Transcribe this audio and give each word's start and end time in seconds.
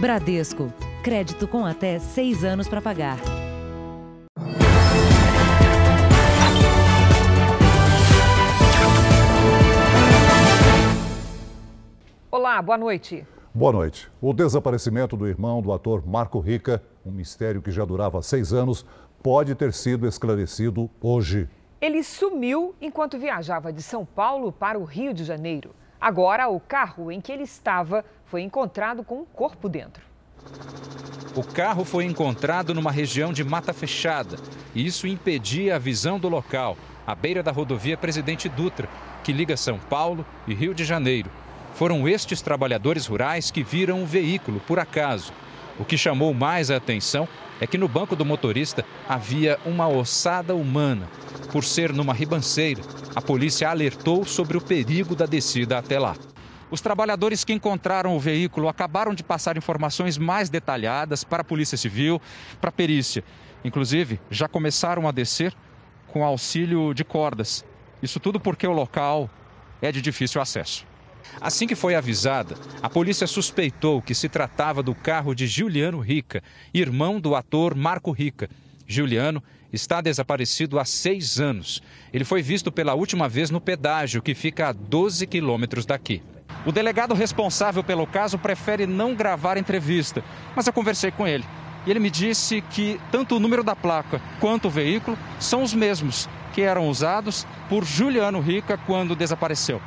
Bradesco. 0.00 0.72
Crédito 1.02 1.48
com 1.48 1.66
até 1.66 1.98
seis 1.98 2.44
anos 2.44 2.68
para 2.68 2.80
pagar. 2.80 3.18
Olá, 12.30 12.62
boa 12.62 12.78
noite. 12.78 13.26
Boa 13.52 13.72
noite. 13.72 14.08
O 14.20 14.32
desaparecimento 14.32 15.16
do 15.16 15.26
irmão 15.26 15.60
do 15.60 15.72
ator 15.72 16.06
Marco 16.06 16.38
Rica, 16.38 16.80
um 17.04 17.10
mistério 17.10 17.60
que 17.60 17.72
já 17.72 17.84
durava 17.84 18.22
seis 18.22 18.52
anos, 18.52 18.86
pode 19.20 19.52
ter 19.56 19.72
sido 19.72 20.06
esclarecido 20.06 20.88
hoje. 21.00 21.48
Ele 21.80 22.04
sumiu 22.04 22.72
enquanto 22.80 23.18
viajava 23.18 23.72
de 23.72 23.82
São 23.82 24.04
Paulo 24.04 24.52
para 24.52 24.78
o 24.78 24.84
Rio 24.84 25.12
de 25.12 25.24
Janeiro. 25.24 25.74
Agora, 26.00 26.48
o 26.48 26.60
carro 26.60 27.10
em 27.10 27.20
que 27.20 27.32
ele 27.32 27.42
estava 27.42 28.04
foi 28.24 28.42
encontrado 28.42 29.02
com 29.02 29.20
um 29.20 29.24
corpo 29.24 29.68
dentro. 29.68 30.02
O 31.34 31.42
carro 31.42 31.84
foi 31.84 32.04
encontrado 32.04 32.74
numa 32.74 32.90
região 32.90 33.32
de 33.32 33.42
mata 33.44 33.72
fechada 33.72 34.36
e 34.74 34.86
isso 34.86 35.06
impedia 35.06 35.76
a 35.76 35.78
visão 35.78 36.18
do 36.18 36.28
local, 36.28 36.76
à 37.06 37.14
beira 37.14 37.42
da 37.42 37.50
rodovia 37.50 37.96
Presidente 37.96 38.48
Dutra, 38.48 38.88
que 39.24 39.32
liga 39.32 39.56
São 39.56 39.78
Paulo 39.78 40.24
e 40.46 40.54
Rio 40.54 40.74
de 40.74 40.84
Janeiro. 40.84 41.30
Foram 41.74 42.08
estes 42.08 42.40
trabalhadores 42.40 43.06
rurais 43.06 43.50
que 43.50 43.62
viram 43.62 44.02
o 44.02 44.06
veículo 44.06 44.60
por 44.60 44.78
acaso. 44.78 45.32
O 45.78 45.84
que 45.84 45.98
chamou 45.98 46.32
mais 46.34 46.70
a 46.70 46.76
atenção 46.76 47.28
é 47.60 47.66
que 47.66 47.78
no 47.78 47.88
banco 47.88 48.14
do 48.14 48.24
motorista 48.24 48.84
havia 49.08 49.58
uma 49.64 49.88
ossada 49.88 50.54
humana. 50.54 51.08
Por 51.52 51.64
ser 51.64 51.92
numa 51.92 52.12
ribanceira, 52.12 52.82
a 53.14 53.20
polícia 53.20 53.68
alertou 53.68 54.24
sobre 54.24 54.56
o 54.56 54.60
perigo 54.60 55.14
da 55.14 55.26
descida 55.26 55.78
até 55.78 55.98
lá. 55.98 56.14
Os 56.70 56.80
trabalhadores 56.80 57.44
que 57.44 57.52
encontraram 57.52 58.14
o 58.14 58.20
veículo 58.20 58.68
acabaram 58.68 59.14
de 59.14 59.24
passar 59.24 59.56
informações 59.56 60.18
mais 60.18 60.50
detalhadas 60.50 61.24
para 61.24 61.40
a 61.40 61.44
Polícia 61.44 61.78
Civil, 61.78 62.20
para 62.60 62.68
a 62.68 62.72
perícia. 62.72 63.24
Inclusive, 63.64 64.20
já 64.30 64.46
começaram 64.46 65.08
a 65.08 65.12
descer 65.12 65.54
com 66.08 66.24
auxílio 66.24 66.92
de 66.92 67.04
cordas. 67.04 67.64
Isso 68.02 68.20
tudo 68.20 68.38
porque 68.38 68.66
o 68.66 68.72
local 68.72 69.30
é 69.80 69.90
de 69.90 70.02
difícil 70.02 70.40
acesso. 70.40 70.86
Assim 71.40 71.66
que 71.66 71.74
foi 71.74 71.94
avisada, 71.94 72.56
a 72.82 72.88
polícia 72.88 73.26
suspeitou 73.26 74.02
que 74.02 74.14
se 74.14 74.28
tratava 74.28 74.82
do 74.82 74.94
carro 74.94 75.34
de 75.34 75.46
Juliano 75.46 76.00
Rica, 76.00 76.42
irmão 76.74 77.20
do 77.20 77.34
ator 77.34 77.74
Marco 77.74 78.10
Rica. 78.10 78.48
Juliano 78.86 79.42
está 79.72 80.00
desaparecido 80.00 80.78
há 80.78 80.84
seis 80.84 81.38
anos. 81.38 81.82
Ele 82.12 82.24
foi 82.24 82.42
visto 82.42 82.72
pela 82.72 82.94
última 82.94 83.28
vez 83.28 83.50
no 83.50 83.60
pedágio, 83.60 84.22
que 84.22 84.34
fica 84.34 84.68
a 84.68 84.72
12 84.72 85.26
quilômetros 85.26 85.86
daqui. 85.86 86.22
O 86.66 86.72
delegado 86.72 87.14
responsável 87.14 87.84
pelo 87.84 88.06
caso 88.06 88.38
prefere 88.38 88.86
não 88.86 89.14
gravar 89.14 89.56
entrevista, 89.56 90.24
mas 90.56 90.66
eu 90.66 90.72
conversei 90.72 91.10
com 91.10 91.26
ele. 91.26 91.44
E 91.86 91.90
ele 91.90 92.00
me 92.00 92.10
disse 92.10 92.60
que 92.60 93.00
tanto 93.12 93.36
o 93.36 93.40
número 93.40 93.62
da 93.62 93.76
placa 93.76 94.20
quanto 94.40 94.66
o 94.66 94.70
veículo 94.70 95.16
são 95.38 95.62
os 95.62 95.72
mesmos 95.72 96.28
que 96.52 96.62
eram 96.62 96.88
usados 96.88 97.46
por 97.68 97.84
Juliano 97.84 98.40
Rica 98.40 98.76
quando 98.76 99.14
desapareceu. 99.14 99.80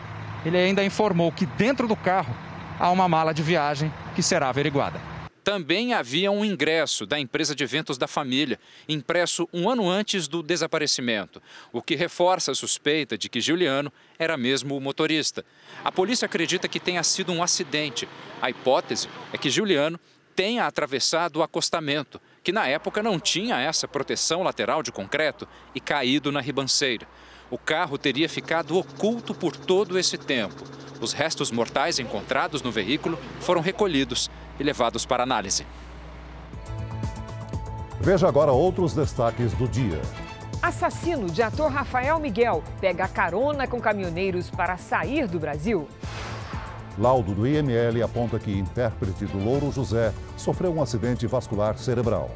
Ele 0.45 0.57
ainda 0.57 0.83
informou 0.83 1.31
que 1.31 1.45
dentro 1.45 1.87
do 1.87 1.95
carro 1.95 2.35
há 2.79 2.89
uma 2.89 3.07
mala 3.07 3.33
de 3.33 3.43
viagem 3.43 3.93
que 4.15 4.23
será 4.23 4.49
averiguada. 4.49 4.99
Também 5.43 5.93
havia 5.93 6.31
um 6.31 6.45
ingresso 6.45 7.03
da 7.03 7.19
empresa 7.19 7.55
de 7.55 7.63
eventos 7.63 7.97
da 7.97 8.07
família, 8.07 8.59
impresso 8.87 9.49
um 9.51 9.67
ano 9.67 9.89
antes 9.89 10.27
do 10.27 10.43
desaparecimento, 10.43 11.41
o 11.73 11.81
que 11.81 11.95
reforça 11.95 12.51
a 12.51 12.55
suspeita 12.55 13.17
de 13.17 13.27
que 13.27 13.41
Juliano 13.41 13.91
era 14.19 14.37
mesmo 14.37 14.77
o 14.77 14.81
motorista. 14.81 15.43
A 15.83 15.91
polícia 15.91 16.27
acredita 16.27 16.67
que 16.67 16.79
tenha 16.79 17.01
sido 17.01 17.31
um 17.31 17.41
acidente. 17.41 18.07
A 18.39 18.51
hipótese 18.51 19.09
é 19.33 19.37
que 19.37 19.49
Juliano 19.49 19.99
tenha 20.35 20.65
atravessado 20.65 21.37
o 21.37 21.43
acostamento, 21.43 22.21
que 22.43 22.51
na 22.51 22.67
época 22.67 23.01
não 23.01 23.19
tinha 23.19 23.59
essa 23.59 23.87
proteção 23.87 24.43
lateral 24.43 24.83
de 24.83 24.91
concreto, 24.91 25.47
e 25.73 25.79
caído 25.79 26.31
na 26.31 26.39
ribanceira. 26.39 27.07
O 27.51 27.57
carro 27.57 27.97
teria 27.97 28.29
ficado 28.29 28.77
oculto 28.77 29.35
por 29.35 29.57
todo 29.57 29.99
esse 29.99 30.17
tempo. 30.17 30.63
Os 31.01 31.11
restos 31.11 31.51
mortais 31.51 31.99
encontrados 31.99 32.61
no 32.61 32.71
veículo 32.71 33.19
foram 33.41 33.59
recolhidos 33.59 34.31
e 34.57 34.63
levados 34.63 35.05
para 35.05 35.23
análise. 35.23 35.67
Veja 37.99 38.25
agora 38.25 38.53
outros 38.53 38.93
destaques 38.93 39.51
do 39.53 39.67
dia. 39.67 40.01
Assassino 40.61 41.29
de 41.29 41.43
ator 41.43 41.69
Rafael 41.69 42.19
Miguel 42.21 42.63
pega 42.79 43.05
carona 43.05 43.67
com 43.67 43.81
caminhoneiros 43.81 44.49
para 44.49 44.77
sair 44.77 45.27
do 45.27 45.37
Brasil. 45.37 45.89
Laudo 46.97 47.33
do 47.33 47.45
IML 47.45 48.01
aponta 48.01 48.39
que 48.39 48.51
intérprete 48.51 49.25
do 49.25 49.43
Louro 49.43 49.71
José 49.73 50.13
sofreu 50.37 50.73
um 50.73 50.81
acidente 50.81 51.27
vascular 51.27 51.77
cerebral. 51.77 52.31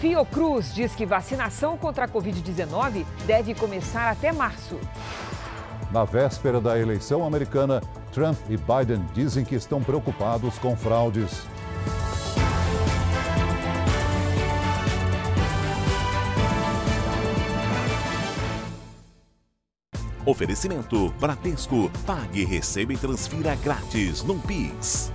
Fiocruz 0.00 0.72
diz 0.72 0.94
que 0.94 1.04
vacinação 1.04 1.76
contra 1.76 2.06
a 2.06 2.08
Covid-19 2.08 3.04
deve 3.26 3.54
começar 3.54 4.10
até 4.10 4.32
março. 4.32 4.80
Na 5.92 6.04
véspera 6.04 6.58
da 6.58 6.78
eleição 6.78 7.22
americana, 7.22 7.82
Trump 8.10 8.38
e 8.48 8.56
Biden 8.56 9.04
dizem 9.12 9.44
que 9.44 9.54
estão 9.54 9.82
preocupados 9.82 10.58
com 10.58 10.74
fraudes. 10.74 11.46
Oferecimento 20.24 21.12
Bradesco. 21.20 21.90
Pague, 22.06 22.44
receba 22.44 22.94
e 22.94 22.96
transfira 22.96 23.54
grátis 23.56 24.22
no 24.22 24.38
Pix. 24.38 25.12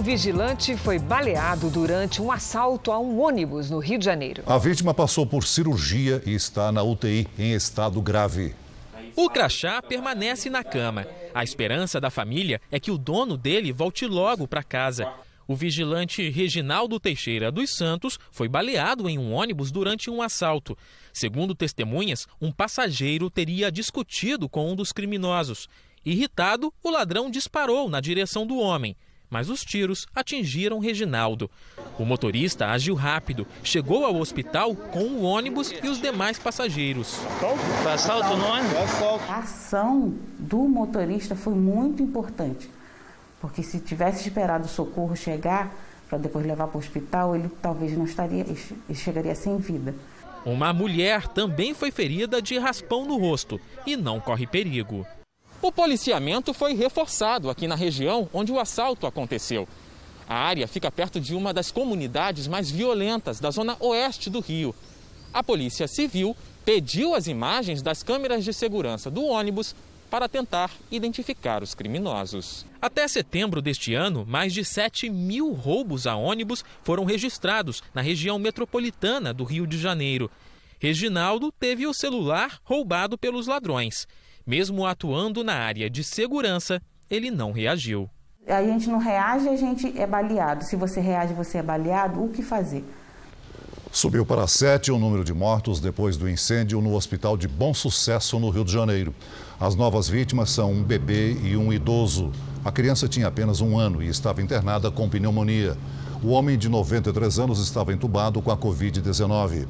Um 0.00 0.02
vigilante 0.02 0.78
foi 0.78 0.98
baleado 0.98 1.68
durante 1.68 2.22
um 2.22 2.32
assalto 2.32 2.90
a 2.90 2.98
um 2.98 3.20
ônibus 3.20 3.68
no 3.68 3.78
Rio 3.78 3.98
de 3.98 4.06
Janeiro. 4.06 4.42
A 4.46 4.56
vítima 4.56 4.94
passou 4.94 5.26
por 5.26 5.44
cirurgia 5.44 6.22
e 6.24 6.32
está 6.32 6.72
na 6.72 6.82
UTI 6.82 7.28
em 7.38 7.52
estado 7.52 8.00
grave. 8.00 8.54
O 9.14 9.28
crachá 9.28 9.82
permanece 9.82 10.48
na 10.48 10.64
cama. 10.64 11.06
A 11.34 11.44
esperança 11.44 12.00
da 12.00 12.08
família 12.08 12.62
é 12.70 12.80
que 12.80 12.90
o 12.90 12.96
dono 12.96 13.36
dele 13.36 13.74
volte 13.74 14.06
logo 14.06 14.48
para 14.48 14.62
casa. 14.62 15.06
O 15.46 15.54
vigilante 15.54 16.30
Reginaldo 16.30 16.98
Teixeira 16.98 17.52
dos 17.52 17.76
Santos 17.76 18.18
foi 18.32 18.48
baleado 18.48 19.06
em 19.06 19.18
um 19.18 19.34
ônibus 19.34 19.70
durante 19.70 20.08
um 20.08 20.22
assalto. 20.22 20.78
Segundo 21.12 21.54
testemunhas, 21.54 22.26
um 22.40 22.50
passageiro 22.50 23.28
teria 23.28 23.70
discutido 23.70 24.48
com 24.48 24.72
um 24.72 24.74
dos 24.74 24.92
criminosos. 24.92 25.68
Irritado, 26.02 26.72
o 26.82 26.88
ladrão 26.88 27.30
disparou 27.30 27.90
na 27.90 28.00
direção 28.00 28.46
do 28.46 28.56
homem 28.56 28.96
mas 29.30 29.48
os 29.48 29.64
tiros 29.64 30.06
atingiram 30.14 30.78
Reginaldo. 30.80 31.50
O 31.98 32.04
motorista 32.04 32.66
agiu 32.66 32.94
rápido, 32.94 33.46
chegou 33.62 34.04
ao 34.04 34.16
hospital 34.16 34.74
com 34.74 35.04
o 35.04 35.22
ônibus 35.22 35.72
e 35.82 35.88
os 35.88 36.00
demais 36.00 36.38
passageiros. 36.38 37.18
Assalto 37.92 38.36
no 38.36 38.46
ônibus? 38.46 38.74
A 39.28 39.38
ação 39.38 40.14
do 40.38 40.58
motorista 40.68 41.36
foi 41.36 41.54
muito 41.54 42.02
importante, 42.02 42.68
porque 43.40 43.62
se 43.62 43.78
tivesse 43.78 44.28
esperado 44.28 44.64
o 44.64 44.68
socorro 44.68 45.14
chegar 45.14 45.72
para 46.08 46.18
depois 46.18 46.44
levar 46.44 46.66
para 46.66 46.76
o 46.76 46.80
hospital, 46.80 47.36
ele 47.36 47.48
talvez 47.62 47.96
não 47.96 48.04
estaria, 48.04 48.40
ele 48.40 48.98
chegaria 48.98 49.34
sem 49.34 49.56
vida. 49.58 49.94
Uma 50.44 50.72
mulher 50.72 51.28
também 51.28 51.72
foi 51.72 51.90
ferida 51.92 52.42
de 52.42 52.58
raspão 52.58 53.04
no 53.04 53.16
rosto 53.16 53.60
e 53.86 53.96
não 53.96 54.18
corre 54.18 54.46
perigo. 54.46 55.06
O 55.62 55.70
policiamento 55.70 56.54
foi 56.54 56.72
reforçado 56.72 57.50
aqui 57.50 57.68
na 57.68 57.74
região 57.74 58.28
onde 58.32 58.50
o 58.50 58.58
assalto 58.58 59.06
aconteceu. 59.06 59.68
A 60.26 60.34
área 60.34 60.66
fica 60.66 60.90
perto 60.90 61.20
de 61.20 61.34
uma 61.34 61.52
das 61.52 61.70
comunidades 61.70 62.46
mais 62.46 62.70
violentas 62.70 63.40
da 63.40 63.50
zona 63.50 63.76
oeste 63.78 64.30
do 64.30 64.40
Rio. 64.40 64.74
A 65.34 65.42
Polícia 65.42 65.86
Civil 65.86 66.34
pediu 66.64 67.14
as 67.14 67.26
imagens 67.26 67.82
das 67.82 68.02
câmeras 68.02 68.42
de 68.42 68.54
segurança 68.54 69.10
do 69.10 69.22
ônibus 69.24 69.74
para 70.10 70.28
tentar 70.28 70.72
identificar 70.90 71.62
os 71.62 71.74
criminosos. 71.74 72.64
Até 72.80 73.06
setembro 73.06 73.60
deste 73.60 73.92
ano, 73.92 74.24
mais 74.26 74.54
de 74.54 74.64
7 74.64 75.10
mil 75.10 75.52
roubos 75.52 76.06
a 76.06 76.16
ônibus 76.16 76.64
foram 76.82 77.04
registrados 77.04 77.82
na 77.94 78.00
região 78.00 78.38
metropolitana 78.38 79.34
do 79.34 79.44
Rio 79.44 79.66
de 79.66 79.78
Janeiro. 79.78 80.30
Reginaldo 80.78 81.52
teve 81.52 81.86
o 81.86 81.92
celular 81.92 82.58
roubado 82.64 83.18
pelos 83.18 83.46
ladrões. 83.46 84.08
Mesmo 84.50 84.84
atuando 84.84 85.44
na 85.44 85.54
área 85.54 85.88
de 85.88 86.02
segurança, 86.02 86.82
ele 87.08 87.30
não 87.30 87.52
reagiu. 87.52 88.10
A 88.48 88.60
gente 88.64 88.88
não 88.88 88.98
reage, 88.98 89.48
a 89.48 89.54
gente 89.54 89.96
é 89.96 90.04
baleado. 90.04 90.64
Se 90.64 90.74
você 90.74 91.00
reage, 91.00 91.32
você 91.32 91.58
é 91.58 91.62
baleado. 91.62 92.24
O 92.24 92.30
que 92.30 92.42
fazer? 92.42 92.84
Subiu 93.92 94.26
para 94.26 94.48
sete 94.48 94.90
o 94.90 94.98
número 94.98 95.22
de 95.22 95.32
mortos 95.32 95.78
depois 95.78 96.16
do 96.16 96.28
incêndio 96.28 96.80
no 96.80 96.94
Hospital 96.94 97.36
de 97.36 97.46
Bom 97.46 97.72
Sucesso, 97.72 98.40
no 98.40 98.50
Rio 98.50 98.64
de 98.64 98.72
Janeiro. 98.72 99.14
As 99.60 99.76
novas 99.76 100.08
vítimas 100.08 100.50
são 100.50 100.72
um 100.72 100.82
bebê 100.82 101.34
e 101.44 101.56
um 101.56 101.72
idoso. 101.72 102.32
A 102.64 102.72
criança 102.72 103.06
tinha 103.06 103.28
apenas 103.28 103.60
um 103.60 103.78
ano 103.78 104.02
e 104.02 104.08
estava 104.08 104.42
internada 104.42 104.90
com 104.90 105.08
pneumonia. 105.08 105.78
O 106.24 106.30
homem 106.30 106.58
de 106.58 106.68
93 106.68 107.38
anos 107.38 107.60
estava 107.60 107.92
entubado 107.92 108.42
com 108.42 108.50
a 108.50 108.56
Covid-19. 108.56 109.68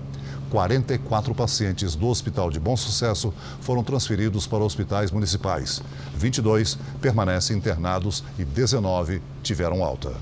44 0.50 1.34
pacientes 1.34 1.94
do 1.94 2.08
Hospital 2.08 2.50
de 2.50 2.58
Bom 2.58 2.76
Sucesso 2.76 3.32
foram 3.60 3.84
transferidos 3.84 4.46
para 4.46 4.64
hospitais 4.64 5.10
municipais. 5.10 5.80
22 6.14 6.76
permanecem 7.00 7.56
internados 7.56 8.24
e 8.38 8.44
19 8.44 9.22
tiveram 9.42 9.84
alta. 9.84 10.12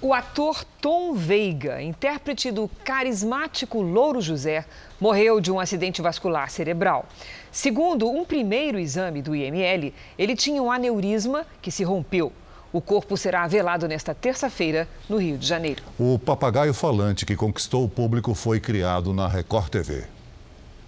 O 0.00 0.14
ator 0.14 0.64
Tom 0.80 1.14
Veiga, 1.14 1.82
intérprete 1.82 2.50
do 2.50 2.70
carismático 2.84 3.80
Louro 3.80 4.20
José, 4.20 4.64
morreu 5.00 5.40
de 5.40 5.50
um 5.50 5.58
acidente 5.58 6.00
vascular 6.00 6.50
cerebral. 6.50 7.06
Segundo 7.50 8.08
um 8.08 8.24
primeiro 8.24 8.78
exame 8.78 9.20
do 9.20 9.34
IML, 9.34 9.92
ele 10.18 10.36
tinha 10.36 10.62
um 10.62 10.70
aneurisma 10.70 11.46
que 11.60 11.70
se 11.70 11.82
rompeu. 11.82 12.32
O 12.76 12.80
corpo 12.82 13.16
será 13.16 13.46
velado 13.46 13.88
nesta 13.88 14.14
terça-feira, 14.14 14.86
no 15.08 15.16
Rio 15.16 15.38
de 15.38 15.46
Janeiro. 15.46 15.82
O 15.98 16.18
papagaio 16.18 16.74
falante 16.74 17.24
que 17.24 17.34
conquistou 17.34 17.82
o 17.82 17.88
público 17.88 18.34
foi 18.34 18.60
criado 18.60 19.14
na 19.14 19.26
Record 19.26 19.70
TV. 19.70 20.04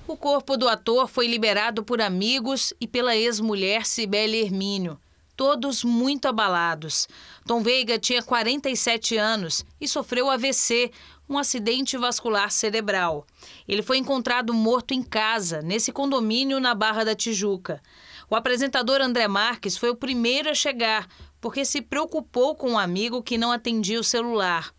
O 0.06 0.14
corpo 0.14 0.58
do 0.58 0.68
ator 0.68 1.08
foi 1.08 1.26
liberado 1.26 1.82
por 1.82 2.02
amigos 2.02 2.74
e 2.78 2.86
pela 2.86 3.16
ex-mulher 3.16 3.86
Cibele 3.86 4.38
Hermínio 4.38 4.98
todos 5.38 5.84
muito 5.84 6.26
abalados. 6.26 7.06
Tom 7.46 7.62
Veiga 7.62 7.96
tinha 7.96 8.20
47 8.20 9.16
anos 9.16 9.64
e 9.80 9.86
sofreu 9.86 10.28
AVC, 10.28 10.90
um 11.28 11.38
acidente 11.38 11.96
vascular 11.96 12.50
cerebral. 12.50 13.24
Ele 13.68 13.80
foi 13.80 13.98
encontrado 13.98 14.52
morto 14.52 14.94
em 14.94 15.02
casa, 15.02 15.62
nesse 15.62 15.92
condomínio 15.92 16.58
na 16.58 16.74
Barra 16.74 17.04
da 17.04 17.14
Tijuca. 17.14 17.80
O 18.28 18.34
apresentador 18.34 19.00
André 19.00 19.28
Marques 19.28 19.76
foi 19.76 19.90
o 19.90 19.96
primeiro 19.96 20.50
a 20.50 20.54
chegar, 20.54 21.06
porque 21.40 21.64
se 21.64 21.80
preocupou 21.80 22.54
com 22.54 22.70
um 22.70 22.78
amigo 22.78 23.22
que 23.22 23.38
não 23.38 23.52
atendia 23.52 24.00
o 24.00 24.04
celular. 24.04 24.72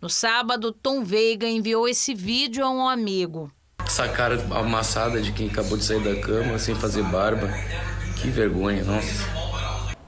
No 0.00 0.08
sábado, 0.08 0.72
Tom 0.72 1.02
Veiga 1.02 1.46
enviou 1.46 1.88
esse 1.88 2.14
vídeo 2.14 2.64
a 2.64 2.70
um 2.70 2.88
amigo. 2.88 3.50
Essa 3.84 4.08
cara 4.08 4.36
amassada 4.54 5.20
de 5.20 5.32
quem 5.32 5.48
acabou 5.48 5.76
de 5.76 5.84
sair 5.84 6.02
da 6.02 6.20
cama 6.20 6.58
sem 6.58 6.74
fazer 6.74 7.02
barba. 7.04 7.48
Que 8.20 8.28
vergonha, 8.28 8.84
nossa. 8.84 9.38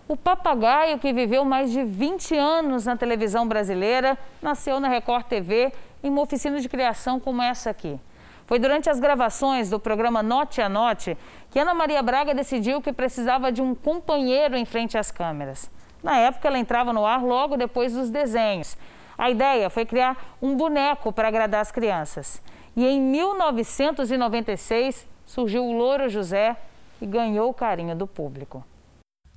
O 0.06 0.17
papagaio, 0.17 0.99
que 0.99 1.12
viveu 1.12 1.44
mais 1.44 1.70
de 1.70 1.85
20 1.85 2.37
anos 2.37 2.85
na 2.85 2.97
televisão 2.97 3.47
brasileira, 3.47 4.19
nasceu 4.43 4.81
na 4.81 4.88
Record 4.88 5.26
TV 5.26 5.73
em 6.02 6.11
uma 6.11 6.23
oficina 6.23 6.61
de 6.61 6.69
criação 6.69 7.20
como 7.20 7.41
essa 7.43 7.70
aqui. 7.70 7.99
Foi 8.47 8.58
durante 8.58 8.91
as 8.91 8.99
gravações 8.99 9.70
do 9.70 9.79
programa 9.79 10.23
Note 10.23 10.61
a 10.61 10.69
Note 10.69 11.17
que 11.50 11.58
Ana 11.58 11.73
Maria 11.73 12.02
Braga 12.02 12.35
decidiu 12.35 12.81
que 12.81 12.93
precisava 12.93 13.52
de 13.52 13.62
um 13.62 13.75
companheiro 13.75 14.56
em 14.56 14.64
frente 14.64 14.99
às 14.99 15.12
câmeras. 15.12 15.70
Na 16.02 16.17
época, 16.17 16.49
ela 16.49 16.58
entrava 16.58 16.93
no 16.93 17.06
ar 17.06 17.23
logo 17.23 17.56
depois 17.56 17.93
dos 17.93 18.11
desenhos. 18.11 18.76
A 19.17 19.31
ideia 19.31 19.69
foi 19.69 19.85
criar 19.85 20.17
um 20.41 20.56
boneco 20.56 21.12
para 21.12 21.29
agradar 21.29 21.61
as 21.61 21.70
crianças. 21.70 22.43
E 22.75 22.87
em 22.87 23.00
1996 23.00 25.06
surgiu 25.26 25.64
o 25.64 25.73
Louro 25.73 26.08
José 26.08 26.56
e 27.00 27.06
ganhou 27.06 27.50
o 27.50 27.55
carinho 27.55 27.94
do 27.94 28.06
público. 28.06 28.64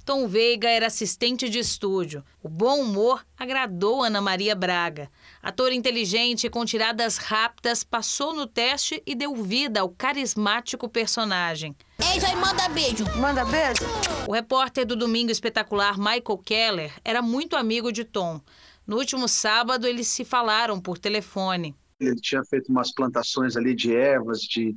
Tom 0.05 0.27
Veiga 0.27 0.69
era 0.69 0.87
assistente 0.87 1.47
de 1.47 1.59
estúdio. 1.59 2.25
O 2.41 2.49
bom 2.49 2.81
humor 2.81 3.25
agradou 3.37 4.03
Ana 4.03 4.19
Maria 4.19 4.53
Braga. 4.53 5.09
Ator 5.41 5.71
inteligente 5.71 6.49
com 6.49 6.65
tiradas 6.65 7.15
rápidas, 7.15 7.85
passou 7.85 8.33
no 8.33 8.45
teste 8.45 9.01
e 9.05 9.15
deu 9.15 9.33
vida 9.35 9.79
ao 9.79 9.87
carismático 9.87 10.89
personagem. 10.89 11.73
Ei, 11.99 12.19
aí 12.25 12.35
manda 12.35 12.67
beijo. 12.67 13.05
Manda 13.17 13.45
beijo. 13.45 13.83
O 14.27 14.33
repórter 14.33 14.85
do 14.85 14.97
Domingo 14.97 15.31
Espetacular, 15.31 15.97
Michael 15.97 16.37
Keller, 16.43 16.93
era 17.05 17.21
muito 17.21 17.55
amigo 17.55 17.89
de 17.89 18.03
Tom. 18.03 18.41
No 18.85 18.97
último 18.97 19.29
sábado, 19.29 19.87
eles 19.87 20.07
se 20.07 20.25
falaram 20.25 20.81
por 20.81 20.97
telefone. 20.97 21.73
Ele 21.97 22.19
tinha 22.19 22.43
feito 22.43 22.69
umas 22.69 22.93
plantações 22.93 23.55
ali 23.55 23.73
de 23.73 23.95
ervas 23.95 24.41
de, 24.41 24.75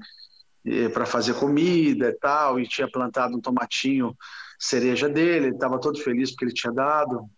para 0.93 1.07
fazer 1.07 1.35
comida 1.35 2.09
e 2.09 2.13
tal, 2.15 2.59
e 2.59 2.67
tinha 2.67 2.91
plantado 2.91 3.37
um 3.37 3.41
tomatinho 3.41 4.17
cereja 4.59 5.09
dele, 5.09 5.47
ele 5.47 5.55
estava 5.55 5.79
todo 5.79 5.99
feliz 6.01 6.31
porque 6.31 6.47
ele 6.47 6.55
tinha 6.55 6.73
dado, 6.73 7.29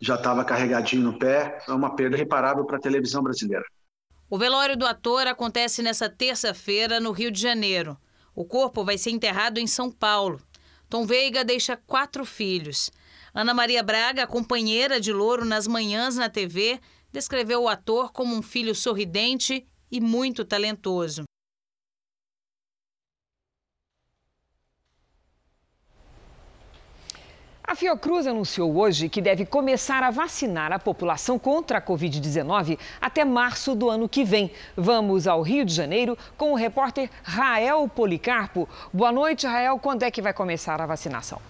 já 0.00 0.16
estava 0.16 0.44
carregadinho 0.44 1.02
no 1.02 1.18
pé. 1.18 1.58
É 1.66 1.72
uma 1.72 1.94
perda 1.94 2.16
reparável 2.16 2.64
para 2.64 2.76
a 2.76 2.80
televisão 2.80 3.22
brasileira. 3.22 3.64
O 4.28 4.38
velório 4.38 4.76
do 4.76 4.86
ator 4.86 5.26
acontece 5.26 5.82
nessa 5.82 6.08
terça-feira 6.08 6.98
no 6.98 7.12
Rio 7.12 7.30
de 7.30 7.40
Janeiro. 7.40 7.96
O 8.34 8.44
corpo 8.44 8.84
vai 8.84 8.96
ser 8.96 9.10
enterrado 9.10 9.58
em 9.58 9.66
São 9.66 9.90
Paulo. 9.90 10.40
Tom 10.88 11.06
Veiga 11.06 11.44
deixa 11.44 11.76
quatro 11.76 12.24
filhos. 12.24 12.90
Ana 13.34 13.54
Maria 13.54 13.82
Braga, 13.82 14.26
companheira 14.26 15.00
de 15.00 15.12
Louro 15.12 15.44
nas 15.44 15.66
manhãs 15.66 16.16
na 16.16 16.28
TV, 16.28 16.80
descreveu 17.12 17.62
o 17.62 17.68
ator 17.68 18.12
como 18.12 18.34
um 18.34 18.42
filho 18.42 18.74
sorridente 18.74 19.66
e 19.90 20.00
muito 20.00 20.44
talentoso. 20.44 21.24
A 27.72 27.74
Fiocruz 27.74 28.26
anunciou 28.26 28.76
hoje 28.76 29.08
que 29.08 29.22
deve 29.22 29.46
começar 29.46 30.02
a 30.02 30.10
vacinar 30.10 30.70
a 30.72 30.78
população 30.78 31.38
contra 31.38 31.78
a 31.78 31.80
Covid-19 31.80 32.78
até 33.00 33.24
março 33.24 33.74
do 33.74 33.88
ano 33.88 34.06
que 34.06 34.26
vem. 34.26 34.50
Vamos 34.76 35.26
ao 35.26 35.40
Rio 35.40 35.64
de 35.64 35.72
Janeiro 35.72 36.18
com 36.36 36.52
o 36.52 36.54
repórter 36.54 37.08
Rael 37.22 37.88
Policarpo. 37.88 38.68
Boa 38.92 39.10
noite, 39.10 39.46
Rael. 39.46 39.78
Quando 39.78 40.02
é 40.02 40.10
que 40.10 40.20
vai 40.20 40.34
começar 40.34 40.82
a 40.82 40.84
vacinação? 40.84 41.40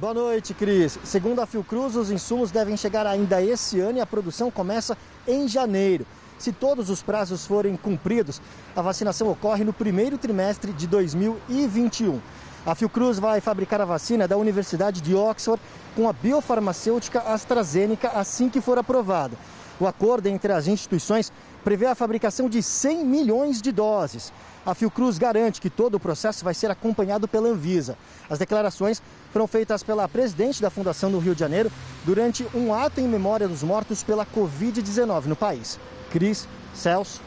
Boa 0.00 0.14
noite, 0.14 0.54
Cris. 0.54 0.98
Segundo 1.04 1.40
a 1.40 1.46
Fiocruz, 1.46 1.96
os 1.96 2.10
insumos 2.10 2.50
devem 2.50 2.78
chegar 2.78 3.06
ainda 3.06 3.42
esse 3.42 3.78
ano 3.78 3.98
e 3.98 4.00
a 4.00 4.06
produção 4.06 4.50
começa 4.50 4.96
em 5.28 5.46
janeiro. 5.46 6.06
Se 6.42 6.50
todos 6.50 6.90
os 6.90 7.00
prazos 7.00 7.46
forem 7.46 7.76
cumpridos, 7.76 8.42
a 8.74 8.82
vacinação 8.82 9.30
ocorre 9.30 9.62
no 9.62 9.72
primeiro 9.72 10.18
trimestre 10.18 10.72
de 10.72 10.88
2021. 10.88 12.20
A 12.66 12.74
Fiocruz 12.74 13.16
vai 13.20 13.40
fabricar 13.40 13.80
a 13.80 13.84
vacina 13.84 14.26
da 14.26 14.36
Universidade 14.36 15.00
de 15.00 15.14
Oxford 15.14 15.62
com 15.94 16.08
a 16.08 16.12
biofarmacêutica 16.12 17.20
AstraZeneca 17.20 18.08
assim 18.08 18.48
que 18.48 18.60
for 18.60 18.76
aprovada. 18.76 19.36
O 19.78 19.86
acordo 19.86 20.26
entre 20.26 20.52
as 20.52 20.66
instituições 20.66 21.32
prevê 21.62 21.86
a 21.86 21.94
fabricação 21.94 22.48
de 22.48 22.60
100 22.60 23.04
milhões 23.04 23.62
de 23.62 23.70
doses. 23.70 24.32
A 24.66 24.74
Fiocruz 24.74 25.18
garante 25.18 25.60
que 25.60 25.70
todo 25.70 25.94
o 25.94 26.00
processo 26.00 26.44
vai 26.44 26.54
ser 26.54 26.72
acompanhado 26.72 27.28
pela 27.28 27.50
Anvisa. 27.50 27.96
As 28.28 28.40
declarações 28.40 29.00
foram 29.32 29.46
feitas 29.46 29.84
pela 29.84 30.08
presidente 30.08 30.60
da 30.60 30.70
Fundação 30.70 31.08
do 31.08 31.20
Rio 31.20 31.34
de 31.34 31.40
Janeiro 31.40 31.70
durante 32.04 32.44
um 32.52 32.74
ato 32.74 33.00
em 33.00 33.06
memória 33.06 33.46
dos 33.46 33.62
mortos 33.62 34.02
pela 34.02 34.26
Covid-19 34.26 35.26
no 35.26 35.36
país. 35.36 35.78
Cris, 36.12 36.46
Celso. 36.74 37.22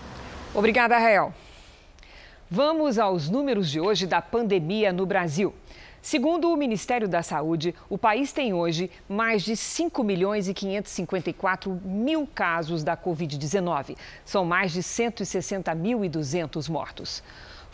Obrigada, 0.53 0.95
Rael. 0.99 1.33
Vamos 2.47 2.99
aos 2.99 3.27
números 3.27 3.71
de 3.71 3.79
hoje 3.81 4.05
da 4.05 4.21
pandemia 4.21 4.93
no 4.93 5.07
Brasil. 5.07 5.55
Segundo 6.03 6.51
o 6.51 6.55
Ministério 6.55 7.07
da 7.07 7.23
Saúde, 7.23 7.73
o 7.89 7.97
país 7.97 8.31
tem 8.31 8.53
hoje 8.53 8.91
mais 9.09 9.41
de 9.41 9.57
5 9.57 10.03
milhões 10.03 10.47
e 10.47 10.53
554 10.53 11.81
mil 11.83 12.27
casos 12.27 12.83
da 12.83 12.95
Covid-19. 12.95 13.97
São 14.23 14.45
mais 14.45 14.71
de 14.71 14.83
160.200 14.83 16.69
mortos. 16.69 17.23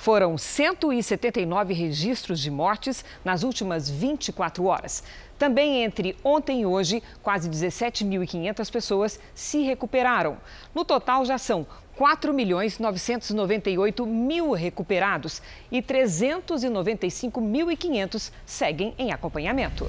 Foram 0.01 0.36
179 0.36 1.75
registros 1.75 2.39
de 2.39 2.50
mortes 2.50 3.05
nas 3.24 3.43
últimas 3.43 3.88
24 3.88 4.65
horas. 4.65 5.03
Também 5.38 5.84
entre 5.84 6.17
ontem 6.24 6.62
e 6.62 6.65
hoje, 6.65 7.03
quase 7.22 7.48
17.500 7.48 8.72
pessoas 8.72 9.20
se 9.36 9.62
recuperaram. 9.62 10.38
No 10.74 10.84
total, 10.84 11.24
já 11.24 11.38
são 11.38 11.67
4 11.98 12.34
milhões 12.34 12.79
998 12.79 14.03
mil 14.08 14.53
recuperados 14.53 15.39
e 15.72 15.84
395.500 15.84 18.31
seguem 18.43 18.96
em 18.98 19.12
acompanhamento. 19.12 19.88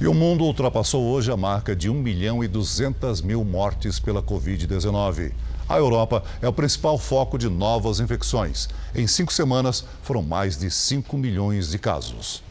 E 0.00 0.06
o 0.06 0.14
mundo 0.14 0.44
ultrapassou 0.44 1.04
hoje 1.04 1.30
a 1.30 1.36
marca 1.36 1.76
de 1.76 1.90
1 1.90 1.94
milhão 1.94 2.42
e 2.42 2.48
200 2.48 3.20
mil 3.20 3.44
mortes 3.44 4.00
pela 4.00 4.22
Covid-19. 4.22 5.32
A 5.70 5.78
Europa 5.78 6.24
é 6.42 6.48
o 6.48 6.52
principal 6.52 6.98
foco 6.98 7.38
de 7.38 7.48
novas 7.48 8.00
infecções. 8.00 8.68
Em 8.92 9.06
cinco 9.06 9.32
semanas, 9.32 9.84
foram 10.02 10.20
mais 10.20 10.58
de 10.58 10.68
5 10.68 11.16
milhões 11.16 11.70
de 11.70 11.78
casos. 11.78 12.42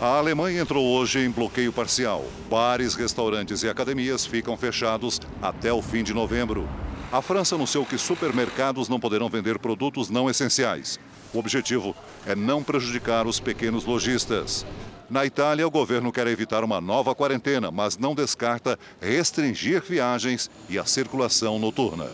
A 0.00 0.16
Alemanha 0.16 0.62
entrou 0.62 0.82
hoje 0.82 1.18
em 1.18 1.30
bloqueio 1.30 1.70
parcial. 1.74 2.24
Bares, 2.48 2.94
restaurantes 2.94 3.62
e 3.62 3.68
academias 3.68 4.24
ficam 4.24 4.56
fechados 4.56 5.20
até 5.42 5.70
o 5.70 5.82
fim 5.82 6.02
de 6.02 6.14
novembro. 6.14 6.66
A 7.12 7.20
França 7.20 7.54
anunciou 7.54 7.84
que 7.84 7.98
supermercados 7.98 8.88
não 8.88 8.98
poderão 8.98 9.28
vender 9.28 9.58
produtos 9.58 10.08
não 10.08 10.30
essenciais. 10.30 10.98
O 11.34 11.38
objetivo 11.38 11.94
é 12.24 12.34
não 12.34 12.62
prejudicar 12.62 13.26
os 13.26 13.38
pequenos 13.38 13.84
lojistas. 13.84 14.64
Na 15.10 15.26
Itália, 15.26 15.66
o 15.66 15.70
governo 15.70 16.10
quer 16.10 16.26
evitar 16.26 16.64
uma 16.64 16.80
nova 16.80 17.14
quarentena, 17.14 17.70
mas 17.70 17.98
não 17.98 18.14
descarta 18.14 18.78
restringir 19.02 19.82
viagens 19.82 20.50
e 20.66 20.78
a 20.78 20.86
circulação 20.86 21.58
noturna. 21.58 22.06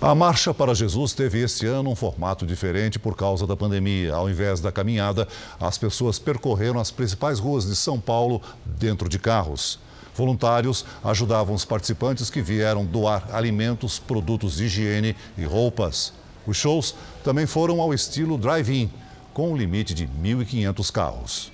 A 0.00 0.14
Marcha 0.14 0.52
para 0.52 0.74
Jesus 0.74 1.14
teve 1.14 1.40
este 1.40 1.66
ano 1.66 1.90
um 1.90 1.96
formato 1.96 2.46
diferente 2.46 2.98
por 2.98 3.16
causa 3.16 3.46
da 3.46 3.56
pandemia. 3.56 4.14
Ao 4.14 4.28
invés 4.28 4.60
da 4.60 4.70
caminhada, 4.70 5.26
as 5.58 5.78
pessoas 5.78 6.18
percorreram 6.18 6.78
as 6.78 6.90
principais 6.90 7.38
ruas 7.38 7.66
de 7.66 7.74
São 7.74 7.98
Paulo 7.98 8.42
dentro 8.66 9.08
de 9.08 9.18
carros. 9.18 9.78
Voluntários 10.14 10.84
ajudavam 11.02 11.54
os 11.54 11.64
participantes 11.64 12.30
que 12.30 12.42
vieram 12.42 12.84
doar 12.84 13.34
alimentos, 13.34 13.98
produtos 13.98 14.56
de 14.56 14.64
higiene 14.64 15.16
e 15.36 15.44
roupas. 15.44 16.12
Os 16.46 16.56
shows 16.56 16.94
também 17.24 17.46
foram 17.46 17.80
ao 17.80 17.92
estilo 17.94 18.36
drive-in, 18.38 18.90
com 19.32 19.52
um 19.52 19.56
limite 19.56 19.94
de 19.94 20.06
1.500 20.06 20.92
carros. 20.92 21.52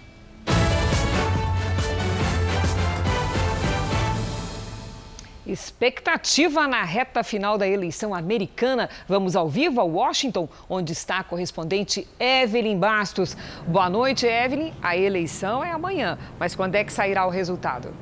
Expectativa 5.50 6.68
na 6.68 6.84
reta 6.84 7.24
final 7.24 7.58
da 7.58 7.66
eleição 7.66 8.14
americana. 8.14 8.88
Vamos 9.08 9.34
ao 9.34 9.48
vivo 9.48 9.80
a 9.80 9.84
Washington, 9.84 10.48
onde 10.68 10.92
está 10.92 11.18
a 11.18 11.24
correspondente 11.24 12.06
Evelyn 12.20 12.78
Bastos. 12.78 13.36
Boa 13.66 13.90
noite, 13.90 14.26
Evelyn. 14.26 14.72
A 14.80 14.96
eleição 14.96 15.64
é 15.64 15.72
amanhã, 15.72 16.16
mas 16.38 16.54
quando 16.54 16.76
é 16.76 16.84
que 16.84 16.92
sairá 16.92 17.26
o 17.26 17.30
resultado? 17.30 17.92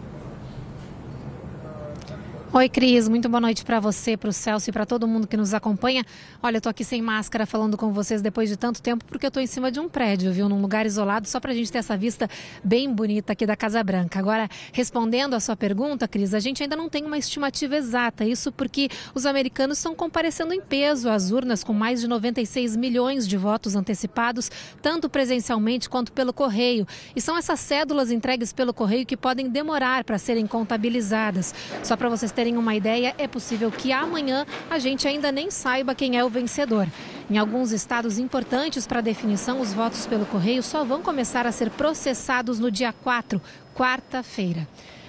Oi, 2.51 2.67
Cris. 2.67 3.11
Muito 3.11 3.29
boa 3.29 3.43
noite 3.43 3.63
para 3.63 3.79
você, 3.79 4.17
para 4.17 4.31
o 4.31 4.33
Celso 4.33 4.71
e 4.71 4.73
para 4.73 4.87
todo 4.87 5.07
mundo 5.07 5.27
que 5.27 5.37
nos 5.37 5.53
acompanha. 5.53 6.03
Olha, 6.43 6.57
eu 6.57 6.61
tô 6.63 6.71
aqui 6.71 6.83
sem 6.83 7.03
máscara 7.03 7.45
falando 7.45 7.77
com 7.77 7.93
vocês 7.93 8.23
depois 8.23 8.49
de 8.49 8.57
tanto 8.57 8.81
tempo 8.81 9.05
porque 9.05 9.27
eu 9.27 9.31
tô 9.31 9.39
em 9.39 9.47
cima 9.47 9.71
de 9.71 9.79
um 9.79 9.87
prédio, 9.87 10.33
viu? 10.33 10.49
Num 10.49 10.59
lugar 10.59 10.87
isolado, 10.87 11.29
só 11.29 11.39
para 11.41 11.53
a 11.53 11.55
gente 11.55 11.71
ter 11.71 11.77
essa 11.77 11.95
vista 11.95 12.27
bem 12.65 12.91
bonita 12.91 13.35
aqui 13.35 13.45
da 13.45 13.55
Casa 13.55 13.85
Branca. 13.85 14.19
Agora, 14.19 14.49
respondendo 14.73 15.35
a 15.35 15.41
sua 15.41 15.57
pergunta, 15.57 16.09
Cris, 16.09 16.33
a 16.33 16.41
gente 16.41 16.63
ainda 16.63 16.75
não 16.75 16.89
tem 16.89 17.05
uma 17.05 17.19
estimativa 17.19 17.77
exata. 17.77 18.25
Isso 18.25 18.51
porque 18.51 18.89
os 19.15 19.27
americanos 19.27 19.77
estão 19.77 19.95
comparecendo 19.95 20.55
em 20.55 20.61
peso 20.63 21.11
às 21.11 21.31
urnas 21.31 21.63
com 21.63 21.75
mais 21.75 22.01
de 22.01 22.09
96 22.09 22.77
milhões 22.77 23.29
de 23.29 23.37
votos 23.37 23.77
antecipados, 23.77 24.51
tanto 24.81 25.11
presencialmente 25.11 25.87
quanto 25.87 26.13
pelo 26.13 26.33
correio. 26.33 26.89
E 27.15 27.21
são 27.21 27.37
essas 27.37 27.61
cédulas 27.61 28.11
entregues 28.11 28.55
pelo 28.55 28.73
correio 28.73 29.05
que 29.05 29.19
podem 29.19 29.51
demorar 29.51 30.03
para 30.03 30.17
serem 30.17 30.47
contabilizadas. 30.47 31.55
Só 31.83 31.95
para 31.95 32.09
vocês 32.09 32.33
terem 32.39 32.57
uma 32.57 32.73
ideia, 32.77 33.17
é 33.19 33.27
possível 33.27 33.69
que 33.69 33.91
amanhã 33.91 34.47
a 34.71 34.79
gente 34.79 35.09
ainda 35.09 35.33
nem 35.33 35.51
saiba 35.51 35.93
quem 35.93 36.17
é 36.17 36.25
o 36.25 36.29
vencedor. 36.29 36.87
Em 37.29 37.37
alguns 37.37 37.73
estados 37.73 38.17
importantes 38.17 38.87
para 38.87 39.01
definição, 39.01 39.61
os 39.61 39.75
votos 39.75 40.07
pelo 40.07 40.25
correio 40.25 40.63
só 40.63 40.85
vão 40.85 41.03
começar 41.03 41.49
a 41.49 41.51
ser 41.51 41.69
processados 41.69 42.61
no 42.61 42.71
dia 42.71 42.93
4, 42.93 43.43
quarta-feira. 43.75 44.69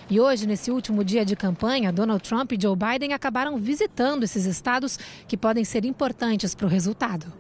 E 0.10 0.20
hoje, 0.20 0.48
nesse 0.48 0.72
último 0.72 1.04
dia 1.04 1.24
de 1.24 1.36
campanha, 1.36 1.94
Donald 1.94 2.28
Trump 2.28 2.52
e 2.54 2.58
Joe 2.60 2.76
Biden 2.76 3.14
acabaram 3.14 3.58
visitando 3.58 4.24
esses 4.24 4.46
estados 4.46 4.98
que 5.28 5.38
podem 5.38 5.64
ser 5.64 5.86
importantes 5.86 6.56
para 6.56 6.66
o 6.66 6.70
resultado. 6.70 7.32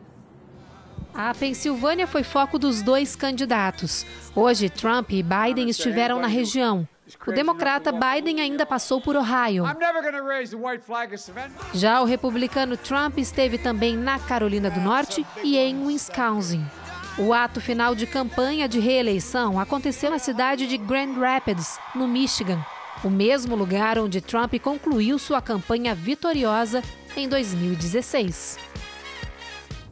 A 1.15 1.33
Pensilvânia 1.33 2.05
foi 2.05 2.21
foco 2.21 2.59
dos 2.59 2.83
dois 2.83 3.15
candidatos. 3.15 4.05
Hoje, 4.35 4.69
Trump 4.69 5.09
e 5.13 5.23
Biden 5.23 5.67
estiveram 5.67 6.19
na 6.19 6.27
região. 6.27 6.87
O 7.25 7.31
democrata 7.31 7.91
Biden 7.91 8.39
ainda 8.41 8.65
passou 8.65 9.01
por 9.01 9.15
Ohio. 9.15 9.63
Já 11.73 12.01
o 12.01 12.05
republicano 12.05 12.77
Trump 12.77 13.17
esteve 13.17 13.57
também 13.57 13.95
na 13.95 14.19
Carolina 14.19 14.69
do 14.69 14.79
Norte 14.79 15.25
e 15.43 15.57
em 15.57 15.85
Wisconsin. 15.85 16.65
O 17.17 17.33
ato 17.33 17.59
final 17.59 17.95
de 17.95 18.07
campanha 18.07 18.67
de 18.67 18.79
reeleição 18.79 19.59
aconteceu 19.59 20.09
na 20.09 20.19
cidade 20.19 20.67
de 20.67 20.77
Grand 20.77 21.13
Rapids, 21.19 21.77
no 21.93 22.07
Michigan, 22.07 22.63
o 23.03 23.09
mesmo 23.09 23.55
lugar 23.55 23.97
onde 23.97 24.21
Trump 24.21 24.53
concluiu 24.61 25.19
sua 25.19 25.41
campanha 25.41 25.93
vitoriosa 25.95 26.81
em 27.17 27.27
2016. 27.27 28.57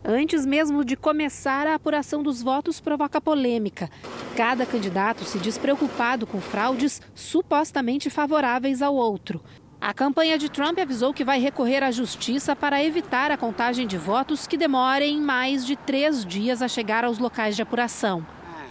Antes 0.09 0.45
mesmo 0.45 0.85
de 0.85 0.95
começar, 0.95 1.67
a 1.67 1.75
apuração 1.75 2.23
dos 2.23 2.41
votos 2.41 2.79
provoca 2.79 3.19
polêmica. 3.19 3.89
Cada 4.37 4.65
candidato 4.65 5.25
se 5.25 5.37
diz 5.37 5.57
preocupado 5.57 6.25
com 6.25 6.39
fraudes 6.39 7.01
supostamente 7.13 8.09
favoráveis 8.09 8.81
ao 8.81 8.95
outro. 8.95 9.43
A 9.81 9.93
campanha 9.93 10.37
de 10.37 10.47
Trump 10.47 10.79
avisou 10.79 11.13
que 11.13 11.25
vai 11.25 11.41
recorrer 11.41 11.83
à 11.83 11.91
justiça 11.91 12.55
para 12.55 12.81
evitar 12.81 13.31
a 13.31 13.37
contagem 13.37 13.85
de 13.85 13.97
votos 13.97 14.47
que 14.47 14.55
demorem 14.55 15.19
mais 15.19 15.65
de 15.65 15.75
três 15.75 16.25
dias 16.25 16.61
a 16.61 16.69
chegar 16.69 17.03
aos 17.03 17.19
locais 17.19 17.57
de 17.57 17.61
apuração. 17.61 18.25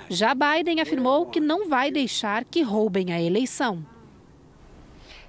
Já 0.09 0.35
Biden 0.35 0.81
afirmou 0.81 1.27
que 1.27 1.39
não 1.39 1.69
vai 1.69 1.91
deixar 1.91 2.47
que 2.47 2.63
roubem 2.63 3.13
a 3.13 3.21
eleição. 3.21 3.85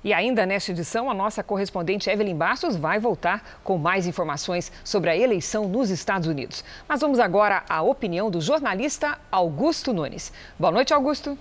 E 0.08 0.14
ainda 0.14 0.46
nesta 0.46 0.72
edição, 0.72 1.12
a 1.12 1.14
nossa 1.14 1.44
correspondente 1.44 2.10
Evelyn 2.10 2.34
Bastos 2.34 2.78
vai 2.78 2.98
voltar 2.98 3.60
com 3.62 3.78
mais 3.78 4.08
informações 4.08 4.72
sobre 4.82 5.10
a 5.10 5.18
eleição 5.18 5.68
nos 5.68 5.90
Estados 5.90 6.30
Unidos. 6.30 6.64
Mas 6.88 7.02
vamos 7.02 7.20
agora 7.20 7.66
à 7.68 7.82
opinião 7.82 8.32
do 8.32 8.40
jornalista 8.40 9.20
Augusto 9.30 9.92
Nunes. 9.92 10.32
Boa 10.58 10.72
noite, 10.72 10.94
Augusto. 10.94 11.38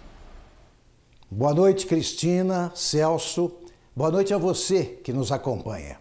Boa 1.30 1.54
noite, 1.54 1.86
Cristina, 1.86 2.72
Celso. 2.74 3.52
Boa 3.94 4.10
noite 4.10 4.34
a 4.34 4.36
você 4.36 4.82
que 4.82 5.12
nos 5.12 5.30
acompanha. 5.30 6.00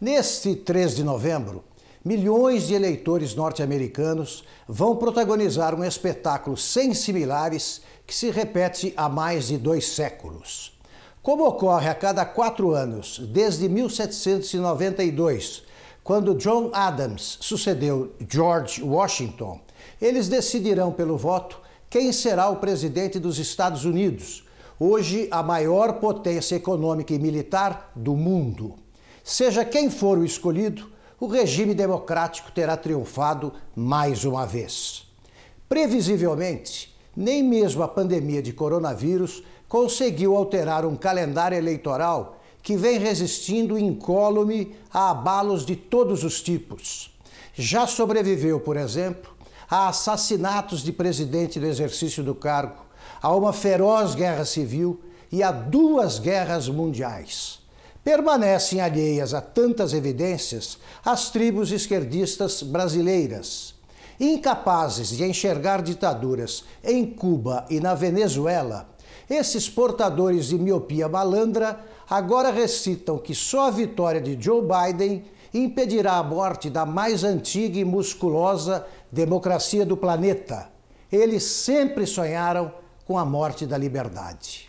Neste 0.00 0.54
3 0.54 0.94
de 0.94 1.02
novembro, 1.02 1.64
milhões 2.04 2.68
de 2.68 2.74
eleitores 2.74 3.34
norte-americanos 3.34 4.44
vão 4.68 4.94
protagonizar 4.94 5.74
um 5.74 5.82
espetáculo 5.82 6.56
sem 6.56 6.94
similares 6.94 7.82
que 8.06 8.14
se 8.14 8.30
repete 8.30 8.94
há 8.96 9.08
mais 9.08 9.48
de 9.48 9.58
dois 9.58 9.88
séculos. 9.88 10.73
Como 11.24 11.46
ocorre 11.46 11.88
a 11.88 11.94
cada 11.94 12.22
quatro 12.26 12.72
anos, 12.72 13.18
desde 13.18 13.66
1792, 13.66 15.62
quando 16.02 16.34
John 16.34 16.68
Adams 16.74 17.38
sucedeu 17.40 18.12
George 18.30 18.82
Washington, 18.82 19.58
eles 20.02 20.28
decidirão 20.28 20.92
pelo 20.92 21.16
voto 21.16 21.58
quem 21.88 22.12
será 22.12 22.50
o 22.50 22.56
presidente 22.56 23.18
dos 23.18 23.38
Estados 23.38 23.86
Unidos, 23.86 24.44
hoje 24.78 25.26
a 25.30 25.42
maior 25.42 25.94
potência 25.94 26.56
econômica 26.56 27.14
e 27.14 27.18
militar 27.18 27.90
do 27.96 28.14
mundo. 28.14 28.74
Seja 29.24 29.64
quem 29.64 29.88
for 29.88 30.18
o 30.18 30.26
escolhido, 30.26 30.90
o 31.18 31.26
regime 31.26 31.72
democrático 31.72 32.52
terá 32.52 32.76
triunfado 32.76 33.50
mais 33.74 34.26
uma 34.26 34.44
vez. 34.44 35.10
Previsivelmente, 35.70 36.94
nem 37.16 37.42
mesmo 37.42 37.82
a 37.82 37.88
pandemia 37.88 38.42
de 38.42 38.52
coronavírus 38.52 39.42
conseguiu 39.74 40.36
alterar 40.36 40.86
um 40.86 40.94
calendário 40.94 41.58
eleitoral 41.58 42.38
que 42.62 42.76
vem 42.76 42.96
resistindo 42.96 43.76
incólume 43.76 44.72
a 44.92 45.10
abalos 45.10 45.66
de 45.66 45.74
todos 45.74 46.22
os 46.22 46.40
tipos. 46.40 47.10
Já 47.54 47.84
sobreviveu, 47.84 48.60
por 48.60 48.76
exemplo, 48.76 49.34
a 49.68 49.88
assassinatos 49.88 50.80
de 50.80 50.92
presidente 50.92 51.58
do 51.58 51.66
exercício 51.66 52.22
do 52.22 52.36
cargo, 52.36 52.84
a 53.20 53.34
uma 53.34 53.52
feroz 53.52 54.14
guerra 54.14 54.44
civil 54.44 55.00
e 55.32 55.42
a 55.42 55.50
duas 55.50 56.20
guerras 56.20 56.68
mundiais. 56.68 57.58
Permanecem 58.04 58.80
alheias 58.80 59.34
a 59.34 59.40
tantas 59.40 59.92
evidências 59.92 60.78
as 61.04 61.30
tribos 61.30 61.72
esquerdistas 61.72 62.62
brasileiras. 62.62 63.74
Incapazes 64.20 65.08
de 65.08 65.24
enxergar 65.24 65.82
ditaduras 65.82 66.62
em 66.84 67.04
Cuba 67.04 67.66
e 67.68 67.80
na 67.80 67.96
Venezuela, 67.96 68.93
esses 69.28 69.68
portadores 69.68 70.46
de 70.46 70.58
miopia 70.58 71.08
malandra 71.08 71.80
agora 72.08 72.50
recitam 72.50 73.18
que 73.18 73.34
só 73.34 73.68
a 73.68 73.70
vitória 73.70 74.20
de 74.20 74.36
Joe 74.40 74.62
Biden 74.62 75.24
impedirá 75.52 76.16
a 76.16 76.22
morte 76.22 76.68
da 76.68 76.84
mais 76.84 77.22
antiga 77.22 77.78
e 77.78 77.84
musculosa 77.84 78.86
democracia 79.10 79.86
do 79.86 79.96
planeta. 79.96 80.68
Eles 81.10 81.44
sempre 81.44 82.06
sonharam 82.06 82.72
com 83.06 83.16
a 83.16 83.24
morte 83.24 83.64
da 83.64 83.78
liberdade. 83.78 84.68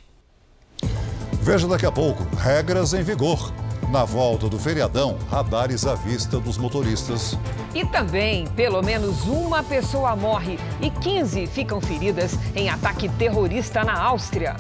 Veja 1.42 1.68
daqui 1.68 1.86
a 1.86 1.92
pouco 1.92 2.24
regras 2.36 2.94
em 2.94 3.02
vigor. 3.02 3.52
Na 3.90 4.04
volta 4.04 4.50
do 4.50 4.58
feriadão, 4.58 5.16
radares 5.30 5.86
à 5.86 5.94
vista 5.94 6.40
dos 6.40 6.58
motoristas. 6.58 7.38
E 7.74 7.86
também, 7.86 8.48
pelo 8.48 8.82
menos 8.82 9.28
uma 9.28 9.64
pessoa 9.64 10.16
morre 10.16 10.58
e 10.82 10.90
15 10.90 11.46
ficam 11.48 11.80
feridas 11.80 12.34
em 12.56 12.68
ataque 12.68 13.08
terrorista 13.10 13.84
na 13.84 13.94
Áustria. 13.94 14.56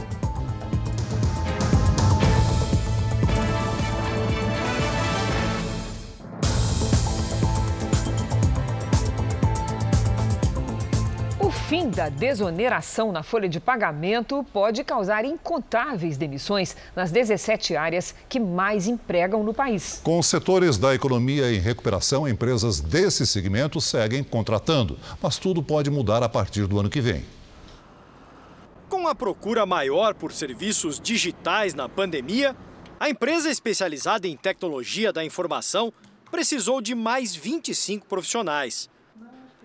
Fim 11.75 11.89
da 11.89 12.07
desoneração 12.07 13.11
na 13.11 13.21
folha 13.21 13.49
de 13.49 13.59
pagamento 13.59 14.45
pode 14.53 14.81
causar 14.81 15.25
incontáveis 15.25 16.15
demissões 16.15 16.73
nas 16.95 17.11
17 17.11 17.75
áreas 17.75 18.15
que 18.29 18.39
mais 18.39 18.87
empregam 18.87 19.43
no 19.43 19.53
país. 19.53 19.99
Com 20.01 20.17
os 20.17 20.25
setores 20.25 20.77
da 20.77 20.95
economia 20.95 21.51
em 21.51 21.59
recuperação, 21.59 22.25
empresas 22.29 22.79
desse 22.79 23.27
segmento 23.27 23.81
seguem 23.81 24.23
contratando, 24.23 24.97
mas 25.21 25.37
tudo 25.37 25.61
pode 25.61 25.91
mudar 25.91 26.23
a 26.23 26.29
partir 26.29 26.65
do 26.65 26.79
ano 26.79 26.89
que 26.89 27.01
vem. 27.01 27.25
Com 28.87 29.05
a 29.05 29.13
procura 29.13 29.65
maior 29.65 30.13
por 30.13 30.31
serviços 30.31 30.97
digitais 30.97 31.73
na 31.73 31.89
pandemia, 31.89 32.55
a 32.97 33.09
empresa 33.09 33.49
especializada 33.49 34.29
em 34.29 34.37
tecnologia 34.37 35.11
da 35.11 35.25
informação 35.25 35.91
precisou 36.31 36.79
de 36.79 36.95
mais 36.95 37.35
25 37.35 38.07
profissionais. 38.07 38.89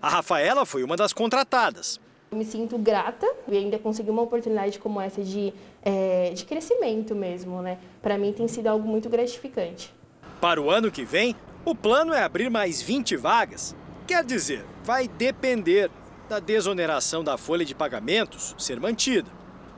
A 0.01 0.09
Rafaela 0.09 0.65
foi 0.65 0.83
uma 0.83 0.97
das 0.97 1.13
contratadas. 1.13 1.99
Eu 2.31 2.37
me 2.37 2.43
sinto 2.43 2.75
grata 2.77 3.27
e 3.47 3.55
ainda 3.55 3.77
conseguir 3.77 4.09
uma 4.09 4.23
oportunidade 4.23 4.79
como 4.79 4.99
essa 4.99 5.21
de, 5.23 5.53
é, 5.83 6.31
de 6.31 6.43
crescimento 6.43 7.13
mesmo, 7.13 7.61
né? 7.61 7.77
Para 8.01 8.17
mim 8.17 8.33
tem 8.33 8.47
sido 8.47 8.65
algo 8.65 8.87
muito 8.87 9.09
gratificante. 9.09 9.93
Para 10.39 10.59
o 10.59 10.71
ano 10.71 10.89
que 10.89 11.05
vem, 11.05 11.35
o 11.63 11.75
plano 11.75 12.13
é 12.13 12.23
abrir 12.23 12.49
mais 12.49 12.81
20 12.81 13.15
vagas. 13.15 13.75
Quer 14.07 14.23
dizer, 14.23 14.65
vai 14.83 15.07
depender 15.07 15.91
da 16.27 16.39
desoneração 16.39 17.23
da 17.23 17.37
folha 17.37 17.63
de 17.63 17.75
pagamentos 17.75 18.55
ser 18.57 18.79
mantida. 18.79 19.29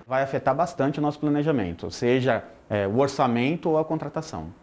Vai 0.07 0.23
afetar 0.23 0.55
bastante 0.55 0.99
o 0.99 1.01
nosso 1.01 1.19
planejamento, 1.19 1.91
seja 1.91 2.45
é, 2.69 2.87
o 2.87 2.99
orçamento 2.99 3.71
ou 3.71 3.77
a 3.77 3.83
contratação. 3.83 4.53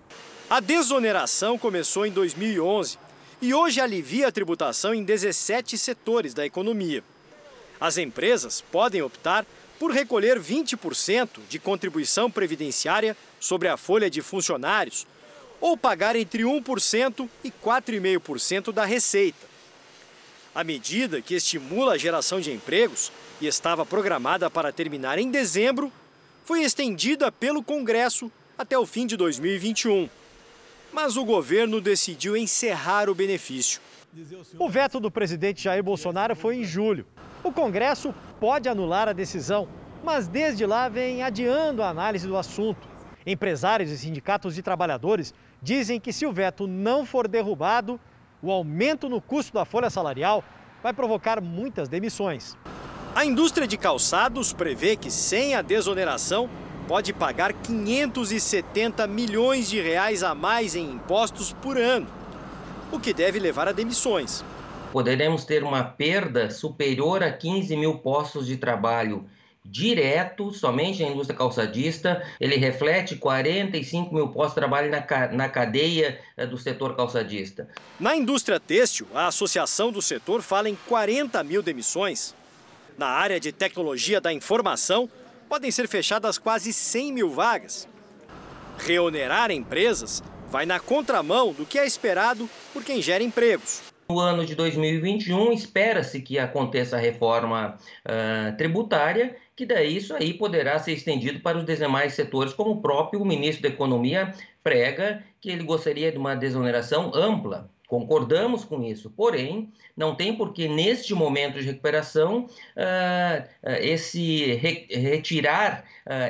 A 0.48 0.58
desoneração 0.58 1.58
começou 1.58 2.06
em 2.06 2.10
2011 2.10 2.98
e 3.40 3.54
hoje 3.54 3.80
alivia 3.80 4.28
a 4.28 4.32
tributação 4.32 4.94
em 4.94 5.02
17 5.02 5.78
setores 5.78 6.34
da 6.34 6.44
economia. 6.44 7.02
As 7.80 7.96
empresas 7.96 8.60
podem 8.60 9.00
optar 9.00 9.46
por 9.78 9.90
recolher 9.90 10.38
20% 10.38 11.40
de 11.48 11.58
contribuição 11.58 12.30
previdenciária 12.30 13.16
sobre 13.40 13.68
a 13.68 13.78
folha 13.78 14.10
de 14.10 14.20
funcionários 14.20 15.06
ou 15.58 15.76
pagar 15.76 16.16
entre 16.16 16.42
1% 16.42 17.28
e 17.42 17.50
4,5% 17.50 18.72
da 18.72 18.84
receita. 18.84 19.48
A 20.54 20.62
medida, 20.62 21.22
que 21.22 21.34
estimula 21.34 21.94
a 21.94 21.98
geração 21.98 22.40
de 22.40 22.52
empregos 22.52 23.10
e 23.40 23.46
estava 23.46 23.86
programada 23.86 24.50
para 24.50 24.72
terminar 24.72 25.18
em 25.18 25.30
dezembro, 25.30 25.90
foi 26.44 26.62
estendida 26.62 27.32
pelo 27.32 27.62
Congresso 27.62 28.30
até 28.58 28.76
o 28.76 28.84
fim 28.84 29.06
de 29.06 29.16
2021. 29.16 30.10
Mas 30.92 31.16
o 31.16 31.24
governo 31.24 31.80
decidiu 31.80 32.36
encerrar 32.36 33.08
o 33.08 33.14
benefício. 33.14 33.80
O 34.58 34.68
veto 34.68 34.98
do 34.98 35.10
presidente 35.10 35.62
Jair 35.62 35.82
Bolsonaro 35.82 36.34
foi 36.34 36.56
em 36.56 36.64
julho. 36.64 37.06
O 37.44 37.52
Congresso 37.52 38.14
pode 38.40 38.68
anular 38.68 39.08
a 39.08 39.12
decisão, 39.12 39.68
mas 40.02 40.26
desde 40.26 40.66
lá 40.66 40.88
vem 40.88 41.22
adiando 41.22 41.82
a 41.82 41.88
análise 41.88 42.26
do 42.26 42.36
assunto. 42.36 42.88
Empresários 43.24 43.90
e 43.90 43.98
sindicatos 43.98 44.54
de 44.54 44.62
trabalhadores 44.62 45.32
dizem 45.62 46.00
que 46.00 46.12
se 46.12 46.26
o 46.26 46.32
veto 46.32 46.66
não 46.66 47.06
for 47.06 47.28
derrubado, 47.28 48.00
o 48.42 48.50
aumento 48.50 49.08
no 49.08 49.20
custo 49.20 49.52
da 49.52 49.64
folha 49.64 49.90
salarial 49.90 50.42
vai 50.82 50.92
provocar 50.92 51.40
muitas 51.40 51.88
demissões. 51.88 52.56
A 53.14 53.24
indústria 53.24 53.66
de 53.66 53.76
calçados 53.76 54.52
prevê 54.52 54.96
que 54.96 55.10
sem 55.10 55.54
a 55.54 55.62
desoneração 55.62 56.48
pode 56.90 57.12
pagar 57.12 57.52
570 57.52 59.06
milhões 59.06 59.70
de 59.70 59.80
reais 59.80 60.24
a 60.24 60.34
mais 60.34 60.74
em 60.74 60.90
impostos 60.90 61.52
por 61.52 61.78
ano, 61.78 62.08
o 62.90 62.98
que 62.98 63.14
deve 63.14 63.38
levar 63.38 63.68
a 63.68 63.72
demissões 63.72 64.42
poderemos 64.92 65.44
ter 65.44 65.62
uma 65.62 65.84
perda 65.84 66.50
superior 66.50 67.22
a 67.22 67.30
15 67.30 67.76
mil 67.76 67.98
postos 67.98 68.44
de 68.44 68.56
trabalho 68.56 69.24
direto, 69.64 70.52
somente 70.52 71.00
na 71.00 71.10
indústria 71.10 71.38
calçadista. 71.38 72.26
Ele 72.40 72.56
reflete 72.56 73.14
45 73.14 74.12
mil 74.12 74.26
postos 74.26 74.54
de 74.54 74.60
trabalho 74.60 74.90
na, 74.90 75.28
na 75.28 75.48
cadeia 75.48 76.18
eh, 76.36 76.44
do 76.44 76.58
setor 76.58 76.96
calçadista. 76.96 77.68
Na 78.00 78.16
indústria 78.16 78.58
têxtil, 78.58 79.06
a 79.14 79.28
associação 79.28 79.92
do 79.92 80.02
setor 80.02 80.42
fala 80.42 80.68
em 80.68 80.76
40 80.88 81.44
mil 81.44 81.62
demissões. 81.62 82.34
Na 82.98 83.06
área 83.06 83.38
de 83.38 83.52
tecnologia 83.52 84.20
da 84.20 84.32
informação, 84.32 85.08
podem 85.50 85.72
ser 85.72 85.88
fechadas 85.88 86.38
quase 86.38 86.72
100 86.72 87.12
mil 87.12 87.28
vagas. 87.28 87.88
Reonerar 88.78 89.50
empresas 89.50 90.22
vai 90.48 90.64
na 90.64 90.78
contramão 90.78 91.52
do 91.52 91.66
que 91.66 91.76
é 91.76 91.84
esperado 91.84 92.48
por 92.72 92.84
quem 92.84 93.02
gera 93.02 93.24
empregos. 93.24 93.82
No 94.08 94.20
ano 94.20 94.46
de 94.46 94.54
2021, 94.54 95.52
espera-se 95.52 96.20
que 96.20 96.38
aconteça 96.38 96.96
a 96.96 97.00
reforma 97.00 97.76
uh, 98.06 98.56
tributária, 98.56 99.36
que 99.56 99.66
daí 99.66 99.96
isso 99.96 100.14
aí 100.14 100.34
poderá 100.34 100.78
ser 100.78 100.92
estendido 100.92 101.40
para 101.40 101.58
os 101.58 101.64
demais 101.64 102.14
setores, 102.14 102.52
como 102.52 102.70
o 102.70 102.80
próprio 102.80 103.24
ministro 103.24 103.62
da 103.64 103.68
Economia 103.68 104.32
prega 104.62 105.24
que 105.40 105.50
ele 105.50 105.64
gostaria 105.64 106.12
de 106.12 106.18
uma 106.18 106.36
desoneração 106.36 107.12
ampla. 107.12 107.68
Concordamos 107.90 108.64
com 108.64 108.84
isso, 108.84 109.10
porém, 109.10 109.72
não 109.96 110.14
tem 110.14 110.36
por 110.36 110.52
que, 110.52 110.68
neste 110.68 111.12
momento 111.12 111.58
de 111.58 111.66
recuperação, 111.66 112.46
uh, 112.46 113.42
uh, 113.64 113.70
esse 113.80 114.54
re 114.54 114.86
retirar 114.88 115.84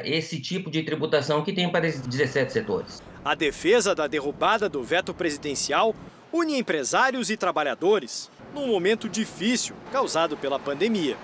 esse 0.04 0.40
tipo 0.40 0.70
de 0.70 0.82
tributação 0.82 1.42
que 1.42 1.52
tem 1.52 1.70
para 1.70 1.86
esses 1.86 2.00
17 2.02 2.52
setores. 2.52 3.02
A 3.24 3.34
defesa 3.34 3.94
da 3.94 4.06
derrubada 4.06 4.68
do 4.68 4.82
veto 4.82 5.14
presidencial 5.14 5.94
une 6.32 6.58
empresários 6.58 7.30
e 7.30 7.36
trabalhadores 7.36 8.30
num 8.54 8.66
momento 8.66 9.08
difícil 9.08 9.74
causado 9.92 10.36
pela 10.36 10.58
pandemia. 10.58 11.16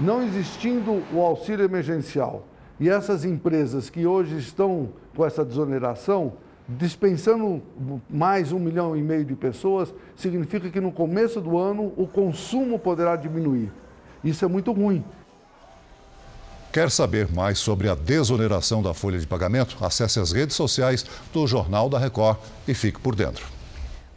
Não 0.00 0.22
existindo 0.22 1.02
o 1.12 1.20
auxílio 1.20 1.64
emergencial 1.64 2.46
e 2.80 2.88
essas 2.88 3.24
empresas 3.24 3.90
que 3.90 4.06
hoje 4.06 4.36
estão 4.38 4.92
com 5.14 5.24
essa 5.24 5.44
desoneração, 5.44 6.34
dispensando 6.68 7.62
mais 8.08 8.52
um 8.52 8.58
milhão 8.58 8.96
e 8.96 9.02
meio 9.02 9.24
de 9.24 9.34
pessoas, 9.34 9.92
significa 10.16 10.70
que 10.70 10.80
no 10.80 10.92
começo 10.92 11.40
do 11.40 11.58
ano 11.58 11.92
o 11.96 12.06
consumo 12.06 12.78
poderá 12.78 13.16
diminuir. 13.16 13.70
Isso 14.22 14.44
é 14.44 14.48
muito 14.48 14.72
ruim. 14.72 15.04
Quer 16.72 16.90
saber 16.90 17.30
mais 17.30 17.58
sobre 17.58 17.88
a 17.88 17.94
desoneração 17.94 18.82
da 18.82 18.94
folha 18.94 19.18
de 19.18 19.26
pagamento? 19.26 19.76
Acesse 19.84 20.18
as 20.18 20.32
redes 20.32 20.56
sociais 20.56 21.04
do 21.32 21.46
Jornal 21.46 21.90
da 21.90 21.98
Record 21.98 22.38
e 22.66 22.72
fique 22.72 22.98
por 22.98 23.14
dentro. 23.14 23.44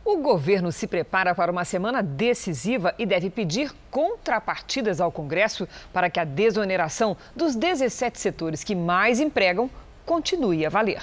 O 0.05 0.17
governo 0.17 0.71
se 0.71 0.85
prepara 0.85 1.33
para 1.33 1.51
uma 1.51 1.65
semana 1.65 2.01
decisiva 2.01 2.93
e 2.97 3.05
deve 3.05 3.29
pedir 3.29 3.73
contrapartidas 3.89 5.01
ao 5.01 5.11
Congresso 5.11 5.67
para 5.91 6.09
que 6.09 6.19
a 6.19 6.23
desoneração 6.23 7.17
dos 7.35 7.55
17 7.55 8.19
setores 8.19 8.63
que 8.63 8.75
mais 8.75 9.19
empregam 9.19 9.69
continue 10.05 10.63
a 10.65 10.69
valer. 10.69 11.01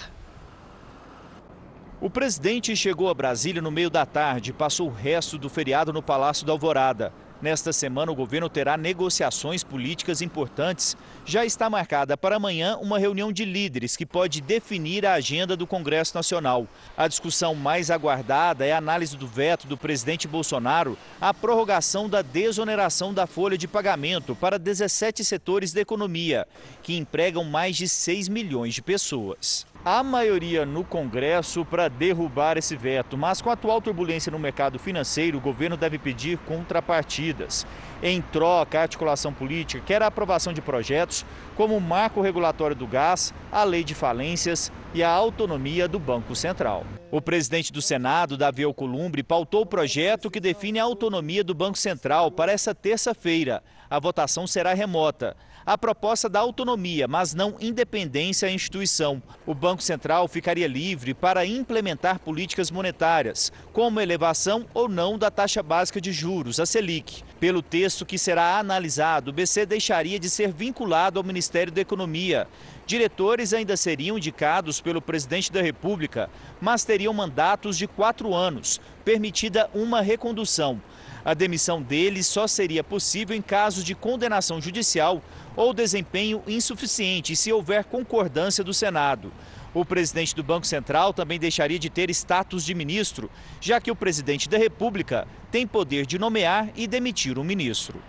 O 2.02 2.10
presidente 2.10 2.74
chegou 2.74 3.08
a 3.08 3.14
Brasília 3.14 3.62
no 3.62 3.70
meio 3.70 3.88
da 3.88 4.04
tarde 4.04 4.50
e 4.50 4.52
passou 4.52 4.88
o 4.88 4.92
resto 4.92 5.38
do 5.38 5.48
feriado 5.48 5.92
no 5.92 6.02
Palácio 6.02 6.44
da 6.44 6.52
Alvorada. 6.52 7.12
Nesta 7.40 7.72
semana, 7.72 8.10
o 8.10 8.14
governo 8.16 8.48
terá 8.48 8.76
negociações 8.76 9.62
políticas 9.62 10.20
importantes. 10.20 10.96
Já 11.24 11.44
está 11.44 11.70
marcada 11.70 12.16
para 12.16 12.34
amanhã 12.34 12.76
uma 12.78 12.98
reunião 12.98 13.30
de 13.32 13.44
líderes 13.44 13.96
que 13.96 14.04
pode 14.04 14.40
definir 14.40 15.06
a 15.06 15.12
agenda 15.12 15.56
do 15.56 15.64
Congresso 15.64 16.16
Nacional. 16.16 16.66
A 16.96 17.06
discussão 17.06 17.54
mais 17.54 17.88
aguardada 17.88 18.66
é 18.66 18.72
a 18.72 18.78
análise 18.78 19.16
do 19.16 19.28
veto 19.28 19.68
do 19.68 19.76
presidente 19.76 20.26
Bolsonaro 20.26 20.98
à 21.20 21.32
prorrogação 21.32 22.08
da 22.08 22.20
desoneração 22.20 23.14
da 23.14 23.28
folha 23.28 23.56
de 23.56 23.68
pagamento 23.68 24.34
para 24.34 24.58
17 24.58 25.24
setores 25.24 25.72
da 25.72 25.80
economia, 25.80 26.48
que 26.82 26.96
empregam 26.96 27.44
mais 27.44 27.76
de 27.76 27.88
6 27.88 28.28
milhões 28.28 28.74
de 28.74 28.82
pessoas 28.82 29.70
a 29.84 30.00
maioria 30.04 30.64
no 30.64 30.84
Congresso 30.84 31.64
para 31.64 31.88
derrubar 31.88 32.56
esse 32.56 32.76
veto, 32.76 33.18
mas 33.18 33.42
com 33.42 33.50
a 33.50 33.54
atual 33.54 33.80
turbulência 33.80 34.30
no 34.30 34.38
mercado 34.38 34.78
financeiro, 34.78 35.38
o 35.38 35.40
governo 35.40 35.76
deve 35.76 35.98
pedir 35.98 36.38
contrapartidas. 36.38 37.66
Em 38.00 38.22
troca, 38.22 38.78
a 38.78 38.82
articulação 38.82 39.32
política 39.32 39.82
quer 39.84 40.00
a 40.00 40.06
aprovação 40.06 40.52
de 40.52 40.60
projetos 40.60 41.26
como 41.56 41.76
o 41.76 41.80
marco 41.80 42.20
regulatório 42.20 42.76
do 42.76 42.86
gás, 42.86 43.34
a 43.50 43.64
lei 43.64 43.82
de 43.82 43.94
falências 43.94 44.70
e 44.94 45.02
a 45.02 45.10
autonomia 45.10 45.88
do 45.88 45.98
Banco 45.98 46.36
Central. 46.36 46.84
O 47.10 47.20
presidente 47.20 47.72
do 47.72 47.82
Senado, 47.82 48.36
Davi 48.36 48.62
Alcolumbre, 48.62 49.22
pautou 49.22 49.62
o 49.62 49.66
projeto 49.66 50.30
que 50.30 50.40
define 50.40 50.78
a 50.78 50.84
autonomia 50.84 51.42
do 51.42 51.54
Banco 51.54 51.76
Central 51.76 52.30
para 52.30 52.52
essa 52.52 52.74
terça-feira. 52.74 53.62
A 53.90 53.98
votação 53.98 54.46
será 54.46 54.72
remota 54.74 55.36
a 55.64 55.78
proposta 55.78 56.28
da 56.28 56.40
autonomia, 56.40 57.06
mas 57.06 57.34
não 57.34 57.56
independência 57.60 58.48
à 58.48 58.52
instituição. 58.52 59.22
O 59.46 59.54
Banco 59.54 59.82
Central 59.82 60.26
ficaria 60.28 60.66
livre 60.66 61.14
para 61.14 61.46
implementar 61.46 62.18
políticas 62.18 62.70
monetárias, 62.70 63.52
como 63.72 64.00
elevação 64.00 64.66
ou 64.74 64.88
não 64.88 65.16
da 65.16 65.30
taxa 65.30 65.62
básica 65.62 66.00
de 66.00 66.12
juros, 66.12 66.58
a 66.58 66.66
Selic. 66.66 67.22
Pelo 67.38 67.62
texto 67.62 68.06
que 68.06 68.18
será 68.18 68.58
analisado, 68.58 69.30
o 69.30 69.32
BC 69.32 69.66
deixaria 69.66 70.18
de 70.18 70.30
ser 70.30 70.52
vinculado 70.52 71.18
ao 71.18 71.24
Ministério 71.24 71.72
da 71.72 71.80
Economia. 71.80 72.46
Diretores 72.86 73.52
ainda 73.52 73.76
seriam 73.76 74.16
indicados 74.16 74.80
pelo 74.80 75.00
presidente 75.00 75.50
da 75.50 75.62
República, 75.62 76.28
mas 76.60 76.84
teriam 76.84 77.12
mandatos 77.14 77.78
de 77.78 77.86
quatro 77.86 78.34
anos, 78.34 78.80
permitida 79.04 79.70
uma 79.72 80.00
recondução. 80.00 80.80
A 81.24 81.34
demissão 81.34 81.80
deles 81.80 82.26
só 82.26 82.46
seria 82.46 82.82
possível 82.82 83.36
em 83.36 83.42
caso 83.42 83.84
de 83.84 83.94
condenação 83.94 84.60
judicial 84.60 85.22
ou 85.54 85.72
desempenho 85.72 86.42
insuficiente 86.46 87.36
se 87.36 87.52
houver 87.52 87.84
concordância 87.84 88.64
do 88.64 88.74
Senado. 88.74 89.32
O 89.74 89.84
presidente 89.84 90.34
do 90.34 90.42
Banco 90.42 90.66
Central 90.66 91.14
também 91.14 91.38
deixaria 91.38 91.78
de 91.78 91.88
ter 91.88 92.10
status 92.10 92.64
de 92.64 92.74
ministro, 92.74 93.30
já 93.60 93.80
que 93.80 93.90
o 93.90 93.96
presidente 93.96 94.48
da 94.48 94.58
República 94.58 95.26
tem 95.50 95.66
poder 95.66 96.04
de 96.04 96.18
nomear 96.18 96.68
e 96.74 96.86
demitir 96.86 97.38
um 97.38 97.44
ministro. 97.44 98.02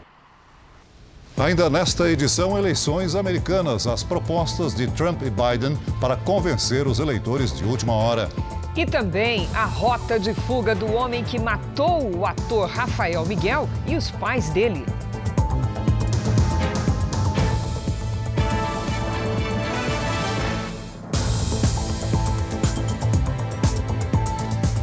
Ainda 1.37 1.69
nesta 1.69 2.09
edição, 2.09 2.57
eleições 2.57 3.15
americanas, 3.15 3.87
as 3.87 4.03
propostas 4.03 4.75
de 4.75 4.87
Trump 4.91 5.21
e 5.23 5.31
Biden 5.31 5.77
para 5.99 6.15
convencer 6.15 6.85
os 6.85 6.99
eleitores 6.99 7.55
de 7.55 7.63
última 7.63 7.93
hora. 7.93 8.29
E 8.75 8.87
também 8.87 9.47
a 9.53 9.65
rota 9.65 10.19
de 10.19 10.33
fuga 10.33 10.73
do 10.73 10.91
homem 10.91 11.23
que 11.23 11.39
matou 11.39 12.17
o 12.17 12.25
ator 12.25 12.67
Rafael 12.67 13.23
Miguel 13.23 13.69
e 13.85 13.95
os 13.95 14.09
pais 14.09 14.49
dele. 14.49 14.83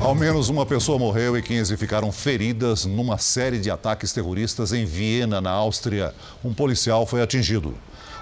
Ao 0.01 0.15
menos 0.15 0.49
uma 0.49 0.65
pessoa 0.65 0.99
morreu 0.99 1.37
e 1.37 1.43
15 1.43 1.77
ficaram 1.77 2.11
feridas 2.11 2.85
numa 2.85 3.19
série 3.19 3.59
de 3.59 3.71
ataques 3.71 4.13
terroristas 4.13 4.73
em 4.73 4.85
Viena, 4.85 5.41
na 5.41 5.51
Áustria. 5.51 6.15
Um 6.45 6.55
policial 6.55 7.05
foi 7.07 7.23
atingido. 7.23 7.75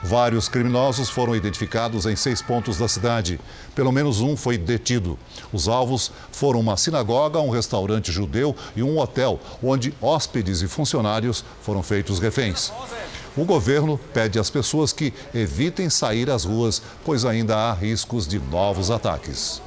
Vários 0.02 0.48
criminosos 0.48 1.10
foram 1.10 1.34
identificados 1.34 2.06
em 2.06 2.14
seis 2.14 2.40
pontos 2.40 2.78
da 2.78 2.86
cidade. 2.86 3.40
Pelo 3.74 3.92
menos 3.92 4.20
um 4.20 4.36
foi 4.36 4.56
detido. 4.56 5.18
Os 5.52 5.66
alvos 5.68 6.12
foram 6.30 6.60
uma 6.60 6.76
sinagoga, 6.76 7.40
um 7.40 7.50
restaurante 7.50 8.12
judeu 8.12 8.54
e 8.76 8.82
um 8.82 8.98
hotel, 8.98 9.40
onde 9.62 9.92
hóspedes 10.00 10.62
e 10.62 10.68
funcionários 10.68 11.44
foram 11.62 11.82
feitos 11.82 12.18
reféns. 12.18 12.72
O 13.36 13.44
governo 13.44 13.98
pede 14.12 14.38
às 14.38 14.50
pessoas 14.50 14.92
que 14.92 15.12
evitem 15.34 15.90
sair 15.90 16.30
às 16.30 16.44
ruas, 16.44 16.82
pois 17.04 17.24
ainda 17.24 17.56
há 17.56 17.72
riscos 17.72 18.26
de 18.26 18.38
novos 18.38 18.90
ataques. 18.90 19.60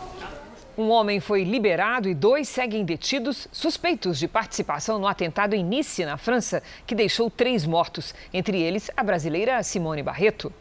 Um 0.78 0.90
homem 0.90 1.20
foi 1.20 1.44
liberado 1.44 2.08
e 2.08 2.14
dois 2.14 2.48
seguem 2.48 2.86
detidos 2.86 3.48
suspeitos 3.52 4.18
de 4.18 4.26
participação 4.26 4.98
no 4.98 5.06
atentado 5.06 5.54
em 5.54 5.64
Nice, 5.64 6.06
na 6.06 6.16
França, 6.16 6.64
que 6.88 6.96
deixou 6.96 7.30
três 7.30 7.66
mortos, 7.66 8.16
entre 8.34 8.62
eles 8.62 8.90
a 8.96 9.04
brasileira 9.04 9.62
Simone 9.64 10.02
Barreto. 10.02 10.52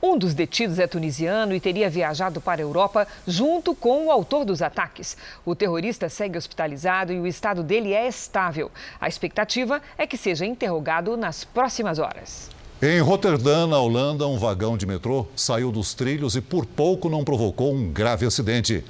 Um 0.00 0.16
dos 0.16 0.32
detidos 0.32 0.78
é 0.78 0.86
tunisiano 0.86 1.54
e 1.54 1.60
teria 1.60 1.90
viajado 1.90 2.40
para 2.40 2.60
a 2.60 2.64
Europa 2.64 3.08
junto 3.26 3.74
com 3.74 4.06
o 4.06 4.10
autor 4.12 4.44
dos 4.44 4.62
ataques. 4.62 5.16
O 5.44 5.56
terrorista 5.56 6.08
segue 6.08 6.38
hospitalizado 6.38 7.12
e 7.12 7.18
o 7.18 7.26
estado 7.26 7.64
dele 7.64 7.92
é 7.92 8.06
estável. 8.06 8.70
A 9.00 9.08
expectativa 9.08 9.82
é 9.98 10.06
que 10.06 10.16
seja 10.16 10.46
interrogado 10.46 11.16
nas 11.16 11.42
próximas 11.42 11.98
horas. 11.98 12.48
Em 12.80 13.00
Roterdã, 13.00 13.66
na 13.66 13.80
Holanda, 13.80 14.26
um 14.26 14.38
vagão 14.38 14.76
de 14.76 14.86
metrô 14.86 15.26
saiu 15.34 15.72
dos 15.72 15.94
trilhos 15.94 16.36
e 16.36 16.42
por 16.42 16.66
pouco 16.66 17.08
não 17.08 17.24
provocou 17.24 17.72
um 17.74 17.90
grave 17.90 18.26
acidente. 18.26 18.84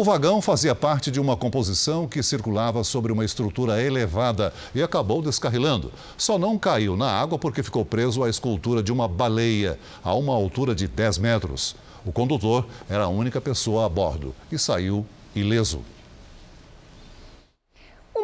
O 0.00 0.02
vagão 0.02 0.40
fazia 0.40 0.74
parte 0.74 1.10
de 1.10 1.20
uma 1.20 1.36
composição 1.36 2.08
que 2.08 2.22
circulava 2.22 2.82
sobre 2.82 3.12
uma 3.12 3.22
estrutura 3.22 3.82
elevada 3.82 4.50
e 4.74 4.82
acabou 4.82 5.20
descarrilando. 5.20 5.92
Só 6.16 6.38
não 6.38 6.56
caiu 6.56 6.96
na 6.96 7.06
água 7.06 7.38
porque 7.38 7.62
ficou 7.62 7.84
preso 7.84 8.24
à 8.24 8.30
escultura 8.30 8.82
de 8.82 8.90
uma 8.90 9.06
baleia, 9.06 9.78
a 10.02 10.14
uma 10.14 10.32
altura 10.32 10.74
de 10.74 10.88
10 10.88 11.18
metros. 11.18 11.76
O 12.02 12.10
condutor 12.10 12.66
era 12.88 13.04
a 13.04 13.08
única 13.08 13.42
pessoa 13.42 13.84
a 13.84 13.90
bordo 13.90 14.34
e 14.50 14.58
saiu 14.58 15.04
ileso. 15.36 15.82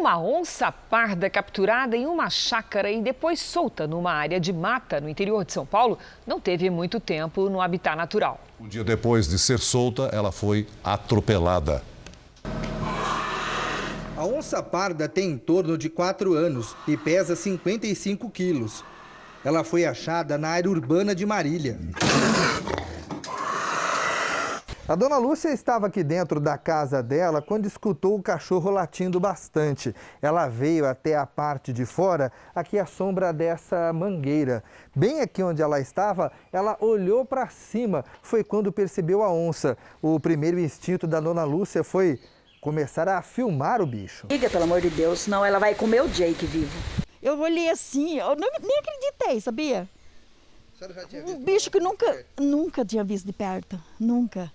Uma 0.06 0.20
onça 0.20 0.70
parda 0.70 1.28
capturada 1.28 1.96
em 1.96 2.06
uma 2.06 2.30
chácara 2.30 2.88
e 2.88 3.02
depois 3.02 3.40
solta 3.40 3.88
numa 3.88 4.12
área 4.12 4.38
de 4.38 4.52
mata 4.52 5.00
no 5.00 5.08
interior 5.08 5.44
de 5.44 5.52
São 5.52 5.66
Paulo 5.66 5.98
não 6.24 6.38
teve 6.38 6.70
muito 6.70 7.00
tempo 7.00 7.50
no 7.50 7.60
habitat 7.60 7.96
natural. 7.96 8.38
Um 8.60 8.68
dia 8.68 8.84
depois 8.84 9.26
de 9.26 9.36
ser 9.36 9.58
solta, 9.58 10.08
ela 10.12 10.30
foi 10.30 10.68
atropelada. 10.84 11.82
A 14.16 14.24
onça 14.24 14.62
parda 14.62 15.08
tem 15.08 15.32
em 15.32 15.38
torno 15.38 15.76
de 15.76 15.90
4 15.90 16.34
anos 16.34 16.76
e 16.86 16.96
pesa 16.96 17.34
55 17.34 18.30
quilos. 18.30 18.84
Ela 19.44 19.64
foi 19.64 19.84
achada 19.84 20.38
na 20.38 20.50
área 20.50 20.70
urbana 20.70 21.16
de 21.16 21.26
Marília. 21.26 21.80
A 24.88 24.94
dona 24.94 25.18
Lúcia 25.18 25.48
estava 25.48 25.88
aqui 25.88 26.04
dentro 26.04 26.38
da 26.38 26.56
casa 26.56 27.02
dela 27.02 27.42
quando 27.42 27.66
escutou 27.66 28.14
o 28.14 28.22
cachorro 28.22 28.70
latindo 28.70 29.18
bastante. 29.18 29.92
Ela 30.22 30.46
veio 30.46 30.86
até 30.86 31.16
a 31.16 31.26
parte 31.26 31.72
de 31.72 31.84
fora, 31.84 32.30
aqui 32.54 32.78
à 32.78 32.86
sombra 32.86 33.32
dessa 33.32 33.92
mangueira. 33.92 34.62
Bem 34.94 35.22
aqui 35.22 35.42
onde 35.42 35.60
ela 35.60 35.80
estava, 35.80 36.30
ela 36.52 36.76
olhou 36.78 37.24
para 37.24 37.48
cima. 37.48 38.04
Foi 38.22 38.44
quando 38.44 38.70
percebeu 38.70 39.24
a 39.24 39.32
onça. 39.32 39.76
O 40.00 40.20
primeiro 40.20 40.60
instinto 40.60 41.04
da 41.04 41.18
dona 41.18 41.42
Lúcia 41.42 41.82
foi 41.82 42.20
começar 42.60 43.08
a 43.08 43.20
filmar 43.22 43.82
o 43.82 43.86
bicho. 43.86 44.28
Liga, 44.30 44.48
pelo 44.48 44.62
amor 44.62 44.80
de 44.80 44.90
Deus, 44.90 45.18
senão 45.18 45.44
ela 45.44 45.58
vai 45.58 45.74
comer 45.74 46.00
o 46.00 46.08
Jake 46.08 46.46
vivo. 46.46 46.78
Eu 47.20 47.40
olhei 47.40 47.68
assim, 47.70 48.18
eu 48.20 48.36
não, 48.36 48.48
nem 48.62 48.78
acreditei, 48.78 49.40
sabia? 49.40 49.88
Um 51.26 51.42
bicho 51.42 51.72
que 51.72 51.80
nunca, 51.80 52.24
nunca 52.38 52.84
tinha 52.84 53.02
visto 53.02 53.26
de 53.26 53.32
perto, 53.32 53.80
nunca. 53.98 54.48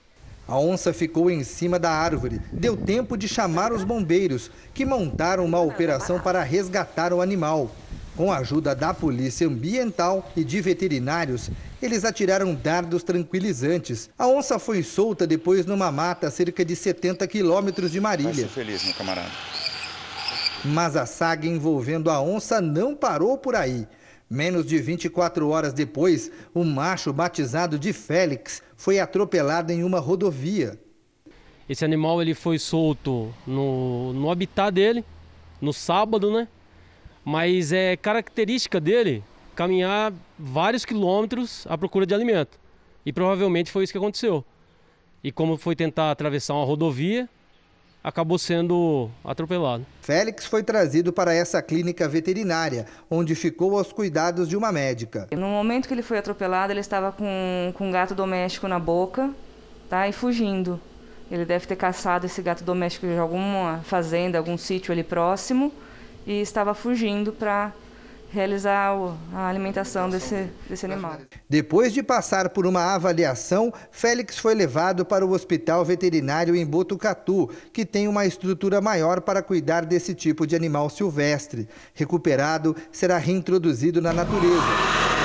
A 0.51 0.59
onça 0.59 0.91
ficou 0.91 1.31
em 1.31 1.45
cima 1.45 1.79
da 1.79 1.89
árvore. 1.91 2.41
Deu 2.51 2.75
tempo 2.75 3.15
de 3.15 3.25
chamar 3.25 3.71
os 3.71 3.85
bombeiros, 3.85 4.51
que 4.73 4.83
montaram 4.83 5.45
uma 5.45 5.61
operação 5.61 6.19
para 6.19 6.43
resgatar 6.43 7.13
o 7.13 7.21
animal. 7.21 7.71
Com 8.17 8.29
a 8.29 8.39
ajuda 8.39 8.75
da 8.75 8.93
polícia 8.93 9.47
ambiental 9.47 10.29
e 10.35 10.43
de 10.43 10.59
veterinários, 10.59 11.49
eles 11.81 12.03
atiraram 12.03 12.53
dardos 12.53 13.01
tranquilizantes. 13.01 14.09
A 14.19 14.27
onça 14.27 14.59
foi 14.59 14.83
solta 14.83 15.25
depois 15.25 15.65
numa 15.65 15.89
mata 15.89 16.27
a 16.27 16.31
cerca 16.31 16.65
de 16.65 16.75
70 16.75 17.25
quilômetros 17.27 17.89
de 17.89 18.01
Marília. 18.01 18.45
feliz, 18.49 18.83
meu 18.83 18.93
camarada. 18.93 19.31
Mas 20.65 20.97
a 20.97 21.05
saga 21.05 21.47
envolvendo 21.47 22.09
a 22.11 22.21
onça 22.21 22.59
não 22.59 22.93
parou 22.93 23.37
por 23.37 23.55
aí. 23.55 23.87
Menos 24.32 24.65
de 24.65 24.78
24 24.78 25.50
horas 25.50 25.74
depois, 25.74 26.32
o 26.54 26.63
macho 26.63 27.12
batizado 27.12 27.78
de 27.78 27.91
Félix 27.91 28.63
foi 28.78 28.98
atropelado 28.98 29.74
em 29.74 29.84
uma 29.84 30.00
rodovia. 30.00 30.80
Esse 31.67 31.84
animal 31.84 32.22
ele 32.22 32.34
foi 32.34 32.58
solto 32.58 33.34
no, 33.46 34.13
no 34.13 34.32
habitat 34.32 34.72
dele, 34.74 35.04
no 35.60 35.74
sábado, 35.74 36.32
né? 36.32 36.48
Mas 37.26 37.74
é 37.74 37.98
característica 37.98 38.80
dele 38.80 39.22
caminhar 39.54 40.13
vários 40.39 40.86
quilômetros 40.86 41.67
à 41.67 41.78
procura 41.78 42.06
de 42.06 42.13
alimento. 42.13 42.58
E 43.06 43.12
provavelmente 43.12 43.70
foi 43.70 43.84
isso 43.84 43.91
que 43.91 44.00
aconteceu. 44.00 44.46
E 45.22 45.30
como 45.30 45.58
foi 45.58 45.76
tentar 45.76 46.10
atravessar 46.10 46.54
uma 46.54 46.63
rodovia, 46.63 47.28
acabou 48.03 48.37
sendo 48.37 49.09
atropelado. 49.23 49.85
Félix 50.01 50.45
foi 50.45 50.63
trazido 50.63 51.13
para 51.13 51.33
essa 51.33 51.61
clínica 51.61 52.07
veterinária, 52.07 52.85
onde 53.09 53.35
ficou 53.35 53.77
aos 53.77 53.93
cuidados 53.93 54.47
de 54.47 54.57
uma 54.57 54.71
médica. 54.71 55.27
No 55.31 55.47
momento 55.47 55.87
que 55.87 55.93
ele 55.93 56.01
foi 56.01 56.17
atropelado, 56.17 56.73
ele 56.73 56.79
estava 56.79 57.11
com, 57.11 57.71
com 57.75 57.87
um 57.87 57.91
gato 57.91 58.15
doméstico 58.15 58.67
na 58.67 58.79
boca 58.79 59.29
tá, 59.89 60.07
e 60.07 60.13
fugindo. 60.13 60.79
Ele 61.29 61.45
deve 61.45 61.65
ter 61.65 61.75
caçado 61.75 62.25
esse 62.25 62.41
gato 62.41 62.63
doméstico 62.63 63.07
de 63.07 63.17
alguma 63.17 63.79
fazenda, 63.85 64.37
algum 64.37 64.57
sítio 64.57 64.91
ali 64.91 65.03
próximo 65.03 65.71
e 66.25 66.41
estava 66.41 66.73
fugindo 66.73 67.31
para 67.31 67.71
realizar 68.32 68.96
a 69.34 69.48
alimentação 69.48 70.10
desse, 70.10 70.48
desse 70.70 70.86
animal. 70.86 71.17
Depois 71.50 71.94
de 71.94 72.02
passar 72.02 72.50
por 72.50 72.65
uma 72.65 72.94
avaliação, 72.94 73.74
Félix 73.91 74.38
foi 74.38 74.56
levado 74.56 75.06
para 75.06 75.26
o 75.26 75.32
hospital 75.32 75.84
veterinário 75.84 76.56
em 76.56 76.65
Botucatu, 76.65 77.50
que 77.74 77.86
tem 77.86 78.08
uma 78.08 78.26
estrutura 78.26 78.80
maior 78.80 79.22
para 79.22 79.44
cuidar 79.44 79.86
desse 79.86 80.13
tipo 80.15 80.48
de 80.48 80.56
animal 80.56 80.89
silvestre. 80.89 81.67
Recuperado, 81.94 82.76
será 82.91 83.17
reintroduzido 83.17 84.02
na 84.02 84.13
natureza. 84.13 85.20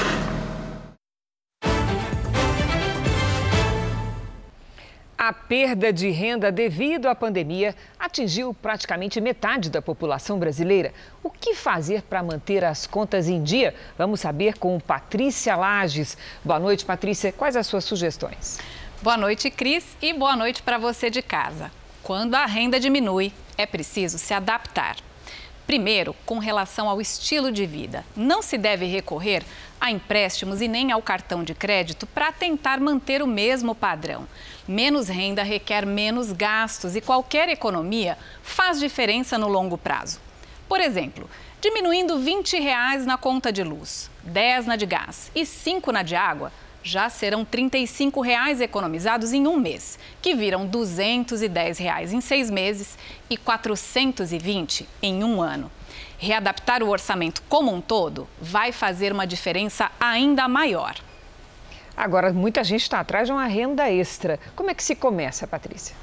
A 5.26 5.32
perda 5.32 5.92
de 5.92 6.08
renda 6.08 6.52
devido 6.52 7.06
à 7.06 7.14
pandemia 7.16 7.74
atingiu 7.98 8.54
praticamente 8.54 9.20
metade 9.20 9.68
da 9.68 9.82
população 9.82 10.38
brasileira. 10.38 10.94
O 11.20 11.28
que 11.28 11.52
fazer 11.52 12.02
para 12.02 12.22
manter 12.22 12.64
as 12.64 12.86
contas 12.86 13.26
em 13.26 13.42
dia? 13.42 13.74
Vamos 13.98 14.20
saber 14.20 14.56
com 14.56 14.78
Patrícia 14.78 15.56
Lages. 15.56 16.16
Boa 16.44 16.60
noite, 16.60 16.84
Patrícia. 16.84 17.32
Quais 17.32 17.56
as 17.56 17.66
suas 17.66 17.82
sugestões? 17.82 18.60
Boa 19.02 19.16
noite, 19.16 19.50
Cris, 19.50 19.96
e 20.00 20.12
boa 20.12 20.36
noite 20.36 20.62
para 20.62 20.78
você 20.78 21.10
de 21.10 21.22
casa. 21.22 21.72
Quando 22.04 22.36
a 22.36 22.46
renda 22.46 22.78
diminui, 22.78 23.32
é 23.58 23.66
preciso 23.66 24.18
se 24.20 24.32
adaptar. 24.32 24.94
Primeiro, 25.66 26.14
com 26.24 26.38
relação 26.38 26.88
ao 26.88 27.00
estilo 27.00 27.50
de 27.50 27.66
vida, 27.66 28.04
não 28.16 28.40
se 28.40 28.56
deve 28.56 28.86
recorrer 28.86 29.42
a 29.80 29.90
empréstimos 29.90 30.62
e 30.62 30.68
nem 30.68 30.92
ao 30.92 31.02
cartão 31.02 31.42
de 31.42 31.52
crédito 31.52 32.06
para 32.06 32.30
tentar 32.30 32.78
manter 32.78 33.20
o 33.20 33.26
mesmo 33.26 33.74
padrão. 33.74 34.28
Menos 34.68 35.08
renda 35.08 35.42
requer 35.42 35.86
menos 35.86 36.32
gastos 36.32 36.96
e 36.96 37.00
qualquer 37.00 37.48
economia 37.48 38.18
faz 38.42 38.80
diferença 38.80 39.38
no 39.38 39.46
longo 39.46 39.78
prazo. 39.78 40.20
Por 40.68 40.80
exemplo, 40.80 41.30
diminuindo 41.60 42.18
20 42.18 42.58
reais 42.58 43.06
na 43.06 43.16
conta 43.16 43.52
de 43.52 43.62
luz, 43.62 44.10
10 44.24 44.66
na 44.66 44.74
de 44.74 44.84
gás 44.84 45.30
e 45.34 45.46
5 45.46 45.92
na 45.92 46.02
de 46.02 46.16
água, 46.16 46.50
já 46.82 47.08
serão 47.08 47.44
35 47.44 48.20
reais 48.20 48.60
economizados 48.60 49.32
em 49.32 49.46
um 49.46 49.56
mês, 49.56 49.98
que 50.22 50.34
viram 50.34 50.66
210 50.66 51.78
reais 51.78 52.12
em 52.12 52.20
seis 52.20 52.48
meses 52.48 52.96
e 53.28 53.34
R$ 53.34 53.40
420 53.44 54.88
em 55.02 55.24
um 55.24 55.42
ano. 55.42 55.70
Readaptar 56.18 56.82
o 56.82 56.88
orçamento 56.88 57.42
como 57.48 57.72
um 57.72 57.80
todo 57.80 58.28
vai 58.40 58.70
fazer 58.70 59.12
uma 59.12 59.26
diferença 59.26 59.90
ainda 59.98 60.46
maior. 60.46 60.94
Agora, 61.96 62.30
muita 62.30 62.62
gente 62.62 62.82
está 62.82 63.00
atrás 63.00 63.26
de 63.26 63.32
uma 63.32 63.46
renda 63.46 63.90
extra. 63.90 64.38
Como 64.54 64.70
é 64.70 64.74
que 64.74 64.84
se 64.84 64.94
começa, 64.94 65.46
Patrícia? 65.46 65.96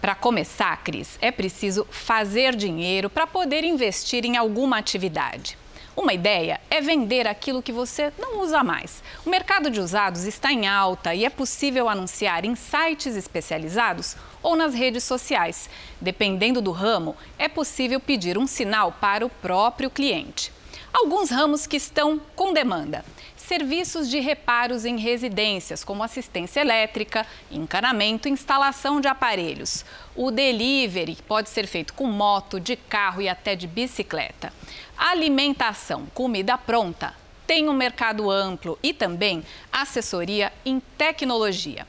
Para 0.00 0.12
começar, 0.16 0.76
Cris, 0.82 1.16
é 1.22 1.30
preciso 1.30 1.86
fazer 1.88 2.56
dinheiro 2.56 3.08
para 3.08 3.28
poder 3.28 3.62
investir 3.62 4.24
em 4.24 4.36
alguma 4.36 4.76
atividade. 4.76 5.56
Uma 5.96 6.12
ideia 6.12 6.60
é 6.68 6.80
vender 6.80 7.28
aquilo 7.28 7.62
que 7.62 7.72
você 7.72 8.12
não 8.18 8.40
usa 8.40 8.64
mais. 8.64 9.02
O 9.24 9.30
mercado 9.30 9.70
de 9.70 9.80
usados 9.80 10.24
está 10.24 10.52
em 10.52 10.66
alta 10.66 11.14
e 11.14 11.24
é 11.24 11.30
possível 11.30 11.88
anunciar 11.88 12.44
em 12.44 12.56
sites 12.56 13.14
especializados 13.14 14.16
ou 14.42 14.56
nas 14.56 14.74
redes 14.74 15.04
sociais. 15.04 15.70
Dependendo 16.00 16.60
do 16.60 16.72
ramo, 16.72 17.16
é 17.38 17.48
possível 17.48 18.00
pedir 18.00 18.36
um 18.36 18.48
sinal 18.48 18.92
para 19.00 19.24
o 19.24 19.30
próprio 19.30 19.90
cliente. 19.90 20.52
Alguns 20.92 21.30
ramos 21.30 21.66
que 21.66 21.76
estão 21.76 22.20
com 22.34 22.52
demanda 22.52 23.04
serviços 23.46 24.10
de 24.10 24.18
reparos 24.18 24.84
em 24.84 24.98
residências, 24.98 25.84
como 25.84 26.02
assistência 26.02 26.60
elétrica, 26.60 27.24
encanamento 27.50 28.28
instalação 28.28 29.00
de 29.00 29.06
aparelhos. 29.06 29.84
O 30.16 30.32
delivery 30.32 31.16
pode 31.28 31.48
ser 31.48 31.66
feito 31.68 31.94
com 31.94 32.06
moto, 32.06 32.58
de 32.58 32.74
carro 32.74 33.22
e 33.22 33.28
até 33.28 33.54
de 33.54 33.68
bicicleta. 33.68 34.52
Alimentação, 34.98 36.06
comida 36.12 36.58
pronta, 36.58 37.14
tem 37.46 37.68
um 37.68 37.72
mercado 37.72 38.28
amplo 38.30 38.76
e 38.82 38.92
também 38.92 39.44
assessoria 39.72 40.52
em 40.64 40.80
tecnologia. 40.98 41.86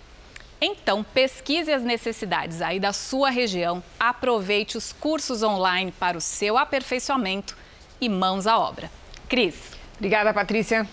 Então, 0.61 1.03
pesquise 1.03 1.71
as 1.71 1.81
necessidades 1.81 2.61
aí 2.61 2.79
da 2.79 2.93
sua 2.93 3.31
região, 3.31 3.83
aproveite 3.99 4.77
os 4.77 4.93
cursos 4.93 5.41
online 5.41 5.91
para 5.91 6.17
o 6.17 6.21
seu 6.21 6.55
aperfeiçoamento 6.57 7.57
e 7.99 8.07
mãos 8.07 8.45
à 8.45 8.59
obra. 8.59 8.91
Cris. 9.27 9.55
Obrigada, 9.97 10.31
Patrícia. 10.31 10.87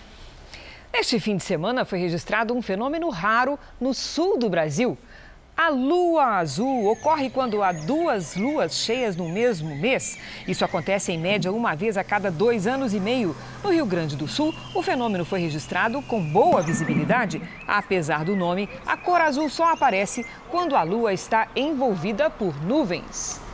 Neste 0.97 1.19
fim 1.19 1.35
de 1.35 1.43
semana 1.43 1.83
foi 1.83 1.99
registrado 1.99 2.53
um 2.53 2.61
fenômeno 2.61 3.09
raro 3.09 3.59
no 3.81 3.93
sul 3.93 4.39
do 4.39 4.49
Brasil. 4.49 4.97
A 5.55 5.67
lua 5.67 6.37
azul 6.37 6.89
ocorre 6.89 7.29
quando 7.29 7.61
há 7.61 7.73
duas 7.73 8.37
luas 8.37 8.75
cheias 8.75 9.13
no 9.13 9.27
mesmo 9.27 9.75
mês. 9.75 10.17
Isso 10.47 10.63
acontece 10.63 11.11
em 11.11 11.19
média 11.19 11.51
uma 11.51 11.75
vez 11.75 11.97
a 11.97 12.03
cada 12.03 12.31
dois 12.31 12.65
anos 12.65 12.93
e 12.93 12.99
meio. 13.01 13.35
No 13.61 13.73
Rio 13.73 13.85
Grande 13.85 14.15
do 14.15 14.25
Sul, 14.25 14.55
o 14.73 14.81
fenômeno 14.81 15.25
foi 15.25 15.41
registrado 15.41 16.01
com 16.01 16.21
boa 16.21 16.61
visibilidade. 16.61 17.41
Apesar 17.67 18.23
do 18.23 18.33
nome, 18.33 18.69
a 18.85 18.95
cor 18.95 19.19
azul 19.19 19.49
só 19.49 19.73
aparece 19.73 20.25
quando 20.49 20.77
a 20.77 20.83
lua 20.83 21.11
está 21.11 21.49
envolvida 21.57 22.29
por 22.29 22.55
nuvens. 22.63 23.44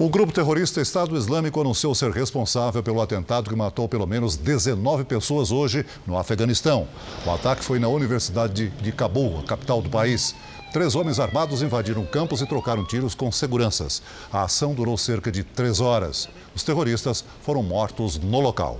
O 0.00 0.08
grupo 0.08 0.32
terrorista 0.32 0.80
Estado 0.80 1.16
Islâmico 1.16 1.60
anunciou 1.60 1.92
ser 1.92 2.12
responsável 2.12 2.80
pelo 2.84 3.02
atentado 3.02 3.50
que 3.50 3.56
matou 3.56 3.88
pelo 3.88 4.06
menos 4.06 4.36
19 4.36 5.02
pessoas 5.02 5.50
hoje 5.50 5.84
no 6.06 6.16
Afeganistão. 6.16 6.86
O 7.26 7.30
ataque 7.32 7.64
foi 7.64 7.80
na 7.80 7.88
Universidade 7.88 8.68
de 8.68 8.92
Cabul, 8.92 9.40
a 9.40 9.42
capital 9.42 9.82
do 9.82 9.90
país. 9.90 10.36
Três 10.72 10.94
homens 10.94 11.18
armados 11.18 11.62
invadiram 11.62 12.02
o 12.02 12.06
campus 12.06 12.40
e 12.40 12.46
trocaram 12.46 12.84
tiros 12.84 13.12
com 13.12 13.32
seguranças. 13.32 14.00
A 14.32 14.44
ação 14.44 14.72
durou 14.72 14.96
cerca 14.96 15.32
de 15.32 15.42
três 15.42 15.80
horas. 15.80 16.28
Os 16.54 16.62
terroristas 16.62 17.24
foram 17.42 17.64
mortos 17.64 18.20
no 18.20 18.38
local. 18.38 18.78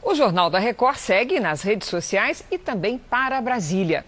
O 0.00 0.14
Jornal 0.14 0.48
da 0.48 0.60
Record 0.60 0.96
segue 0.96 1.40
nas 1.40 1.62
redes 1.62 1.88
sociais 1.88 2.44
e 2.52 2.58
também 2.58 2.98
para 2.98 3.40
Brasília. 3.40 4.04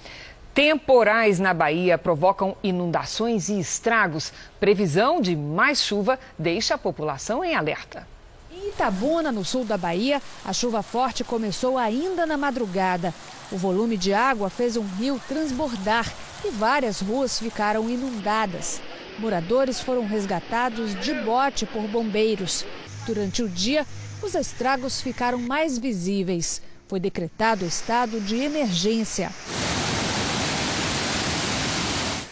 Temporais 0.55 1.41
na 1.41 1.53
Bahia 1.53 1.99
provocam 1.99 2.57
inundações 2.63 3.49
e 3.49 3.59
estragos. 3.59 4.33
Previsão 4.61 5.21
de 5.21 5.35
mais 5.35 5.83
chuva 5.83 6.17
deixa 6.39 6.77
a 6.77 6.79
população 6.79 7.45
em 7.45 7.57
alerta. 7.57 8.07
Em 8.53 8.69
Itabuna, 8.69 9.33
no 9.33 9.45
sul 9.45 9.65
da 9.65 9.77
Bahia, 9.77 10.23
a 10.45 10.53
chuva 10.53 10.81
forte 10.81 11.25
começou 11.25 11.77
ainda 11.77 12.25
na 12.25 12.37
madrugada. 12.37 13.13
O 13.51 13.57
volume 13.57 13.97
de 13.97 14.15
água 14.15 14.49
fez 14.49 14.77
um 14.77 14.87
rio 14.87 15.21
transbordar 15.27 16.13
e 16.45 16.51
várias 16.51 17.01
ruas 17.01 17.37
ficaram 17.37 17.91
inundadas. 17.91 18.81
Moradores 19.19 19.81
foram 19.81 20.07
resgatados 20.07 20.95
de 21.01 21.15
bote 21.15 21.67
por 21.67 21.83
bombeiros. 21.89 22.65
Durante 23.05 23.43
o 23.43 23.49
dia, 23.49 23.85
os 24.23 24.37
estragos 24.37 25.01
ficaram 25.01 25.39
mais 25.39 25.79
visíveis. 25.79 26.63
Foi 26.87 27.01
decretado 27.01 27.67
estado 27.67 28.21
de 28.21 28.37
emergência. 28.37 29.33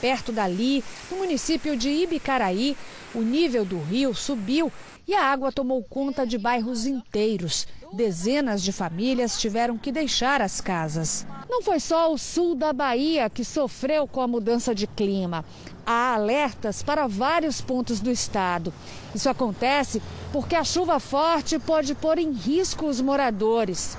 Perto 0.02 0.32
dali, 0.32 0.82
no 1.08 1.18
município 1.18 1.76
de 1.76 1.88
Ibicaraí, 1.88 2.76
o 3.14 3.20
nível 3.20 3.64
do 3.64 3.78
rio 3.78 4.12
subiu 4.12 4.72
e 5.06 5.14
a 5.14 5.26
água 5.26 5.52
tomou 5.52 5.80
conta 5.84 6.26
de 6.26 6.36
bairros 6.36 6.86
inteiros. 6.86 7.68
Dezenas 7.92 8.64
de 8.64 8.72
famílias 8.72 9.38
tiveram 9.38 9.78
que 9.78 9.92
deixar 9.92 10.42
as 10.42 10.60
casas. 10.60 11.24
Não 11.48 11.62
foi 11.62 11.78
só 11.78 12.12
o 12.12 12.18
sul 12.18 12.56
da 12.56 12.72
Bahia 12.72 13.30
que 13.30 13.44
sofreu 13.44 14.08
com 14.08 14.20
a 14.20 14.26
mudança 14.26 14.74
de 14.74 14.88
clima. 14.88 15.44
Há 15.86 16.14
alertas 16.14 16.82
para 16.82 17.06
vários 17.06 17.60
pontos 17.60 18.00
do 18.00 18.10
estado. 18.10 18.74
Isso 19.14 19.28
acontece 19.28 20.02
porque 20.32 20.56
a 20.56 20.64
chuva 20.64 20.98
forte 20.98 21.60
pode 21.60 21.94
pôr 21.94 22.18
em 22.18 22.32
risco 22.32 22.86
os 22.86 23.00
moradores. 23.00 23.96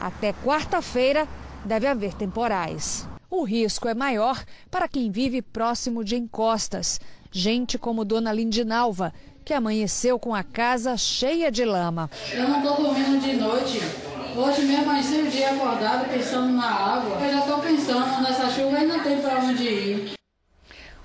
Até 0.00 0.32
quarta-feira 0.32 1.28
deve 1.64 1.86
haver 1.86 2.12
temporais 2.12 3.06
o 3.40 3.44
risco 3.44 3.88
é 3.88 3.94
maior 3.94 4.42
para 4.70 4.88
quem 4.88 5.10
vive 5.10 5.42
próximo 5.42 6.04
de 6.04 6.16
encostas. 6.16 7.00
Gente 7.30 7.76
como 7.76 8.04
Dona 8.04 8.32
Lindinalva, 8.32 9.12
que 9.44 9.52
amanheceu 9.52 10.18
com 10.18 10.34
a 10.34 10.42
casa 10.42 10.96
cheia 10.96 11.50
de 11.50 11.64
lama. 11.64 12.10
Eu 12.32 12.48
não 12.48 12.58
estou 12.58 12.76
dormindo 12.76 13.20
de 13.20 13.32
noite. 13.34 13.80
Hoje 14.36 14.62
mesmo 14.62 14.84
amanheci 14.84 15.16
o 15.16 15.30
dia 15.30 15.50
acordado 15.50 16.08
pensando 16.08 16.52
na 16.52 16.68
água. 16.68 17.18
Eu 17.24 17.32
já 17.32 17.40
estou 17.40 17.58
pensando 17.58 18.22
nessa 18.22 18.48
chuva 18.50 18.80
e 18.80 18.86
não 18.86 19.02
tem 19.02 19.20
para 19.20 19.38
onde 19.40 19.64
ir. 19.64 20.12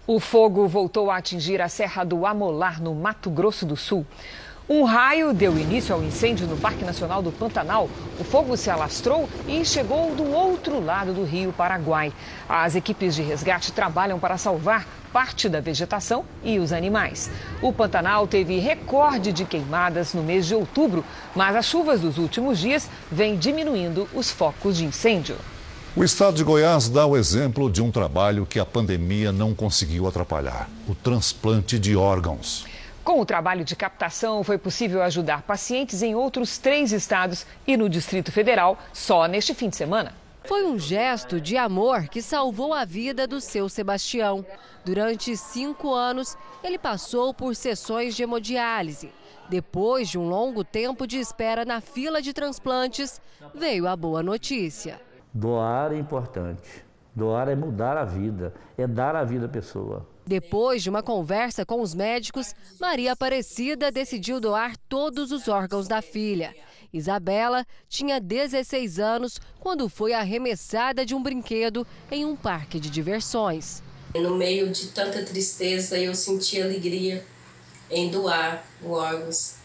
O 0.08 0.20
fogo 0.20 0.68
voltou 0.68 1.12
a 1.12 1.18
atingir 1.18 1.62
a 1.62 1.70
Serra 1.70 2.04
do 2.04 2.26
Amolar, 2.26 2.82
no 2.82 2.96
Mato 2.96 3.30
Grosso 3.30 3.66
do 3.66 3.76
Sul. 3.76 4.06
Um 4.72 4.84
raio 4.84 5.34
deu 5.34 5.58
início 5.58 5.96
ao 5.96 6.04
incêndio 6.04 6.46
no 6.46 6.56
Parque 6.56 6.86
Nacional 6.86 7.24
do 7.24 7.32
Pantanal. 7.32 7.90
O 8.20 8.24
fogo 8.24 8.56
se 8.56 8.70
alastrou 8.70 9.28
e 9.48 9.66
chegou 9.66 10.14
do 10.14 10.32
outro 10.32 10.80
lado 10.80 11.12
do 11.12 11.24
rio 11.24 11.52
Paraguai. 11.52 12.14
As 12.48 12.76
equipes 12.76 13.16
de 13.16 13.24
resgate 13.24 13.72
trabalham 13.72 14.20
para 14.20 14.38
salvar 14.38 14.88
parte 15.12 15.50
da 15.50 15.60
vegetação 15.60 16.24
e 16.44 16.60
os 16.60 16.72
animais. 16.72 17.32
O 17.64 17.74
Pantanal 17.74 18.28
teve 18.28 18.60
recorde 18.60 19.34
de 19.34 19.44
queimadas 19.44 20.14
no 20.14 20.22
mês 20.22 20.46
de 20.46 20.54
outubro, 20.54 21.04
mas 21.36 21.56
as 21.56 21.66
chuvas 21.66 22.02
dos 22.02 22.20
últimos 22.20 22.60
dias 22.60 22.88
vêm 23.12 23.38
diminuindo 23.38 24.08
os 24.14 24.30
focos 24.30 24.78
de 24.78 24.86
incêndio. 24.86 25.38
O 25.96 26.04
estado 26.04 26.36
de 26.36 26.44
Goiás 26.44 26.88
dá 26.88 27.08
o 27.08 27.18
exemplo 27.18 27.72
de 27.72 27.82
um 27.82 27.90
trabalho 27.90 28.46
que 28.46 28.60
a 28.60 28.66
pandemia 28.68 29.32
não 29.32 29.56
conseguiu 29.56 30.08
atrapalhar: 30.08 30.70
o 30.88 30.94
transplante 30.94 31.80
de 31.80 31.96
órgãos. 31.96 32.69
Com 33.10 33.20
o 33.20 33.26
trabalho 33.26 33.66
de 33.66 33.76
captação, 33.76 34.44
foi 34.44 34.60
possível 34.60 35.02
ajudar 35.02 35.42
pacientes 35.42 36.04
em 36.04 36.14
outros 36.14 36.60
três 36.60 36.92
estados 36.92 37.44
e 37.66 37.76
no 37.76 37.90
Distrito 37.90 38.32
Federal 38.32 38.78
só 38.94 39.26
neste 39.26 39.52
fim 39.56 39.68
de 39.68 39.78
semana. 39.78 40.14
Foi 40.44 40.64
um 40.64 40.78
gesto 40.78 41.42
de 41.42 41.58
amor 41.58 42.08
que 42.08 42.22
salvou 42.22 42.72
a 42.72 42.86
vida 42.86 43.26
do 43.26 43.42
seu 43.42 43.68
Sebastião. 43.68 44.46
Durante 44.86 45.36
cinco 45.36 45.92
anos, 45.92 46.38
ele 46.64 46.78
passou 46.78 47.34
por 47.34 47.56
sessões 47.56 48.16
de 48.16 48.22
hemodiálise. 48.22 49.12
Depois 49.50 50.08
de 50.08 50.20
um 50.20 50.30
longo 50.30 50.64
tempo 50.64 51.08
de 51.08 51.18
espera 51.18 51.66
na 51.66 51.82
fila 51.82 52.22
de 52.22 52.32
transplantes, 52.32 53.20
veio 53.56 53.88
a 53.88 53.96
boa 53.96 54.22
notícia. 54.22 55.02
Doar 55.34 55.94
é 55.94 55.98
importante. 55.98 56.86
Doar 57.16 57.50
é 57.50 57.56
mudar 57.56 57.98
a 57.98 58.06
vida, 58.06 58.54
é 58.78 58.86
dar 58.86 59.16
a 59.16 59.24
vida 59.24 59.48
à 59.48 59.50
pessoa. 59.50 60.06
Depois 60.30 60.84
de 60.84 60.92
uma 60.92 61.02
conversa 61.02 61.66
com 61.66 61.82
os 61.82 61.96
médicos, 61.96 62.54
Maria 62.80 63.14
Aparecida 63.14 63.92
decidiu 63.92 64.40
doar 64.40 64.78
todos 64.88 65.32
os 65.32 65.48
órgãos 65.48 65.88
da 65.88 66.04
filha. 66.04 66.56
Isabela 66.94 67.66
tinha 67.88 68.20
16 68.20 69.00
anos 69.00 69.42
quando 69.60 69.90
foi 69.90 70.14
arremessada 70.14 71.04
de 71.04 71.16
um 71.16 71.24
brinquedo 71.24 71.86
em 72.12 72.26
um 72.26 72.36
parque 72.36 72.80
de 72.80 72.92
diversões. 72.92 73.82
No 74.14 74.36
meio 74.36 74.70
de 74.70 74.90
tanta 74.90 75.24
tristeza, 75.24 75.98
eu 75.98 76.14
senti 76.14 76.62
alegria 76.62 77.26
em 77.90 78.12
doar 78.12 78.64
órgãos, 78.86 79.56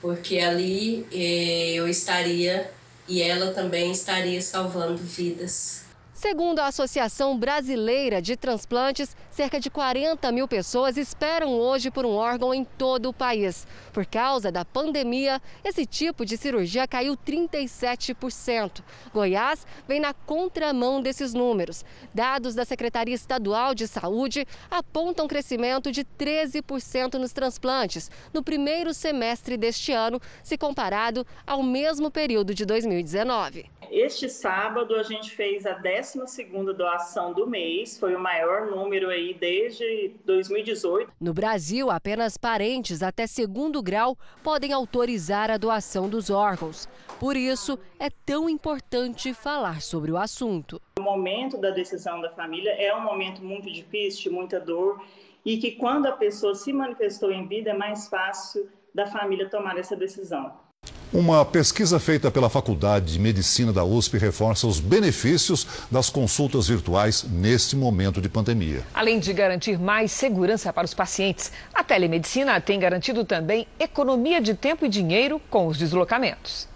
porque 0.00 0.38
ali 0.38 1.04
eh, 1.10 1.72
eu 1.74 1.88
estaria 1.88 2.70
e 3.08 3.20
ela 3.20 3.52
também 3.52 3.90
estaria 3.90 4.40
salvando 4.40 4.98
vidas. 4.98 5.82
Segundo 6.22 6.60
a 6.60 6.68
Associação 6.68 7.36
Brasileira 7.36 8.22
de 8.22 8.36
Transplantes, 8.36 9.16
cerca 9.28 9.58
de 9.58 9.68
40 9.68 10.30
mil 10.30 10.46
pessoas 10.46 10.96
esperam 10.96 11.58
hoje 11.58 11.90
por 11.90 12.06
um 12.06 12.14
órgão 12.14 12.54
em 12.54 12.64
todo 12.64 13.08
o 13.08 13.12
país. 13.12 13.66
Por 13.92 14.06
causa 14.06 14.52
da 14.52 14.64
pandemia, 14.64 15.42
esse 15.64 15.84
tipo 15.84 16.24
de 16.24 16.36
cirurgia 16.36 16.86
caiu 16.86 17.16
37%. 17.16 18.84
Goiás 19.12 19.66
vem 19.88 19.98
na 19.98 20.14
contramão 20.14 21.02
desses 21.02 21.34
números. 21.34 21.84
Dados 22.14 22.54
da 22.54 22.64
Secretaria 22.64 23.16
Estadual 23.16 23.74
de 23.74 23.88
Saúde 23.88 24.46
apontam 24.70 25.26
crescimento 25.26 25.90
de 25.90 26.04
13% 26.04 27.14
nos 27.14 27.32
transplantes 27.32 28.08
no 28.32 28.44
primeiro 28.44 28.94
semestre 28.94 29.56
deste 29.56 29.90
ano, 29.90 30.20
se 30.44 30.56
comparado 30.56 31.26
ao 31.44 31.64
mesmo 31.64 32.12
período 32.12 32.54
de 32.54 32.64
2019. 32.64 33.81
Este 33.92 34.26
sábado 34.26 34.94
a 34.94 35.02
gente 35.02 35.32
fez 35.32 35.66
a 35.66 35.78
12ª 35.78 36.72
doação 36.72 37.34
do 37.34 37.46
mês, 37.46 38.00
foi 38.00 38.14
o 38.14 38.18
maior 38.18 38.70
número 38.70 39.10
aí 39.10 39.34
desde 39.34 40.16
2018. 40.24 41.12
No 41.20 41.34
Brasil, 41.34 41.90
apenas 41.90 42.38
parentes 42.38 43.02
até 43.02 43.26
segundo 43.26 43.82
grau 43.82 44.16
podem 44.42 44.72
autorizar 44.72 45.50
a 45.50 45.58
doação 45.58 46.08
dos 46.08 46.30
órgãos. 46.30 46.88
Por 47.20 47.36
isso, 47.36 47.78
é 48.00 48.08
tão 48.08 48.48
importante 48.48 49.34
falar 49.34 49.82
sobre 49.82 50.10
o 50.10 50.16
assunto. 50.16 50.80
O 50.98 51.02
momento 51.02 51.58
da 51.58 51.68
decisão 51.68 52.18
da 52.22 52.30
família 52.30 52.70
é 52.70 52.96
um 52.96 53.02
momento 53.02 53.44
muito 53.44 53.70
difícil, 53.70 54.30
de 54.30 54.30
muita 54.30 54.58
dor, 54.58 55.04
e 55.44 55.58
que 55.58 55.72
quando 55.72 56.06
a 56.06 56.12
pessoa 56.12 56.54
se 56.54 56.72
manifestou 56.72 57.30
em 57.30 57.46
vida 57.46 57.72
é 57.72 57.74
mais 57.74 58.08
fácil 58.08 58.70
da 58.94 59.06
família 59.06 59.50
tomar 59.50 59.76
essa 59.76 59.94
decisão. 59.94 60.61
Uma 61.12 61.44
pesquisa 61.44 62.00
feita 62.00 62.30
pela 62.30 62.48
Faculdade 62.48 63.12
de 63.12 63.18
Medicina 63.18 63.70
da 63.70 63.84
USP 63.84 64.16
reforça 64.16 64.66
os 64.66 64.80
benefícios 64.80 65.66
das 65.90 66.08
consultas 66.08 66.68
virtuais 66.68 67.22
neste 67.22 67.76
momento 67.76 68.18
de 68.18 68.30
pandemia. 68.30 68.82
Além 68.94 69.20
de 69.20 69.30
garantir 69.34 69.78
mais 69.78 70.10
segurança 70.10 70.72
para 70.72 70.86
os 70.86 70.94
pacientes, 70.94 71.52
a 71.74 71.84
telemedicina 71.84 72.58
tem 72.62 72.80
garantido 72.80 73.26
também 73.26 73.68
economia 73.78 74.40
de 74.40 74.54
tempo 74.54 74.86
e 74.86 74.88
dinheiro 74.88 75.38
com 75.50 75.66
os 75.66 75.76
deslocamentos. 75.76 76.66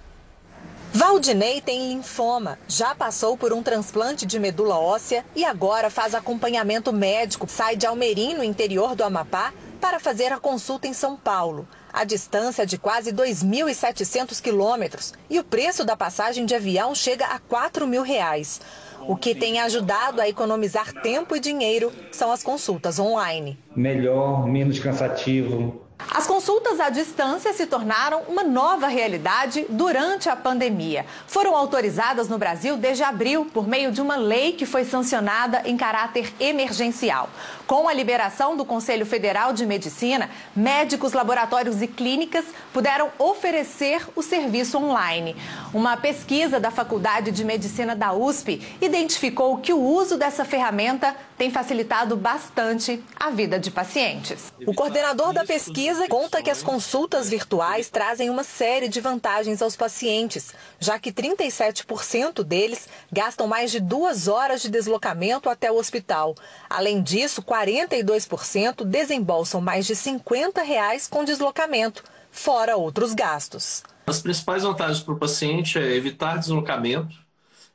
Valdinei 0.93 1.63
tem 1.63 1.89
linfoma, 1.89 2.59
já 2.69 2.95
passou 2.95 3.39
por 3.39 3.55
um 3.55 3.63
transplante 3.63 4.27
de 4.27 4.39
medula 4.39 4.79
óssea 4.79 5.25
e 5.35 5.47
agora 5.47 5.89
faz 5.89 6.15
acompanhamento 6.15 6.93
médico. 6.93 7.49
Sai 7.49 7.75
de 7.75 7.87
Almerim, 7.87 8.35
no 8.35 8.45
interior 8.45 8.95
do 8.95 9.03
Amapá, 9.03 9.55
para 9.81 9.99
fazer 9.99 10.31
a 10.31 10.39
consulta 10.39 10.87
em 10.87 10.93
São 10.93 11.17
Paulo. 11.17 11.67
A 11.97 12.05
distância 12.05 12.65
é 12.65 12.67
de 12.67 12.77
quase 12.77 13.11
2.700 13.11 14.39
quilômetros 14.43 15.15
e 15.31 15.41
o 15.41 15.45
preço 15.45 15.83
da 15.83 15.97
passagem 15.97 16.45
de 16.45 16.55
avião 16.55 16.95
chega 16.95 17.25
a 17.25 17.39
4 17.39 17.87
mil 17.87 18.03
reais. 18.03 18.61
O 19.09 19.17
que 19.17 19.35
tem 19.35 19.61
ajudado 19.61 20.21
a 20.21 20.29
economizar 20.29 20.93
tempo 21.01 21.35
e 21.35 21.41
dinheiro 21.41 21.91
são 22.13 22.31
as 22.31 22.43
consultas 22.43 22.99
online. 22.99 23.59
Melhor, 23.75 24.47
menos 24.47 24.79
cansativo, 24.79 25.87
as 25.99 26.27
consultas 26.27 26.79
à 26.79 26.91
distância 26.91 27.53
se 27.53 27.67
tornaram 27.67 28.23
uma 28.29 28.45
nova 28.45 28.87
realidade 28.87 29.67
durante 29.69 30.29
a 30.29 30.37
pandemia. 30.37 31.07
Foram 31.27 31.57
autorizadas 31.57 32.29
no 32.29 32.39
Brasil 32.39 32.77
desde 32.77 33.03
abril 33.03 33.47
por 33.47 33.67
meio 33.67 33.91
de 33.91 34.01
uma 34.01 34.17
lei 34.17 34.53
que 34.53 34.67
foi 34.67 34.85
sancionada 34.85 35.63
em 35.65 35.77
caráter 35.77 36.33
emergencial. 36.39 37.31
Com 37.67 37.89
a 37.89 37.93
liberação 37.93 38.57
do 38.57 38.65
Conselho 38.65 39.05
Federal 39.05 39.53
de 39.53 39.67
Medicina, 39.67 40.31
médicos, 40.55 41.13
laboratórios 41.13 41.83
e 41.83 41.89
clínicas 41.89 42.45
puderam 42.73 43.11
oferecer 43.19 44.07
o 44.15 44.23
serviço 44.23 44.79
online. 44.79 45.35
Uma 45.75 45.97
pesquisa 45.97 46.61
da 46.61 46.71
Faculdade 46.71 47.33
de 47.33 47.45
Medicina 47.45 47.97
da 47.97 48.13
USP 48.13 48.63
identificou 48.81 49.59
que 49.59 49.73
o 49.73 49.81
uso 49.81 50.17
dessa 50.17 50.45
ferramenta 50.45 51.17
tem 51.37 51.51
facilitado 51.51 52.17
bastante 52.17 53.03
a 53.19 53.31
vida 53.31 53.59
de 53.59 53.71
pacientes. 53.71 54.53
O 54.65 54.73
coordenador 54.73 55.33
da 55.33 55.45
pesquisa 55.45 56.07
conta 56.09 56.43
que 56.43 56.51
as 56.51 56.63
consultas 56.63 57.29
virtuais 57.29 57.91
trazem 57.91 58.31
uma 58.31 58.45
série 58.45 58.89
de 58.89 59.01
vantagens 59.01 59.61
aos 59.61 59.77
pacientes, 59.77 60.53
já 60.79 60.99
que 60.99 61.13
37% 61.13 62.43
deles 62.43 62.89
gastam 63.13 63.47
mais 63.47 63.71
de 63.71 63.81
duas 63.81 64.29
horas 64.29 64.63
de 64.63 64.71
deslocamento 64.71 65.51
até 65.51 65.71
o 65.71 65.77
hospital. 65.77 66.35
Além 66.71 67.03
disso, 67.03 67.43
42% 67.57 68.85
desembolsam 68.85 69.61
mais 69.61 69.87
de 69.87 69.97
50 69.97 70.63
reais 70.63 71.09
com 71.09 71.25
deslocamento, 71.25 72.05
fora 72.31 72.77
outros 72.77 73.15
gastos. 73.15 73.83
As 74.07 74.21
principais 74.21 74.63
vantagens 74.63 75.03
para 75.03 75.15
o 75.15 75.19
paciente 75.19 75.79
é 75.79 75.95
evitar 75.95 76.39
deslocamento, 76.39 77.17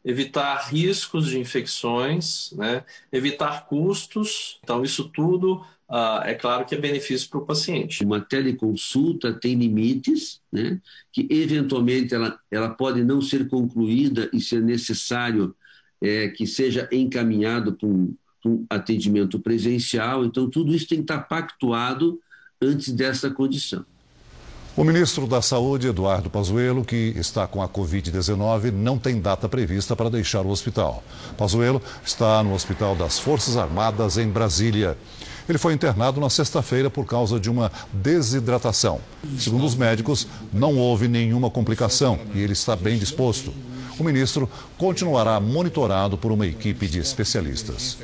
evitar 0.05 0.69
riscos 0.69 1.27
de 1.27 1.39
infecções, 1.39 2.51
né? 2.53 2.83
evitar 3.11 3.65
custos. 3.65 4.59
Então, 4.63 4.83
isso 4.83 5.09
tudo 5.09 5.63
Uh, 5.91 6.23
é 6.23 6.33
claro 6.33 6.65
que 6.65 6.73
é 6.73 6.77
benefício 6.77 7.29
para 7.29 7.39
o 7.39 7.45
paciente. 7.45 8.05
Uma 8.05 8.21
teleconsulta 8.21 9.33
tem 9.33 9.55
limites, 9.55 10.39
né, 10.49 10.79
que 11.11 11.27
eventualmente 11.29 12.15
ela, 12.15 12.39
ela 12.49 12.69
pode 12.69 13.03
não 13.03 13.21
ser 13.21 13.49
concluída 13.49 14.29
e 14.31 14.39
ser 14.39 14.61
necessário 14.61 15.53
é, 16.01 16.29
que 16.29 16.47
seja 16.47 16.87
encaminhado 16.93 17.73
para 17.73 17.89
um, 17.89 18.15
um, 18.45 18.65
atendimento 18.69 19.39
presencial. 19.39 20.25
Então, 20.25 20.49
tudo 20.49 20.73
isso 20.73 20.87
tem 20.87 20.99
que 20.99 21.03
estar 21.03 21.19
pactuado 21.19 22.19
antes 22.61 22.91
dessa 22.91 23.29
condição. 23.29 23.85
O 24.75 24.85
ministro 24.85 25.27
da 25.27 25.41
Saúde, 25.41 25.87
Eduardo 25.87 26.29
Pazuello, 26.29 26.85
que 26.85 27.13
está 27.17 27.45
com 27.45 27.61
a 27.61 27.67
Covid-19, 27.67 28.71
não 28.71 28.97
tem 28.97 29.19
data 29.19 29.49
prevista 29.49 29.97
para 29.97 30.09
deixar 30.09 30.45
o 30.45 30.49
hospital. 30.49 31.03
Pazuello 31.37 31.81
está 32.05 32.41
no 32.41 32.53
Hospital 32.53 32.95
das 32.95 33.19
Forças 33.19 33.57
Armadas, 33.57 34.17
em 34.17 34.29
Brasília. 34.29 34.97
Ele 35.49 35.57
foi 35.57 35.73
internado 35.73 36.21
na 36.21 36.29
sexta-feira 36.29 36.89
por 36.89 37.05
causa 37.05 37.37
de 37.37 37.49
uma 37.49 37.69
desidratação. 37.91 39.01
Segundo 39.37 39.65
os 39.65 39.75
médicos, 39.75 40.25
não 40.53 40.77
houve 40.77 41.09
nenhuma 41.09 41.49
complicação 41.49 42.17
e 42.33 42.39
ele 42.39 42.53
está 42.53 42.73
bem 42.73 42.97
disposto. 42.97 43.53
O 43.99 44.03
ministro 44.05 44.49
continuará 44.77 45.37
monitorado 45.41 46.17
por 46.17 46.31
uma 46.31 46.47
equipe 46.47 46.87
de 46.87 46.99
especialistas. 46.99 47.97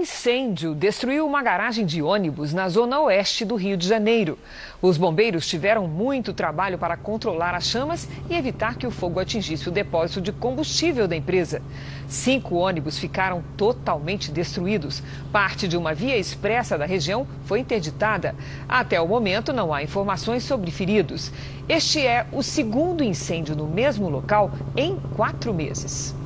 Incêndio 0.00 0.74
destruiu 0.74 1.26
uma 1.26 1.42
garagem 1.42 1.84
de 1.84 2.00
ônibus 2.00 2.54
na 2.54 2.70
zona 2.70 2.98
oeste 3.00 3.44
do 3.44 3.54
Rio 3.54 3.76
de 3.76 3.86
Janeiro. 3.86 4.38
Os 4.80 4.96
bombeiros 4.96 5.46
tiveram 5.46 5.86
muito 5.86 6.32
trabalho 6.32 6.78
para 6.78 6.96
controlar 6.96 7.54
as 7.54 7.66
chamas 7.66 8.08
e 8.30 8.34
evitar 8.34 8.76
que 8.76 8.86
o 8.86 8.90
fogo 8.90 9.20
atingisse 9.20 9.68
o 9.68 9.70
depósito 9.70 10.22
de 10.22 10.32
combustível 10.32 11.06
da 11.06 11.14
empresa. 11.14 11.60
Cinco 12.08 12.54
ônibus 12.54 12.98
ficaram 12.98 13.44
totalmente 13.58 14.32
destruídos. 14.32 15.02
Parte 15.30 15.68
de 15.68 15.76
uma 15.76 15.92
via 15.92 16.16
expressa 16.16 16.78
da 16.78 16.86
região 16.86 17.26
foi 17.44 17.60
interditada. 17.60 18.34
Até 18.66 18.98
o 18.98 19.06
momento, 19.06 19.52
não 19.52 19.70
há 19.70 19.82
informações 19.82 20.44
sobre 20.44 20.70
feridos. 20.70 21.30
Este 21.68 22.06
é 22.06 22.26
o 22.32 22.42
segundo 22.42 23.04
incêndio 23.04 23.54
no 23.54 23.66
mesmo 23.66 24.08
local 24.08 24.50
em 24.74 24.96
quatro 25.14 25.52
meses. 25.52 26.18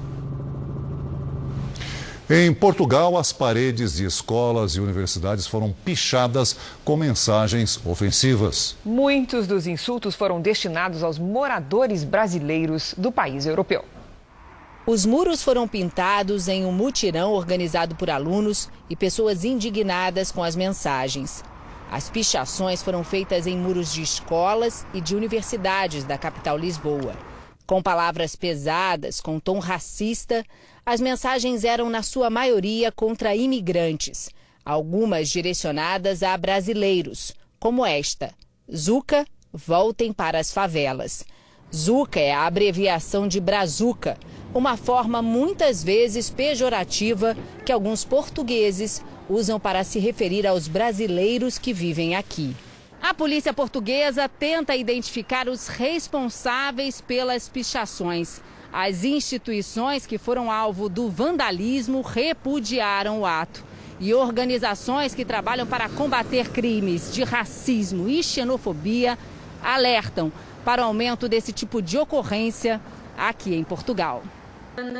Em 2.28 2.54
Portugal, 2.54 3.18
as 3.18 3.34
paredes 3.34 3.96
de 3.96 4.06
escolas 4.06 4.72
e 4.72 4.80
universidades 4.80 5.46
foram 5.46 5.74
pichadas 5.84 6.56
com 6.82 6.96
mensagens 6.96 7.78
ofensivas. 7.84 8.76
Muitos 8.82 9.46
dos 9.46 9.66
insultos 9.66 10.14
foram 10.14 10.40
destinados 10.40 11.02
aos 11.02 11.18
moradores 11.18 12.02
brasileiros 12.02 12.94
do 12.96 13.12
país 13.12 13.44
europeu. 13.44 13.84
Os 14.86 15.04
muros 15.04 15.42
foram 15.42 15.68
pintados 15.68 16.48
em 16.48 16.64
um 16.64 16.72
mutirão 16.72 17.30
organizado 17.32 17.94
por 17.94 18.08
alunos 18.08 18.70
e 18.88 18.96
pessoas 18.96 19.44
indignadas 19.44 20.32
com 20.32 20.42
as 20.42 20.56
mensagens. 20.56 21.44
As 21.90 22.08
pichações 22.08 22.82
foram 22.82 23.04
feitas 23.04 23.46
em 23.46 23.54
muros 23.54 23.92
de 23.92 24.00
escolas 24.00 24.86
e 24.94 25.00
de 25.00 25.14
universidades 25.14 26.04
da 26.04 26.16
capital 26.16 26.56
Lisboa. 26.56 27.14
Com 27.66 27.82
palavras 27.82 28.36
pesadas, 28.36 29.22
com 29.22 29.40
tom 29.40 29.58
racista, 29.58 30.44
as 30.86 31.00
mensagens 31.00 31.64
eram, 31.64 31.88
na 31.88 32.02
sua 32.02 32.28
maioria, 32.28 32.92
contra 32.92 33.34
imigrantes, 33.34 34.30
algumas 34.64 35.28
direcionadas 35.30 36.22
a 36.22 36.36
brasileiros, 36.36 37.34
como 37.58 37.84
esta: 37.84 38.34
Zuca, 38.74 39.26
voltem 39.52 40.12
para 40.12 40.38
as 40.38 40.52
favelas. 40.52 41.24
Zuca 41.74 42.20
é 42.20 42.32
a 42.32 42.46
abreviação 42.46 43.26
de 43.26 43.40
Brazuca, 43.40 44.18
uma 44.52 44.76
forma 44.76 45.20
muitas 45.20 45.82
vezes 45.82 46.30
pejorativa 46.30 47.36
que 47.64 47.72
alguns 47.72 48.04
portugueses 48.04 49.02
usam 49.28 49.58
para 49.58 49.82
se 49.82 49.98
referir 49.98 50.46
aos 50.46 50.68
brasileiros 50.68 51.58
que 51.58 51.72
vivem 51.72 52.14
aqui. 52.14 52.54
A 53.02 53.12
polícia 53.12 53.52
portuguesa 53.52 54.28
tenta 54.28 54.76
identificar 54.76 55.48
os 55.48 55.66
responsáveis 55.66 57.00
pelas 57.00 57.48
pichações. 57.48 58.40
As 58.76 59.04
instituições 59.04 60.04
que 60.04 60.18
foram 60.18 60.50
alvo 60.50 60.88
do 60.88 61.08
vandalismo 61.08 62.02
repudiaram 62.02 63.20
o 63.20 63.24
ato. 63.24 63.64
E 64.00 64.12
organizações 64.12 65.14
que 65.14 65.24
trabalham 65.24 65.64
para 65.64 65.88
combater 65.88 66.50
crimes 66.50 67.14
de 67.14 67.22
racismo 67.22 68.08
e 68.08 68.20
xenofobia 68.20 69.16
alertam 69.62 70.32
para 70.64 70.82
o 70.82 70.86
aumento 70.86 71.28
desse 71.28 71.52
tipo 71.52 71.80
de 71.80 71.96
ocorrência 71.96 72.80
aqui 73.16 73.54
em 73.54 73.62
Portugal. 73.62 74.24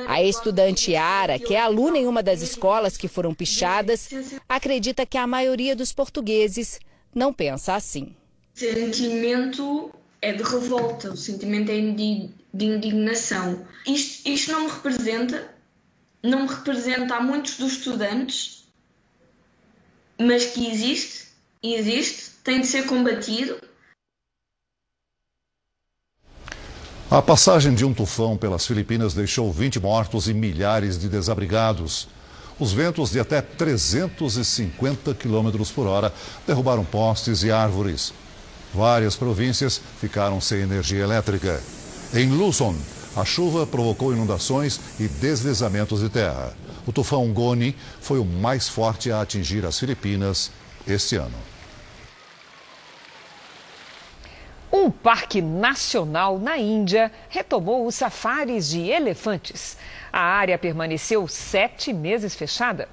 A 0.06 0.22
estudante 0.22 0.94
Ara, 0.94 1.36
que 1.36 1.56
é 1.56 1.60
aluna 1.60 1.98
em 1.98 2.06
uma 2.06 2.22
das 2.22 2.42
escolas 2.42 2.96
que 2.96 3.08
foram 3.08 3.34
pichadas, 3.34 4.08
acredita 4.48 5.04
que 5.04 5.18
a 5.18 5.26
maioria 5.26 5.74
dos 5.74 5.92
portugueses 5.92 6.78
não 7.12 7.32
pensa 7.32 7.74
assim. 7.74 8.14
O 8.54 8.58
sentimento 8.60 9.90
é 10.22 10.32
de 10.32 10.44
revolta, 10.44 11.10
o 11.10 11.16
sentimento 11.16 11.72
é 11.72 11.76
de, 12.54 12.66
indignação. 12.66 13.66
Isto, 13.86 14.28
isto 14.28 14.52
não 14.52 14.66
me 14.66 14.70
representa, 14.70 15.52
não 16.22 16.42
me 16.42 16.48
representa 16.48 17.16
a 17.16 17.20
muitos 17.20 17.58
dos 17.58 17.72
estudantes, 17.72 18.64
mas 20.18 20.46
que 20.46 20.70
existe, 20.70 21.26
existe, 21.62 22.30
tem 22.44 22.60
de 22.60 22.68
ser 22.68 22.86
combatido. 22.86 23.60
A 27.10 27.20
passagem 27.20 27.74
de 27.74 27.84
um 27.84 27.92
tufão 27.92 28.36
pelas 28.36 28.66
Filipinas 28.66 29.14
deixou 29.14 29.52
20 29.52 29.78
mortos 29.80 30.28
e 30.28 30.34
milhares 30.34 30.98
de 30.98 31.08
desabrigados. 31.08 32.08
Os 32.58 32.72
ventos 32.72 33.10
de 33.10 33.20
até 33.20 33.42
350 33.42 35.14
km 35.14 35.50
por 35.74 35.86
hora 35.86 36.12
derrubaram 36.46 36.84
postes 36.84 37.42
e 37.42 37.50
árvores. 37.50 38.12
Várias 38.72 39.16
províncias 39.16 39.80
ficaram 40.00 40.40
sem 40.40 40.60
energia 40.60 41.02
elétrica. 41.02 41.62
Em 42.12 42.28
Luzon, 42.28 42.74
a 43.16 43.24
chuva 43.24 43.66
provocou 43.66 44.12
inundações 44.12 44.80
e 44.98 45.08
deslizamentos 45.08 46.00
de 46.00 46.08
terra. 46.08 46.54
O 46.86 46.92
tufão 46.92 47.32
Goni 47.32 47.76
foi 48.00 48.18
o 48.18 48.24
mais 48.24 48.68
forte 48.68 49.10
a 49.10 49.20
atingir 49.20 49.64
as 49.64 49.78
Filipinas 49.78 50.50
este 50.86 51.16
ano. 51.16 51.36
Um 54.72 54.90
parque 54.90 55.40
nacional 55.40 56.38
na 56.38 56.58
Índia 56.58 57.10
retomou 57.28 57.86
os 57.86 57.94
safaris 57.94 58.68
de 58.68 58.80
elefantes. 58.80 59.76
A 60.12 60.20
área 60.20 60.58
permaneceu 60.58 61.28
sete 61.28 61.92
meses 61.92 62.34
fechada. 62.34 62.88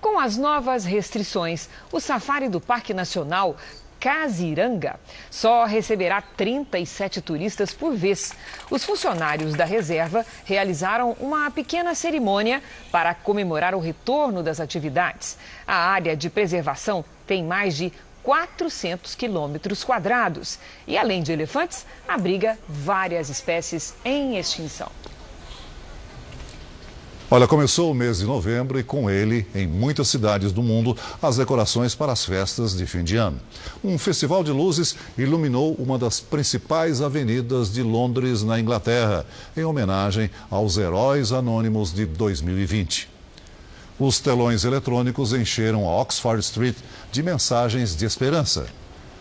Com 0.00 0.18
as 0.18 0.36
novas 0.36 0.84
restrições, 0.84 1.68
o 1.92 2.00
safari 2.00 2.48
do 2.48 2.60
Parque 2.60 2.92
Nacional 2.92 3.56
Casiranga 4.00 4.98
só 5.30 5.66
receberá 5.66 6.22
37 6.22 7.20
turistas 7.20 7.74
por 7.74 7.94
vez. 7.94 8.32
Os 8.70 8.82
funcionários 8.82 9.54
da 9.54 9.66
reserva 9.66 10.24
realizaram 10.46 11.14
uma 11.20 11.50
pequena 11.50 11.94
cerimônia 11.94 12.62
para 12.90 13.14
comemorar 13.14 13.74
o 13.74 13.78
retorno 13.78 14.42
das 14.42 14.58
atividades. 14.58 15.36
A 15.66 15.76
área 15.76 16.16
de 16.16 16.30
preservação 16.30 17.04
tem 17.26 17.44
mais 17.44 17.76
de 17.76 17.92
400 18.22 19.14
quilômetros 19.14 19.84
quadrados 19.84 20.58
e, 20.86 20.96
além 20.96 21.22
de 21.22 21.32
elefantes, 21.32 21.86
abriga 22.08 22.58
várias 22.68 23.28
espécies 23.28 23.94
em 24.04 24.38
extinção. 24.38 24.90
Olha, 27.32 27.46
começou 27.46 27.92
o 27.92 27.94
mês 27.94 28.18
de 28.18 28.24
novembro 28.24 28.76
e 28.76 28.82
com 28.82 29.08
ele, 29.08 29.46
em 29.54 29.64
muitas 29.64 30.08
cidades 30.08 30.50
do 30.50 30.64
mundo, 30.64 30.96
as 31.22 31.36
decorações 31.36 31.94
para 31.94 32.10
as 32.10 32.24
festas 32.24 32.76
de 32.76 32.84
fim 32.86 33.04
de 33.04 33.16
ano. 33.16 33.38
Um 33.84 33.96
festival 33.96 34.42
de 34.42 34.50
luzes 34.50 34.96
iluminou 35.16 35.74
uma 35.74 35.96
das 35.96 36.18
principais 36.18 37.00
avenidas 37.00 37.72
de 37.72 37.84
Londres, 37.84 38.42
na 38.42 38.58
Inglaterra, 38.58 39.24
em 39.56 39.62
homenagem 39.62 40.28
aos 40.50 40.76
heróis 40.76 41.30
anônimos 41.30 41.94
de 41.94 42.04
2020. 42.04 43.08
Os 43.96 44.18
telões 44.18 44.64
eletrônicos 44.64 45.32
encheram 45.32 45.88
a 45.88 46.00
Oxford 46.00 46.40
Street 46.40 46.76
de 47.12 47.22
mensagens 47.22 47.94
de 47.94 48.04
esperança. 48.04 48.66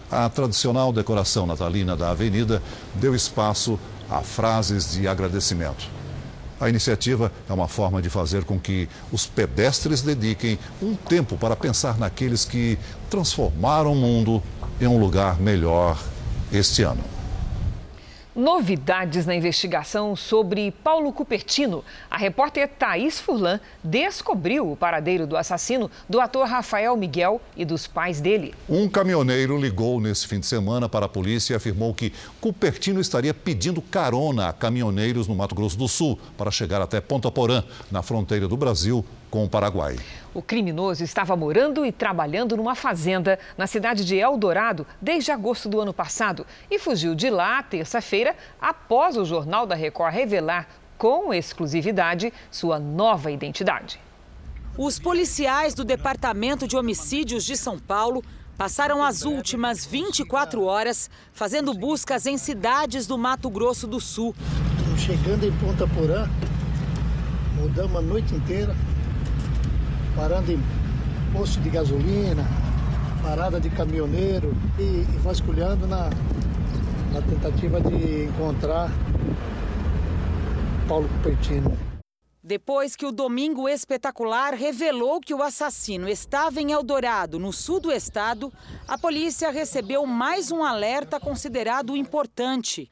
A 0.10 0.28
tradicional 0.28 0.92
decoração 0.92 1.46
natalina 1.46 1.96
da 1.96 2.10
avenida 2.10 2.60
deu 2.96 3.14
espaço 3.14 3.80
a 4.10 4.22
frases 4.22 4.94
de 4.94 5.08
agradecimento. 5.08 5.99
A 6.60 6.68
iniciativa 6.68 7.32
é 7.50 7.54
uma 7.54 7.68
forma 7.68 8.02
de 8.02 8.10
fazer 8.10 8.44
com 8.44 8.60
que 8.60 8.90
os 9.12 9.26
pedestres 9.26 10.02
dediquem 10.02 10.60
um 10.82 10.94
tempo 10.94 11.38
para 11.38 11.56
pensar 11.56 11.98
naqueles 11.98 12.44
que 12.44 12.78
transformaram 13.10 13.94
o 13.94 13.96
mundo 13.96 14.44
em 14.82 14.88
um 14.88 15.00
lugar 15.00 15.40
melhor 15.40 15.98
este 16.52 16.84
ano. 16.84 17.19
Novidades 18.40 19.26
na 19.26 19.36
investigação 19.36 20.16
sobre 20.16 20.72
Paulo 20.72 21.12
Cupertino. 21.12 21.84
A 22.10 22.16
repórter 22.16 22.70
Thaís 22.70 23.20
Furlan 23.20 23.60
descobriu 23.84 24.72
o 24.72 24.78
paradeiro 24.78 25.28
do 25.28 25.36
assassino 25.36 25.92
do 26.08 26.22
ator 26.22 26.48
Rafael 26.48 26.96
Miguel 26.96 27.42
e 27.58 27.66
dos 27.66 27.86
pais 27.86 28.22
dele. 28.22 28.56
Um 28.70 28.88
caminhoneiro 28.88 29.60
ligou 29.60 30.00
nesse 30.00 30.26
fim 30.26 30.40
de 30.40 30.46
semana 30.46 30.88
para 30.88 31.06
a 31.06 31.10
polícia 31.10 31.52
e 31.52 31.58
afirmou 31.58 31.94
que 31.94 32.14
Cupertino 32.40 33.02
estaria 33.02 33.34
pedindo 33.34 33.82
carona 33.82 34.48
a 34.48 34.54
caminhoneiros 34.54 35.28
no 35.28 35.36
Mato 35.36 35.54
Grosso 35.54 35.78
do 35.78 35.90
Sul 35.90 36.18
para 36.38 36.50
chegar 36.50 36.82
até 36.82 37.02
Ponta 37.02 37.30
Porã, 37.30 37.62
na 37.92 38.02
fronteira 38.02 38.48
do 38.48 38.56
Brasil 38.56 39.04
com 39.30 39.44
o 39.44 39.50
Paraguai. 39.50 39.98
O 40.34 40.42
criminoso 40.42 41.04
estava 41.04 41.36
morando 41.36 41.86
e 41.86 41.92
trabalhando 41.92 42.58
numa 42.58 42.76
fazenda 42.76 43.40
na 43.58 43.68
cidade 43.68 44.06
de 44.06 44.16
Eldorado 44.16 44.86
desde 45.02 45.32
agosto 45.32 45.68
do 45.70 45.80
ano 45.80 45.94
passado 45.94 46.46
e 46.70 46.78
fugiu 46.78 47.16
de 47.16 47.30
lá 47.30 47.62
terça-feira 47.64 48.36
após 48.62 49.18
o 49.18 49.26
Jornal 49.26 49.66
da 49.66 49.76
Record 49.76 50.14
revelar 50.14 50.68
com 50.98 51.34
exclusividade 51.34 52.34
sua 52.52 52.78
nova 52.78 53.32
identidade. 53.32 54.00
Os 54.78 55.00
policiais 55.00 55.74
do 55.74 55.84
Departamento 55.84 56.68
de 56.68 56.78
Homicídios 56.78 57.44
de 57.44 57.58
São 57.58 57.80
Paulo 57.80 58.24
passaram 58.58 59.02
as 59.04 59.24
últimas 59.24 59.86
24 59.86 60.64
horas 60.64 61.10
fazendo 61.32 61.74
buscas 61.74 62.26
em 62.26 62.38
cidades 62.38 63.08
do 63.08 63.18
Mato 63.18 63.50
Grosso 63.50 63.88
do 63.88 64.02
Sul. 64.02 64.36
Chegando 64.98 65.46
em 65.46 65.52
Ponta 65.60 65.88
Porã, 65.88 66.30
mudamos 67.56 67.96
a 67.96 68.02
noite 68.02 68.36
inteira, 68.36 68.76
parando 70.20 70.52
em 70.52 70.60
posto 71.32 71.62
de 71.62 71.70
gasolina, 71.70 72.44
parada 73.24 73.58
de 73.58 73.70
caminhoneiro 73.70 74.54
e, 74.78 74.82
e 74.82 75.18
vasculhando 75.24 75.88
na, 75.88 76.10
na 77.14 77.22
tentativa 77.22 77.80
de 77.80 78.26
encontrar 78.26 78.92
Paulo 80.90 81.08
Cupertino. 81.08 81.72
Depois 82.44 82.98
que 82.98 83.06
o 83.06 83.14
Domingo 83.14 83.70
Espetacular 83.70 84.54
revelou 84.56 85.22
que 85.22 85.34
o 85.34 85.42
assassino 85.42 86.10
estava 86.10 86.60
em 86.60 86.74
Eldorado, 86.74 87.40
no 87.40 87.54
sul 87.54 87.80
do 87.80 87.90
estado, 87.90 88.52
a 88.90 88.98
polícia 88.98 89.50
recebeu 89.52 90.06
mais 90.06 90.52
um 90.52 90.66
alerta 90.66 91.18
considerado 91.18 91.96
importante. 91.96 92.92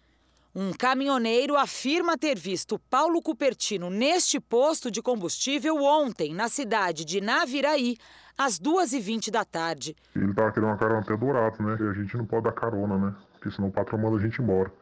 Um 0.59 0.73
caminhoneiro 0.73 1.55
afirma 1.55 2.17
ter 2.17 2.35
visto 2.35 2.79
Paulo 2.89 3.21
Cupertino 3.21 3.91
neste 3.91 4.39
posto 4.39 4.89
de 4.89 5.03
combustível 5.03 5.75
ontem, 5.83 6.33
na 6.33 6.49
cidade 6.49 7.05
de 7.05 7.21
Naviraí, 7.21 7.95
às 8.35 8.59
2h20 8.59 9.29
da 9.29 9.45
tarde. 9.45 9.95
Ele 10.15 10.31
estava 10.31 10.51
querendo 10.51 10.69
uma 10.69 10.77
carona 10.77 11.01
até 11.01 11.15
Dourado, 11.15 11.61
né? 11.61 11.77
E 11.79 11.83
a 11.87 11.93
gente 11.93 12.17
não 12.17 12.25
pode 12.25 12.45
dar 12.45 12.53
carona, 12.53 12.97
né? 12.97 13.15
Porque 13.33 13.51
senão 13.51 13.69
o 13.69 13.71
patrão 13.71 13.99
manda 13.99 14.17
a 14.17 14.19
gente 14.19 14.41
embora. 14.41 14.73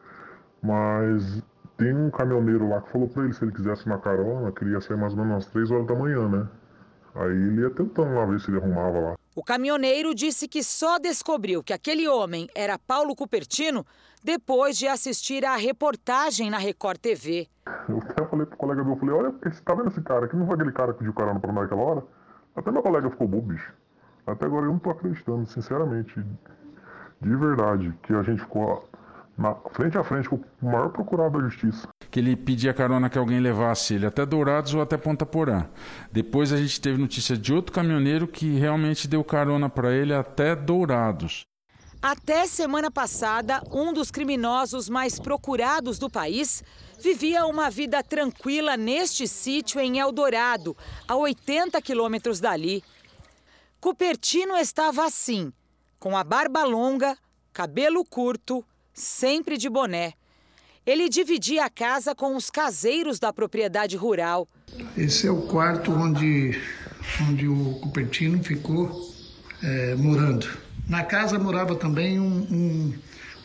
Mas 0.62 1.42
tem 1.76 1.94
um 1.94 2.10
caminhoneiro 2.10 2.70
lá 2.70 2.80
que 2.80 2.90
falou 2.90 3.08
para 3.08 3.24
ele 3.24 3.34
se 3.34 3.44
ele 3.44 3.52
quisesse 3.52 3.84
uma 3.84 3.98
carona, 3.98 4.50
queria 4.52 4.80
sair 4.80 4.96
mais 4.96 5.12
ou 5.12 5.22
menos 5.22 5.44
às 5.44 5.52
3 5.52 5.70
horas 5.72 5.86
da 5.86 5.94
manhã, 5.94 6.26
né? 6.26 6.48
Aí 7.18 7.32
ele 7.32 7.62
ia 7.62 7.70
tentando 7.70 8.14
lá 8.14 8.26
ver 8.26 8.38
se 8.40 8.50
ele 8.50 8.58
arrumava 8.58 9.00
lá. 9.00 9.16
O 9.34 9.42
caminhoneiro 9.42 10.14
disse 10.14 10.46
que 10.46 10.62
só 10.62 10.98
descobriu 10.98 11.62
que 11.62 11.72
aquele 11.72 12.06
homem 12.06 12.48
era 12.54 12.78
Paulo 12.78 13.16
Cupertino 13.16 13.86
depois 14.22 14.76
de 14.76 14.86
assistir 14.86 15.44
à 15.44 15.56
reportagem 15.56 16.50
na 16.50 16.58
Record 16.58 16.98
TV. 16.98 17.48
Eu 17.88 17.98
até 17.98 18.24
falei 18.26 18.44
pro 18.44 18.56
colega 18.56 18.84
meu, 18.84 18.96
falei, 18.96 19.14
olha, 19.14 19.30
você 19.30 19.62
tá 19.62 19.74
vendo 19.74 19.88
esse 19.88 20.02
cara 20.02 20.26
aqui? 20.26 20.36
Não 20.36 20.46
foi 20.46 20.56
aquele 20.56 20.72
cara 20.72 20.92
que 20.92 20.98
pediu 20.98 21.14
carona 21.14 21.40
pra 21.40 21.52
nós 21.52 21.62
naquela 21.62 21.82
hora? 21.82 22.04
Até 22.54 22.70
meu 22.70 22.82
colega 22.82 23.10
ficou 23.10 23.28
bobo, 23.28 23.52
bicho. 23.52 23.72
Até 24.26 24.46
agora 24.46 24.66
eu 24.66 24.72
não 24.72 24.78
tô 24.78 24.90
acreditando, 24.90 25.46
sinceramente. 25.46 26.22
De 27.20 27.36
verdade, 27.36 27.94
que 28.02 28.12
a 28.12 28.22
gente 28.22 28.42
ficou 28.42 28.88
na 29.36 29.54
frente 29.54 29.98
a 29.98 30.04
frente 30.04 30.28
com 30.28 30.36
o 30.36 30.66
maior 30.66 30.90
procurado 30.90 31.38
da 31.38 31.48
justiça. 31.48 31.88
Que 32.10 32.20
ele 32.20 32.34
pedia 32.36 32.72
carona 32.72 33.10
que 33.10 33.18
alguém 33.18 33.40
levasse 33.40 33.94
ele 33.94 34.06
até 34.06 34.24
Dourados 34.24 34.74
ou 34.74 34.80
até 34.80 34.96
Ponta 34.96 35.26
Porã. 35.26 35.66
Depois 36.10 36.52
a 36.52 36.56
gente 36.56 36.80
teve 36.80 36.98
notícia 36.98 37.36
de 37.36 37.52
outro 37.52 37.72
caminhoneiro 37.72 38.26
que 38.26 38.58
realmente 38.58 39.06
deu 39.06 39.22
carona 39.22 39.68
para 39.68 39.92
ele 39.92 40.14
até 40.14 40.56
Dourados. 40.56 41.44
Até 42.00 42.46
semana 42.46 42.90
passada, 42.90 43.62
um 43.70 43.92
dos 43.92 44.10
criminosos 44.10 44.88
mais 44.88 45.18
procurados 45.18 45.98
do 45.98 46.08
país 46.08 46.62
vivia 47.00 47.46
uma 47.46 47.68
vida 47.68 48.02
tranquila 48.02 48.76
neste 48.76 49.26
sítio 49.26 49.80
em 49.80 49.98
Eldorado, 49.98 50.76
a 51.08 51.16
80 51.16 51.80
quilômetros 51.82 52.38
dali. 52.38 52.82
Cupertino 53.80 54.56
estava 54.56 55.04
assim, 55.04 55.52
com 55.98 56.16
a 56.16 56.22
barba 56.22 56.64
longa, 56.64 57.16
cabelo 57.52 58.04
curto, 58.04 58.64
sempre 58.96 59.58
de 59.58 59.68
boné. 59.68 60.14
Ele 60.86 61.08
dividia 61.08 61.66
a 61.66 61.70
casa 61.70 62.14
com 62.14 62.34
os 62.34 62.48
caseiros 62.48 63.18
da 63.18 63.32
propriedade 63.32 63.96
rural. 63.96 64.48
Esse 64.96 65.26
é 65.26 65.30
o 65.30 65.42
quarto 65.42 65.92
onde, 65.92 66.58
onde 67.28 67.46
o 67.46 67.78
Cupertino 67.80 68.42
ficou 68.42 68.90
é, 69.62 69.94
morando. 69.96 70.48
Na 70.88 71.04
casa 71.04 71.38
morava 71.38 71.74
também 71.74 72.18
um, 72.18 72.46
um, 72.50 72.94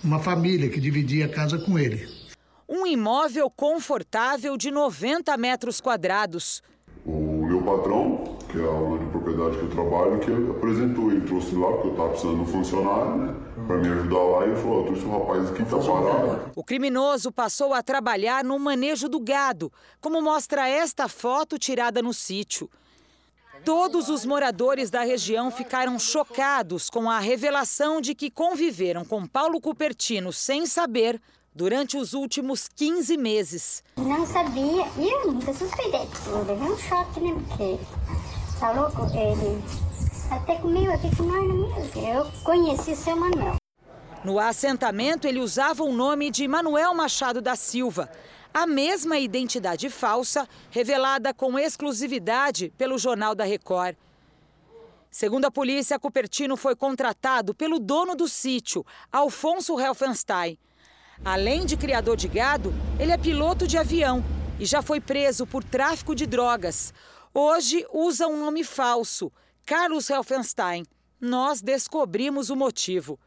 uma 0.04 0.20
família 0.20 0.70
que 0.70 0.80
dividia 0.80 1.26
a 1.26 1.30
casa 1.30 1.58
com 1.58 1.78
ele. 1.78 2.08
Um 2.70 2.86
imóvel 2.86 3.50
confortável 3.50 4.56
de 4.56 4.72
90 4.72 5.36
metros 5.36 5.82
quadrados. 5.82 6.62
O 7.04 7.46
meu 7.46 7.62
patrão, 7.64 8.38
que 8.50 8.60
é 8.60 8.64
a 8.64 9.10
propriedade 9.10 9.58
que 9.58 9.64
eu 9.64 9.70
trabalho, 9.70 10.20
que 10.20 10.52
apresentou. 10.52 11.12
Ele 11.12 11.22
trouxe 11.22 11.56
lá, 11.56 11.72
porque 11.72 11.88
eu 11.88 11.92
estava 11.92 12.10
precisando 12.10 12.36
de 12.36 12.42
um 12.42 12.46
funcionário, 12.46 13.18
né? 13.18 13.36
Para 13.68 13.78
me 13.78 13.88
ajudar 13.88 14.20
lá. 14.20 14.46
E 14.46 14.50
ele 14.50 14.62
falou: 14.62 14.86
trouxe 14.86 15.06
um 15.06 15.12
rapaz 15.12 15.50
aqui 15.50 15.66
para 15.66 15.78
parar. 15.80 16.52
O 16.56 16.64
criminoso 16.64 17.32
passou 17.32 17.74
a 17.74 17.82
trabalhar 17.82 18.44
no 18.44 18.58
manejo 18.60 19.08
do 19.08 19.20
gado, 19.20 19.72
como 20.00 20.22
mostra 20.22 20.68
esta 20.68 21.08
foto 21.08 21.58
tirada 21.58 22.02
no 22.02 22.14
sítio. 22.14 22.70
Todos 23.64 24.10
os 24.10 24.26
moradores 24.26 24.90
da 24.90 25.02
região 25.04 25.52
ficaram 25.52 26.00
chocados 26.00 26.90
com 26.90 27.10
a 27.10 27.20
revelação 27.20 28.02
de 28.02 28.16
que 28.16 28.32
conviveram 28.32 29.06
com 29.06 29.28
Paulo 29.28 29.62
Cupertino 29.62 30.34
sem 30.34 30.66
saber 30.66 31.22
durante 31.54 31.96
os 31.96 32.14
últimos 32.14 32.68
15 32.68 33.18
meses. 33.18 33.84
Não 33.98 34.26
sabia 34.26 34.88
e 34.98 35.08
eu 35.08 35.32
nunca 35.32 35.54
suspeitei. 35.54 36.08
Eu 36.26 36.44
levei 36.44 36.72
um 36.72 36.78
choque, 36.78 37.20
né? 37.20 37.34
Porque 37.48 37.80
tá 38.60 38.72
louco? 38.72 39.04
Ele 39.16 39.62
até 40.32 40.56
comigo 40.56 40.92
aqui 40.92 41.14
com 41.16 41.24
nós 41.24 41.44
no 41.46 42.00
Eu 42.00 42.32
conheci 42.44 42.96
seu 42.96 43.18
Manuel. 43.18 43.56
No 44.24 44.40
assentamento, 44.40 45.28
ele 45.28 45.40
usava 45.40 45.84
o 45.84 45.92
nome 45.92 46.32
de 46.32 46.48
Manuel 46.48 46.94
Machado 46.94 47.42
da 47.42 47.56
Silva. 47.56 48.10
a 48.54 48.68
mesma 48.68 49.18
identidade 49.18 49.90
falsa 49.90 50.48
revelada 50.70 51.34
com 51.34 51.58
exclusividade 51.58 52.74
pelo 52.78 52.98
Jornal 52.98 53.34
da 53.34 53.46
Record. 53.46 53.96
Segundo 55.10 55.46
a 55.46 55.52
polícia, 55.52 55.98
Cupertino 55.98 56.58
foi 56.58 56.76
contratado 56.76 57.54
pelo 57.54 57.80
dono 57.80 58.14
do 58.14 58.28
sítio, 58.28 58.86
Alfonso 59.10 59.80
Helfenstein. 59.80 60.58
Além 61.24 61.66
de 61.66 61.78
criador 61.78 62.18
de 62.18 62.28
gado, 62.28 62.74
ele 63.00 63.12
é 63.14 63.18
piloto 63.18 63.66
de 63.66 63.78
avião 63.78 64.24
e 64.60 64.66
já 64.66 64.82
foi 64.82 65.00
preso 65.00 65.48
por 65.48 65.64
tráfico 65.64 66.14
de 66.14 66.26
drogas. 66.26 66.94
Hoje 67.34 67.86
usa 67.94 68.28
um 68.28 68.38
nome 68.38 68.66
falso, 68.66 69.32
Carlos 69.66 70.10
Helfenstein. 70.10 70.86
Nós 71.20 71.62
descobrimos 71.62 72.50
o 72.50 72.56
motivo. 72.56 73.20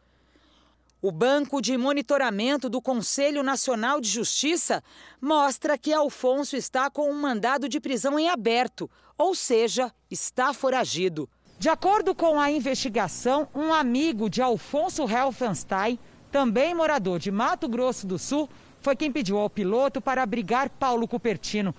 O 1.00 1.12
Banco 1.12 1.60
de 1.60 1.76
Monitoramento 1.76 2.68
do 2.68 2.80
Conselho 2.80 3.42
Nacional 3.42 4.00
de 4.00 4.08
Justiça 4.08 4.82
mostra 5.20 5.76
que 5.76 5.92
Alfonso 5.92 6.56
está 6.56 6.90
com 6.90 7.10
um 7.10 7.20
mandado 7.20 7.68
de 7.68 7.78
prisão 7.78 8.18
em 8.18 8.30
aberto, 8.30 8.90
ou 9.16 9.34
seja, 9.34 9.92
está 10.10 10.54
foragido. 10.54 11.28
De 11.58 11.68
acordo 11.68 12.14
com 12.14 12.40
a 12.40 12.50
investigação, 12.50 13.46
um 13.54 13.72
amigo 13.72 14.28
de 14.28 14.42
Alfonso 14.42 15.08
Helfenstein, 15.08 15.98
também 16.32 16.74
morador 16.74 17.18
de 17.18 17.30
Mato 17.30 17.68
Grosso 17.68 18.06
do 18.06 18.18
Sul, 18.18 18.48
foi 18.80 18.96
quem 18.96 19.12
pediu 19.12 19.38
ao 19.38 19.48
piloto 19.48 20.00
para 20.00 20.22
abrigar 20.22 20.68
Paulo 20.68 21.06
Cupertino. 21.06 21.74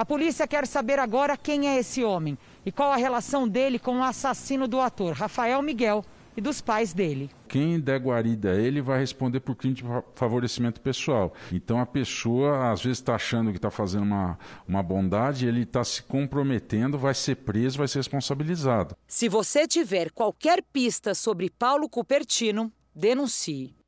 A 0.00 0.04
polícia 0.06 0.48
quer 0.48 0.66
saber 0.66 0.98
agora 0.98 1.36
quem 1.36 1.68
é 1.68 1.78
esse 1.78 2.02
homem 2.02 2.38
e 2.64 2.72
qual 2.72 2.90
a 2.90 2.96
relação 2.96 3.46
dele 3.46 3.78
com 3.78 3.98
o 3.98 4.02
assassino 4.02 4.66
do 4.66 4.80
ator 4.80 5.12
Rafael 5.12 5.60
Miguel 5.60 6.02
e 6.34 6.40
dos 6.40 6.62
pais 6.62 6.94
dele. 6.94 7.28
Quem 7.46 7.78
der 7.78 8.00
guarida 8.00 8.52
a 8.52 8.56
ele 8.56 8.80
vai 8.80 8.98
responder 8.98 9.40
por 9.40 9.54
crime 9.54 9.74
de 9.74 9.84
favorecimento 10.14 10.80
pessoal. 10.80 11.34
Então 11.52 11.78
a 11.78 11.84
pessoa 11.84 12.72
às 12.72 12.82
vezes 12.82 12.96
está 12.96 13.14
achando 13.14 13.50
que 13.50 13.58
está 13.58 13.70
fazendo 13.70 14.04
uma, 14.04 14.38
uma 14.66 14.82
bondade, 14.82 15.46
ele 15.46 15.64
está 15.64 15.84
se 15.84 16.02
comprometendo, 16.02 16.96
vai 16.96 17.12
ser 17.12 17.34
preso, 17.34 17.76
vai 17.76 17.86
ser 17.86 17.98
responsabilizado. 17.98 18.96
Se 19.06 19.28
você 19.28 19.68
tiver 19.68 20.12
qualquer 20.12 20.62
pista 20.62 21.14
sobre 21.14 21.50
Paulo 21.50 21.90
Cupertino, 21.90 22.72
denuncie. 22.94 23.79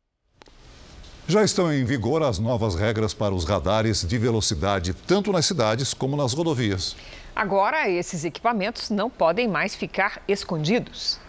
Já 1.29 1.45
estão 1.45 1.73
em 1.73 1.85
vigor 1.85 2.21
as 2.23 2.41
novas 2.41 2.75
regras 2.75 3.15
para 3.15 3.33
os 3.33 3.45
radares 3.45 4.05
de 4.05 4.19
velocidade, 4.19 4.93
tanto 4.93 5.31
nas 5.31 5.47
cidades 5.47 5.95
como 5.95 6.17
nas 6.17 6.33
rodovias. 6.33 6.97
Agora, 7.35 7.89
esses 7.89 8.25
equipamentos 8.25 8.91
não 8.91 9.09
podem 9.09 9.47
mais 9.47 9.73
ficar 9.75 10.21
escondidos. 10.27 11.21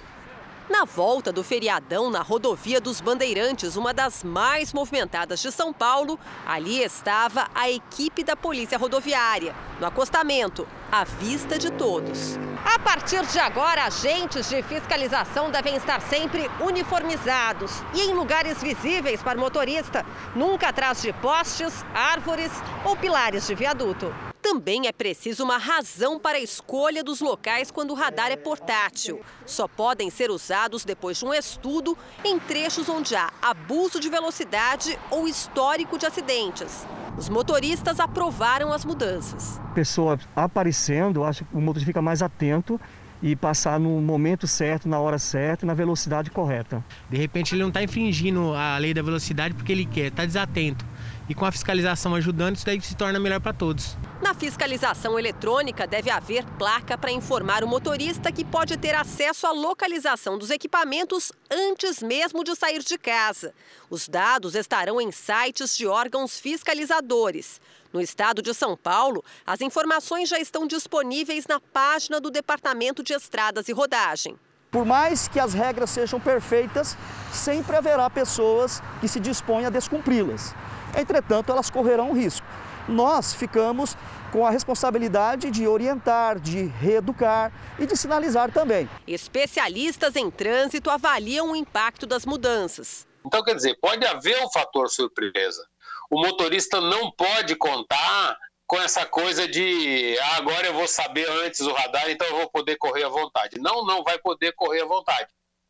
Na 0.70 0.86
volta 0.86 1.30
do 1.30 1.44
feriadão 1.44 2.10
na 2.10 2.22
rodovia 2.22 2.80
dos 2.80 3.02
Bandeirantes, 3.02 3.76
uma 3.76 3.94
das 3.94 4.24
mais 4.24 4.72
movimentadas 4.72 5.42
de 5.42 5.52
São 5.52 5.74
Paulo, 5.74 6.18
ali 6.48 6.82
estava 6.82 7.50
a 7.54 7.70
equipe 7.70 8.24
da 8.24 8.34
Polícia 8.34 8.78
Rodoviária, 8.78 9.54
no 9.78 9.86
acostamento, 9.86 10.66
à 10.90 11.04
vista 11.04 11.60
de 11.60 11.70
todos. 11.70 12.40
A 12.64 12.80
partir 12.80 13.26
de 13.26 13.40
agora, 13.40 13.84
agentes 13.84 14.48
de 14.48 14.64
fiscalização 14.64 15.52
devem 15.52 15.76
estar 15.76 16.02
sempre 16.02 16.50
uniformizados 16.62 17.84
e 17.94 18.02
em 18.02 18.14
lugares 18.14 18.64
visíveis 18.64 19.22
para 19.22 19.38
o 19.38 19.42
motorista, 19.42 20.06
nunca 20.34 20.70
atrás 20.70 21.02
de 21.02 21.12
postes, 21.12 21.84
árvores 21.94 22.52
ou 22.86 22.96
pilares 22.96 23.46
de 23.46 23.54
viaduto. 23.54 24.33
Também 24.44 24.88
é 24.88 24.92
preciso 24.92 25.42
uma 25.46 25.58
razão 25.58 26.20
para 26.20 26.38
a 26.38 26.42
escolha 26.42 27.02
dos 27.02 27.22
locais 27.22 27.72
quando 27.72 27.92
o 27.92 27.94
radar 27.94 28.30
é 28.30 28.36
portátil. 28.36 29.22
Só 29.46 29.70
podem 29.70 30.10
ser 30.10 30.30
usados 30.30 30.84
depois 30.84 31.18
de 31.18 31.26
um 31.26 31.34
estudo 31.34 31.98
em 32.26 32.38
trechos 32.38 32.90
onde 32.90 33.16
há 33.16 33.32
abuso 33.42 34.02
de 34.02 34.10
velocidade 34.10 35.00
ou 35.10 35.30
histórico 35.30 35.98
de 35.98 36.06
acidentes. 36.06 36.86
Os 37.18 37.30
motoristas 37.30 38.02
aprovaram 38.02 38.74
as 38.74 38.84
mudanças. 38.84 39.62
Pessoa 39.74 40.20
aparecendo, 40.36 41.24
acho 41.24 41.46
que 41.46 41.56
o 41.56 41.62
motorista 41.62 41.88
fica 41.88 42.02
mais 42.02 42.22
atento 42.22 42.80
e 43.22 43.38
passar 43.38 43.80
no 43.80 44.02
momento 44.02 44.46
certo, 44.46 44.90
na 44.90 45.00
hora 45.00 45.18
certa, 45.18 45.66
na 45.66 45.74
velocidade 45.74 46.30
correta. 46.30 46.84
De 47.10 47.16
repente 47.16 47.56
ele 47.56 47.62
não 47.62 47.70
está 47.70 47.82
infringindo 47.82 48.54
a 48.54 48.78
lei 48.78 48.94
da 48.94 49.02
velocidade 49.02 49.54
porque 49.54 49.72
ele 49.72 49.86
quer, 49.86 50.08
está 50.08 50.26
desatento 50.26 50.86
e 51.30 51.34
com 51.34 51.46
a 51.46 51.52
fiscalização 51.52 52.16
ajudando, 52.16 52.56
isso 52.56 52.66
daí 52.66 52.82
se 52.82 52.96
torna 52.96 53.20
melhor 53.20 53.40
para 53.40 53.54
todos. 53.54 53.98
Na 54.22 54.34
fiscalização 54.34 55.18
eletrônica, 55.18 55.86
deve 55.86 56.10
haver 56.10 56.46
placa 56.58 56.98
para 56.98 57.12
informar 57.12 57.64
o 57.64 57.68
motorista 57.68 58.32
que 58.32 58.44
pode 58.44 58.78
ter 58.78 58.96
acesso 58.96 59.48
à 59.48 59.52
localização 59.52 60.38
dos 60.38 60.50
equipamentos 60.50 61.32
antes 61.50 62.02
mesmo 62.02 62.44
de 62.44 62.56
sair 62.56 62.82
de 62.84 62.98
casa. 62.98 63.54
Os 63.90 64.08
dados 64.08 64.56
estarão 64.56 65.00
em 65.00 65.12
sites 65.12 65.78
de 65.78 65.88
órgãos 65.88 66.40
fiscalizadores. 66.40 67.62
No 67.92 68.02
estado 68.02 68.42
de 68.42 68.54
São 68.54 68.76
Paulo, 68.76 69.24
as 69.46 69.62
informações 69.62 70.28
já 70.28 70.40
estão 70.40 70.66
disponíveis 70.66 71.46
na 71.46 71.60
página 71.60 72.20
do 72.20 72.32
Departamento 72.32 73.04
de 73.04 73.14
Estradas 73.14 73.68
e 73.68 73.72
Rodagem. 73.72 74.36
Por 74.72 74.84
mais 74.84 75.28
que 75.28 75.40
as 75.40 75.54
regras 75.54 75.92
sejam 75.92 76.20
perfeitas, 76.20 76.98
sempre 77.32 77.76
haverá 77.76 78.10
pessoas 78.10 78.82
que 79.00 79.08
se 79.08 79.20
dispõem 79.20 79.68
a 79.68 79.70
descumpri-las. 79.70 80.56
Entretanto, 80.96 81.52
elas 81.52 81.70
correrão 81.70 82.14
risco. 82.14 82.46
Nós 82.88 83.34
ficamos 83.34 83.96
com 84.32 84.46
a 84.46 84.50
responsabilidade 84.50 85.52
de 85.52 85.68
orientar, 85.68 86.40
de 86.40 86.66
reeducar 86.66 87.52
e 87.80 87.86
de 87.86 87.96
sinalizar 87.96 88.52
também. 88.52 88.90
Especialistas 89.08 90.16
em 90.16 90.30
trânsito 90.30 90.90
avaliam 90.90 91.52
o 91.52 91.56
impacto 91.56 92.06
das 92.06 92.26
mudanças. 92.26 93.08
Então, 93.26 93.44
quer 93.44 93.56
dizer, 93.56 93.78
pode 93.80 94.06
haver 94.06 94.44
um 94.44 94.52
fator 94.52 94.90
surpresa. 94.90 95.66
O 96.10 96.20
motorista 96.20 96.82
não 96.82 97.12
pode 97.12 97.56
contar 97.56 98.38
com 98.68 98.82
essa 98.82 99.06
coisa 99.06 99.48
de 99.48 100.18
ah, 100.20 100.38
agora 100.38 100.68
eu 100.68 100.74
vou 100.74 100.88
saber 100.88 101.30
antes 101.30 101.62
o 101.62 101.72
radar, 101.72 102.10
então 102.10 102.28
eu 102.28 102.38
vou 102.38 102.50
poder 102.50 102.76
correr 102.78 103.04
à 103.04 103.10
vontade. 103.10 103.60
Não, 103.60 103.86
não 103.86 104.04
vai 104.04 104.18
poder 104.18 104.52
correr 104.54 104.82
à 104.82 104.86
vontade. 104.86 105.28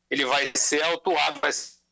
Ele 0.10 0.26
vai 0.26 0.52
ser 0.56 0.82
autuado, 0.84 1.40
vai 1.40 1.52
ser 1.52 1.83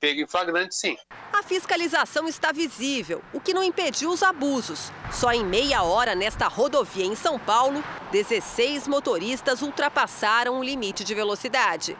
pego 0.00 0.20
em 0.20 0.26
flagrante, 0.26 0.74
sim. 0.74 0.96
A 1.32 1.42
fiscalização 1.42 2.28
está 2.28 2.52
visível, 2.52 3.22
o 3.32 3.40
que 3.40 3.52
não 3.52 3.62
impediu 3.62 4.10
os 4.10 4.22
abusos. 4.22 4.90
Só 5.12 5.32
em 5.32 5.44
meia 5.44 5.82
hora 5.82 6.14
nesta 6.14 6.46
rodovia 6.46 7.04
em 7.04 7.14
São 7.14 7.38
Paulo, 7.38 7.82
16 8.12 8.88
motoristas 8.88 9.60
ultrapassaram 9.62 10.58
o 10.58 10.64
limite 10.64 11.04
de 11.04 11.14
velocidade. 11.14 11.96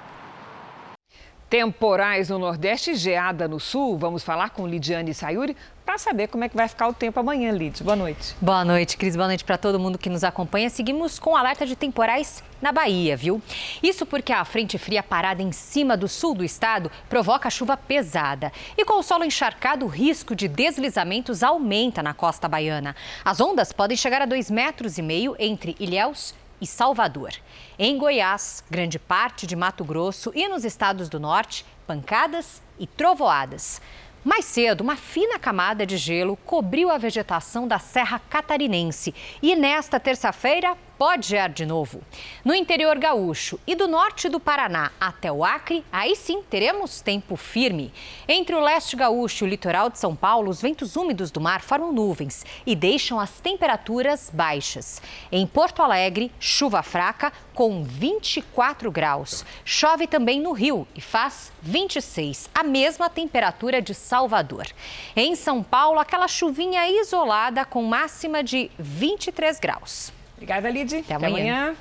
Temporais 1.54 2.30
no 2.30 2.38
Nordeste 2.40 2.90
e 2.90 2.94
geada 2.96 3.46
no 3.46 3.60
Sul. 3.60 3.96
Vamos 3.96 4.24
falar 4.24 4.50
com 4.50 4.66
Lidiane 4.66 5.14
Sayuri 5.14 5.56
para 5.86 5.96
saber 5.98 6.26
como 6.26 6.42
é 6.42 6.48
que 6.48 6.56
vai 6.56 6.66
ficar 6.66 6.88
o 6.88 6.92
tempo 6.92 7.20
amanhã, 7.20 7.52
Lid. 7.52 7.80
Boa 7.84 7.94
noite. 7.94 8.34
Boa 8.40 8.64
noite, 8.64 8.96
Cris. 8.96 9.14
Boa 9.14 9.28
noite 9.28 9.44
para 9.44 9.56
todo 9.56 9.78
mundo 9.78 9.96
que 9.96 10.10
nos 10.10 10.24
acompanha. 10.24 10.68
Seguimos 10.68 11.16
com 11.16 11.36
alerta 11.36 11.64
de 11.64 11.76
temporais 11.76 12.42
na 12.60 12.72
Bahia, 12.72 13.16
viu? 13.16 13.40
Isso 13.80 14.04
porque 14.04 14.32
a 14.32 14.44
frente 14.44 14.76
fria 14.78 15.00
parada 15.00 15.44
em 15.44 15.52
cima 15.52 15.96
do 15.96 16.08
sul 16.08 16.34
do 16.34 16.42
estado 16.42 16.90
provoca 17.08 17.48
chuva 17.48 17.76
pesada. 17.76 18.50
E 18.76 18.84
com 18.84 18.98
o 18.98 19.02
solo 19.04 19.22
encharcado, 19.24 19.84
o 19.84 19.88
risco 19.88 20.34
de 20.34 20.48
deslizamentos 20.48 21.44
aumenta 21.44 22.02
na 22.02 22.12
costa 22.12 22.48
baiana. 22.48 22.96
As 23.24 23.40
ondas 23.40 23.72
podem 23.72 23.96
chegar 23.96 24.20
a 24.22 24.26
dois 24.26 24.50
metros 24.50 24.98
e 24.98 25.02
meio 25.02 25.36
entre 25.38 25.76
Ilhéus 25.78 26.34
e 26.64 26.66
Salvador. 26.66 27.32
Em 27.78 27.98
Goiás, 27.98 28.64
grande 28.70 28.98
parte 28.98 29.46
de 29.46 29.54
Mato 29.54 29.84
Grosso 29.84 30.32
e 30.34 30.48
nos 30.48 30.64
estados 30.64 31.10
do 31.10 31.20
norte, 31.20 31.64
pancadas 31.86 32.62
e 32.78 32.86
trovoadas. 32.86 33.82
Mais 34.24 34.46
cedo, 34.46 34.80
uma 34.80 34.96
fina 34.96 35.38
camada 35.38 35.84
de 35.84 35.98
gelo 35.98 36.38
cobriu 36.46 36.90
a 36.90 36.96
vegetação 36.96 37.68
da 37.68 37.78
Serra 37.78 38.18
Catarinense 38.18 39.14
e 39.42 39.54
nesta 39.54 40.00
terça-feira 40.00 40.74
pode 41.04 41.28
gear 41.28 41.50
de 41.50 41.66
novo. 41.66 42.00
No 42.42 42.54
interior 42.54 42.98
gaúcho 42.98 43.60
e 43.66 43.74
do 43.74 43.86
norte 43.86 44.26
do 44.26 44.40
Paraná 44.40 44.90
até 44.98 45.30
o 45.30 45.44
Acre, 45.44 45.84
aí 45.92 46.16
sim 46.16 46.40
teremos 46.48 47.02
tempo 47.02 47.36
firme. 47.36 47.92
Entre 48.26 48.56
o 48.56 48.60
leste 48.60 48.96
gaúcho 48.96 49.44
e 49.44 49.46
o 49.46 49.50
litoral 49.50 49.90
de 49.90 49.98
São 49.98 50.16
Paulo, 50.16 50.48
os 50.48 50.62
ventos 50.62 50.96
úmidos 50.96 51.30
do 51.30 51.42
mar 51.42 51.60
formam 51.60 51.92
nuvens 51.92 52.42
e 52.64 52.74
deixam 52.74 53.20
as 53.20 53.38
temperaturas 53.38 54.30
baixas. 54.32 55.02
Em 55.30 55.46
Porto 55.46 55.82
Alegre, 55.82 56.32
chuva 56.40 56.82
fraca 56.82 57.30
com 57.52 57.84
24 57.84 58.90
graus. 58.90 59.44
Chove 59.62 60.06
também 60.06 60.40
no 60.40 60.52
Rio 60.52 60.88
e 60.94 61.02
faz 61.02 61.52
26, 61.60 62.48
a 62.54 62.62
mesma 62.62 63.10
temperatura 63.10 63.82
de 63.82 63.92
Salvador. 63.92 64.66
Em 65.14 65.36
São 65.36 65.62
Paulo, 65.62 66.00
aquela 66.00 66.28
chuvinha 66.28 66.88
isolada 66.88 67.62
com 67.66 67.82
máxima 67.82 68.42
de 68.42 68.70
23 68.78 69.60
graus. 69.60 70.23
Obrigada, 70.44 70.68
Lid. 70.68 70.96
Até, 70.96 71.14
Até 71.14 71.26
amanhã. 71.26 71.56
amanhã. 71.56 71.76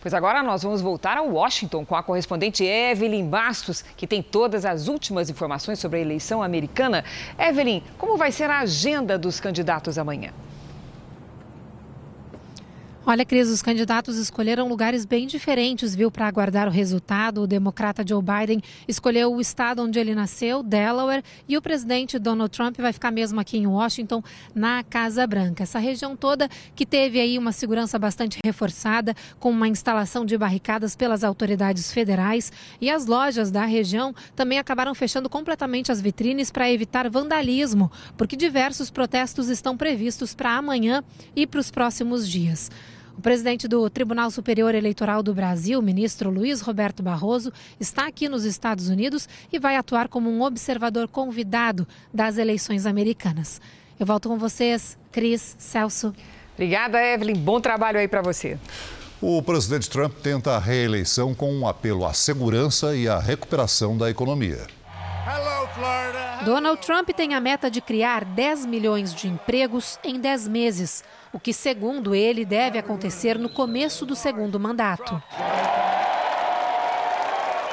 Pois 0.00 0.14
agora 0.14 0.40
nós 0.40 0.62
vamos 0.62 0.80
voltar 0.80 1.16
a 1.16 1.22
Washington 1.22 1.84
com 1.84 1.96
a 1.96 2.02
correspondente 2.02 2.64
Evelyn 2.64 3.26
Bastos, 3.26 3.82
que 3.96 4.06
tem 4.06 4.22
todas 4.22 4.64
as 4.64 4.86
últimas 4.86 5.28
informações 5.28 5.80
sobre 5.80 5.98
a 5.98 6.02
eleição 6.02 6.40
americana. 6.40 7.04
Evelyn, 7.36 7.82
como 7.98 8.16
vai 8.16 8.30
ser 8.30 8.48
a 8.48 8.60
agenda 8.60 9.18
dos 9.18 9.40
candidatos 9.40 9.98
amanhã? 9.98 10.30
Olha, 13.08 13.24
Cris, 13.24 13.48
os 13.48 13.62
candidatos 13.62 14.18
escolheram 14.18 14.68
lugares 14.68 15.04
bem 15.04 15.28
diferentes, 15.28 15.94
viu, 15.94 16.10
para 16.10 16.26
aguardar 16.26 16.66
o 16.66 16.72
resultado. 16.72 17.42
O 17.42 17.46
democrata 17.46 18.04
Joe 18.04 18.20
Biden 18.20 18.60
escolheu 18.88 19.32
o 19.32 19.40
estado 19.40 19.80
onde 19.80 19.96
ele 19.96 20.12
nasceu, 20.12 20.60
Delaware, 20.60 21.22
e 21.48 21.56
o 21.56 21.62
presidente 21.62 22.18
Donald 22.18 22.50
Trump 22.50 22.76
vai 22.80 22.92
ficar 22.92 23.12
mesmo 23.12 23.38
aqui 23.38 23.58
em 23.58 23.66
Washington, 23.68 24.24
na 24.52 24.82
Casa 24.82 25.24
Branca. 25.24 25.62
Essa 25.62 25.78
região 25.78 26.16
toda 26.16 26.48
que 26.74 26.84
teve 26.84 27.20
aí 27.20 27.38
uma 27.38 27.52
segurança 27.52 27.96
bastante 27.96 28.40
reforçada, 28.44 29.14
com 29.38 29.50
uma 29.50 29.68
instalação 29.68 30.24
de 30.24 30.36
barricadas 30.36 30.96
pelas 30.96 31.22
autoridades 31.22 31.92
federais, 31.92 32.50
e 32.80 32.90
as 32.90 33.06
lojas 33.06 33.52
da 33.52 33.64
região 33.64 34.12
também 34.34 34.58
acabaram 34.58 34.96
fechando 34.96 35.30
completamente 35.30 35.92
as 35.92 36.00
vitrines 36.00 36.50
para 36.50 36.68
evitar 36.72 37.08
vandalismo, 37.08 37.88
porque 38.16 38.34
diversos 38.34 38.90
protestos 38.90 39.48
estão 39.48 39.76
previstos 39.76 40.34
para 40.34 40.56
amanhã 40.56 41.04
e 41.36 41.46
para 41.46 41.60
os 41.60 41.70
próximos 41.70 42.28
dias. 42.28 42.68
O 43.16 43.22
presidente 43.22 43.66
do 43.66 43.88
Tribunal 43.88 44.30
Superior 44.30 44.74
Eleitoral 44.74 45.22
do 45.22 45.34
Brasil, 45.34 45.80
ministro 45.80 46.28
Luiz 46.30 46.60
Roberto 46.60 47.02
Barroso, 47.02 47.50
está 47.80 48.06
aqui 48.06 48.28
nos 48.28 48.44
Estados 48.44 48.90
Unidos 48.90 49.26
e 49.50 49.58
vai 49.58 49.76
atuar 49.76 50.06
como 50.06 50.30
um 50.30 50.42
observador 50.42 51.08
convidado 51.08 51.88
das 52.12 52.36
eleições 52.36 52.84
americanas. 52.84 53.58
Eu 53.98 54.04
volto 54.04 54.28
com 54.28 54.36
vocês, 54.36 54.98
Cris, 55.10 55.56
Celso. 55.58 56.14
Obrigada, 56.52 57.02
Evelyn. 57.02 57.36
Bom 57.36 57.58
trabalho 57.58 57.98
aí 57.98 58.06
para 58.06 58.20
você. 58.20 58.58
O 59.20 59.42
presidente 59.42 59.88
Trump 59.88 60.12
tenta 60.22 60.52
a 60.52 60.58
reeleição 60.58 61.34
com 61.34 61.50
um 61.50 61.66
apelo 61.66 62.04
à 62.04 62.12
segurança 62.12 62.94
e 62.94 63.08
à 63.08 63.18
recuperação 63.18 63.96
da 63.96 64.10
economia. 64.10 64.66
Donald 66.44 66.80
Trump 66.80 67.10
tem 67.10 67.34
a 67.34 67.40
meta 67.40 67.68
de 67.68 67.80
criar 67.80 68.24
10 68.24 68.64
milhões 68.64 69.12
de 69.12 69.26
empregos 69.26 69.98
em 70.04 70.20
10 70.20 70.46
meses, 70.46 71.02
o 71.32 71.40
que, 71.40 71.52
segundo 71.52 72.14
ele, 72.14 72.44
deve 72.44 72.78
acontecer 72.78 73.36
no 73.36 73.48
começo 73.48 74.06
do 74.06 74.14
segundo 74.14 74.60
mandato. 74.60 75.20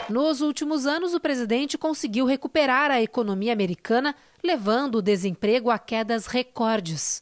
Nos 0.09 0.41
últimos 0.41 0.87
anos, 0.87 1.13
o 1.13 1.19
presidente 1.19 1.77
conseguiu 1.77 2.25
recuperar 2.25 2.89
a 2.89 3.01
economia 3.01 3.53
americana, 3.53 4.15
levando 4.43 4.95
o 4.95 5.01
desemprego 5.01 5.69
a 5.69 5.77
quedas 5.77 6.25
recordes. 6.25 7.21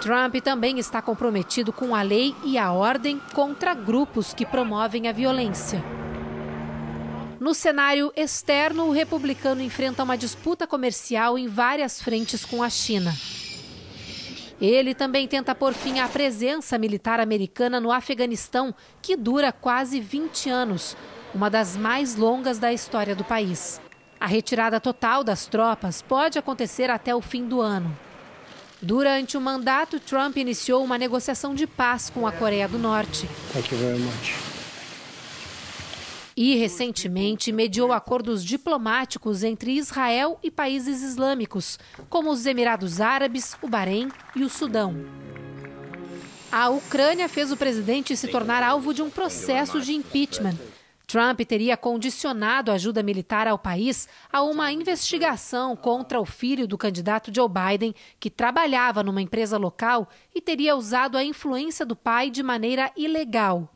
Trump 0.00 0.36
também 0.36 0.78
está 0.78 1.02
comprometido 1.02 1.70
com 1.70 1.94
a 1.94 2.00
lei 2.00 2.34
e 2.44 2.56
a 2.56 2.72
ordem 2.72 3.20
contra 3.34 3.74
grupos 3.74 4.32
que 4.32 4.46
promovem 4.46 5.06
a 5.06 5.12
violência. 5.12 5.84
No 7.40 7.54
cenário 7.54 8.12
externo, 8.16 8.86
o 8.86 8.92
republicano 8.92 9.62
enfrenta 9.62 10.02
uma 10.02 10.18
disputa 10.18 10.66
comercial 10.66 11.38
em 11.38 11.46
várias 11.46 12.02
frentes 12.02 12.44
com 12.44 12.62
a 12.62 12.68
China. 12.68 13.14
Ele 14.60 14.92
também 14.92 15.28
tenta 15.28 15.54
pôr 15.54 15.72
fim 15.72 16.00
à 16.00 16.08
presença 16.08 16.76
militar 16.76 17.20
americana 17.20 17.78
no 17.78 17.92
Afeganistão, 17.92 18.74
que 19.00 19.16
dura 19.16 19.52
quase 19.52 20.00
20 20.00 20.50
anos, 20.50 20.96
uma 21.32 21.48
das 21.48 21.76
mais 21.76 22.16
longas 22.16 22.58
da 22.58 22.72
história 22.72 23.14
do 23.14 23.22
país. 23.22 23.80
A 24.18 24.26
retirada 24.26 24.80
total 24.80 25.22
das 25.22 25.46
tropas 25.46 26.02
pode 26.02 26.40
acontecer 26.40 26.90
até 26.90 27.14
o 27.14 27.22
fim 27.22 27.46
do 27.46 27.60
ano. 27.60 27.96
Durante 28.82 29.36
o 29.36 29.40
mandato, 29.40 30.00
Trump 30.00 30.36
iniciou 30.36 30.82
uma 30.82 30.98
negociação 30.98 31.54
de 31.54 31.68
paz 31.68 32.10
com 32.10 32.26
a 32.26 32.32
Coreia 32.32 32.66
do 32.66 32.78
Norte. 32.78 33.28
Thank 33.52 33.72
you 33.72 33.80
very 33.80 33.98
much 33.98 34.47
e, 36.40 36.54
recentemente, 36.54 37.50
mediou 37.50 37.92
acordos 37.92 38.44
diplomáticos 38.44 39.42
entre 39.42 39.72
Israel 39.72 40.38
e 40.40 40.52
países 40.52 41.02
islâmicos, 41.02 41.80
como 42.08 42.30
os 42.30 42.46
Emirados 42.46 43.00
Árabes, 43.00 43.56
o 43.60 43.66
Bahrein 43.66 44.08
e 44.36 44.44
o 44.44 44.48
Sudão. 44.48 44.94
A 46.52 46.68
Ucrânia 46.68 47.28
fez 47.28 47.50
o 47.50 47.56
presidente 47.56 48.16
se 48.16 48.28
tornar 48.28 48.62
alvo 48.62 48.94
de 48.94 49.02
um 49.02 49.10
processo 49.10 49.80
de 49.80 49.92
impeachment. 49.92 50.56
Trump 51.08 51.40
teria 51.40 51.76
condicionado 51.76 52.70
a 52.70 52.74
ajuda 52.74 53.02
militar 53.02 53.48
ao 53.48 53.58
país 53.58 54.08
a 54.32 54.40
uma 54.40 54.70
investigação 54.70 55.74
contra 55.74 56.20
o 56.20 56.24
filho 56.24 56.68
do 56.68 56.78
candidato 56.78 57.34
Joe 57.34 57.48
Biden, 57.48 57.92
que 58.20 58.30
trabalhava 58.30 59.02
numa 59.02 59.20
empresa 59.20 59.58
local 59.58 60.08
e 60.32 60.40
teria 60.40 60.76
usado 60.76 61.18
a 61.18 61.24
influência 61.24 61.84
do 61.84 61.96
pai 61.96 62.30
de 62.30 62.44
maneira 62.44 62.92
ilegal. 62.96 63.68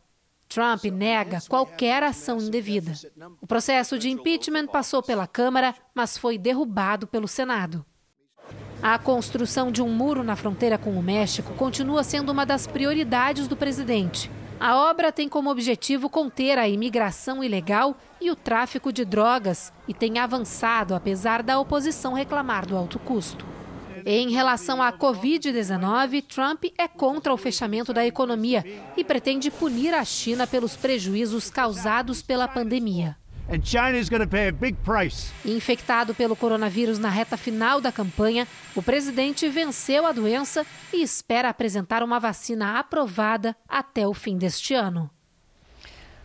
Trump 0.52 0.84
nega 0.84 1.38
qualquer 1.48 2.02
ação 2.02 2.38
indevida. 2.38 2.92
O 3.40 3.46
processo 3.46 3.98
de 3.98 4.10
impeachment 4.10 4.66
passou 4.66 5.02
pela 5.02 5.26
Câmara, 5.26 5.74
mas 5.94 6.18
foi 6.18 6.36
derrubado 6.36 7.06
pelo 7.06 7.26
Senado. 7.26 7.84
A 8.82 8.98
construção 8.98 9.70
de 9.70 9.80
um 9.80 9.88
muro 9.88 10.22
na 10.22 10.36
fronteira 10.36 10.76
com 10.76 10.90
o 10.90 11.02
México 11.02 11.54
continua 11.54 12.02
sendo 12.02 12.32
uma 12.32 12.44
das 12.44 12.66
prioridades 12.66 13.46
do 13.46 13.56
presidente. 13.56 14.30
A 14.58 14.76
obra 14.76 15.10
tem 15.10 15.28
como 15.28 15.50
objetivo 15.50 16.10
conter 16.10 16.58
a 16.58 16.68
imigração 16.68 17.42
ilegal 17.42 17.96
e 18.20 18.30
o 18.30 18.36
tráfico 18.36 18.92
de 18.92 19.04
drogas 19.04 19.72
e 19.88 19.94
tem 19.94 20.18
avançado 20.18 20.94
apesar 20.94 21.42
da 21.42 21.58
oposição 21.58 22.12
reclamar 22.12 22.66
do 22.66 22.76
alto 22.76 22.98
custo. 22.98 23.44
Em 24.04 24.30
relação 24.30 24.82
à 24.82 24.92
Covid-19, 24.92 26.22
Trump 26.22 26.64
é 26.76 26.88
contra 26.88 27.32
o 27.32 27.36
fechamento 27.36 27.92
da 27.92 28.06
economia 28.06 28.64
e 28.96 29.04
pretende 29.04 29.50
punir 29.50 29.94
a 29.94 30.04
China 30.04 30.46
pelos 30.46 30.76
prejuízos 30.76 31.50
causados 31.50 32.22
pela 32.22 32.48
pandemia. 32.48 33.16
Infectado 35.44 36.14
pelo 36.14 36.34
coronavírus 36.34 36.98
na 36.98 37.08
reta 37.08 37.36
final 37.36 37.80
da 37.80 37.92
campanha, 37.92 38.46
o 38.74 38.82
presidente 38.82 39.48
venceu 39.48 40.06
a 40.06 40.12
doença 40.12 40.64
e 40.92 41.02
espera 41.02 41.48
apresentar 41.48 42.02
uma 42.02 42.18
vacina 42.18 42.78
aprovada 42.78 43.54
até 43.68 44.06
o 44.06 44.14
fim 44.14 44.38
deste 44.38 44.74
ano. 44.74 45.10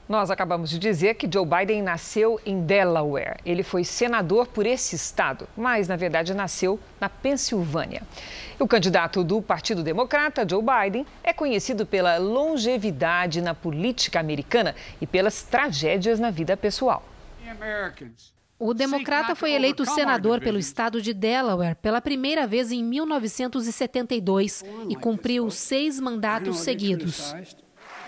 Nós 0.07 0.31
acabamos 0.31 0.69
de 0.69 0.79
dizer 0.79 1.15
que 1.15 1.29
Joe 1.31 1.45
Biden 1.45 1.81
nasceu 1.81 2.39
em 2.45 2.61
Delaware. 2.61 3.37
Ele 3.45 3.61
foi 3.61 3.83
senador 3.83 4.47
por 4.47 4.65
esse 4.65 4.95
estado, 4.95 5.49
mas 5.55 5.89
na 5.89 5.97
verdade 5.97 6.33
nasceu 6.33 6.79
na 6.99 7.09
Pensilvânia. 7.09 8.01
O 8.57 8.65
candidato 8.67 9.21
do 9.21 9.41
Partido 9.41 9.83
Democrata, 9.83 10.47
Joe 10.49 10.63
Biden, 10.63 11.05
é 11.21 11.33
conhecido 11.33 11.85
pela 11.85 12.17
longevidade 12.17 13.41
na 13.41 13.53
política 13.53 14.17
americana 14.19 14.73
e 15.01 15.05
pelas 15.05 15.43
tragédias 15.43 16.21
na 16.21 16.31
vida 16.31 16.55
pessoal. 16.55 17.03
O 18.57 18.73
democrata 18.73 19.35
foi 19.35 19.51
eleito 19.51 19.85
senador 19.85 20.39
pelo 20.39 20.57
estado 20.57 21.01
de 21.01 21.13
Delaware 21.13 21.75
pela 21.75 22.01
primeira 22.01 22.47
vez 22.47 22.71
em 22.71 22.81
1972 22.81 24.63
e 24.89 24.95
cumpriu 24.95 25.51
seis 25.51 25.99
mandatos 25.99 26.59
seguidos. 26.59 27.35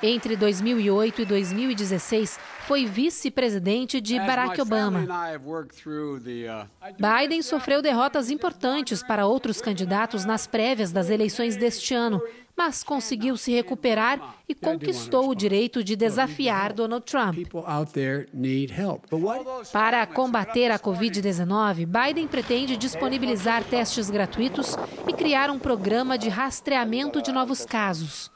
Entre 0.01 0.37
2008 0.37 1.21
e 1.21 1.25
2016, 1.25 2.39
foi 2.61 2.85
vice-presidente 2.85 3.99
de 3.99 4.17
Barack 4.17 4.61
Obama. 4.61 5.05
Biden 6.97 7.41
sofreu 7.41 7.81
derrotas 7.81 8.29
importantes 8.29 9.03
para 9.03 9.27
outros 9.27 9.59
candidatos 9.59 10.23
nas 10.23 10.47
prévias 10.47 10.91
das 10.91 11.09
eleições 11.09 11.57
deste 11.57 11.93
ano, 11.93 12.21
mas 12.55 12.83
conseguiu 12.83 13.35
se 13.35 13.51
recuperar 13.51 14.35
e 14.47 14.55
conquistou 14.55 15.29
o 15.29 15.35
direito 15.35 15.83
de 15.83 15.95
desafiar 15.95 16.71
Donald 16.73 17.05
Trump. 17.05 17.37
Para 19.73 20.05
combater 20.05 20.71
a 20.71 20.79
Covid-19, 20.79 21.85
Biden 21.85 22.27
pretende 22.27 22.77
disponibilizar 22.77 23.63
testes 23.63 24.09
gratuitos 24.09 24.75
e 25.07 25.13
criar 25.13 25.49
um 25.49 25.59
programa 25.59 26.17
de 26.17 26.29
rastreamento 26.29 27.21
de 27.21 27.31
novos 27.31 27.65
casos. 27.65 28.31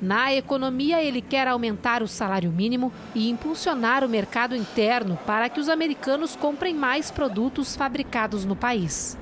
Na 0.00 0.32
economia, 0.34 1.02
ele 1.02 1.22
quer 1.22 1.48
aumentar 1.48 2.02
o 2.02 2.08
salário 2.08 2.50
mínimo 2.50 2.92
e 3.14 3.30
impulsionar 3.30 4.04
o 4.04 4.08
mercado 4.08 4.54
interno 4.54 5.18
para 5.26 5.48
que 5.48 5.58
os 5.58 5.68
americanos 5.68 6.36
comprem 6.36 6.74
mais 6.74 7.10
produtos 7.10 7.74
fabricados 7.74 8.44
no 8.44 8.54
país. 8.54 9.16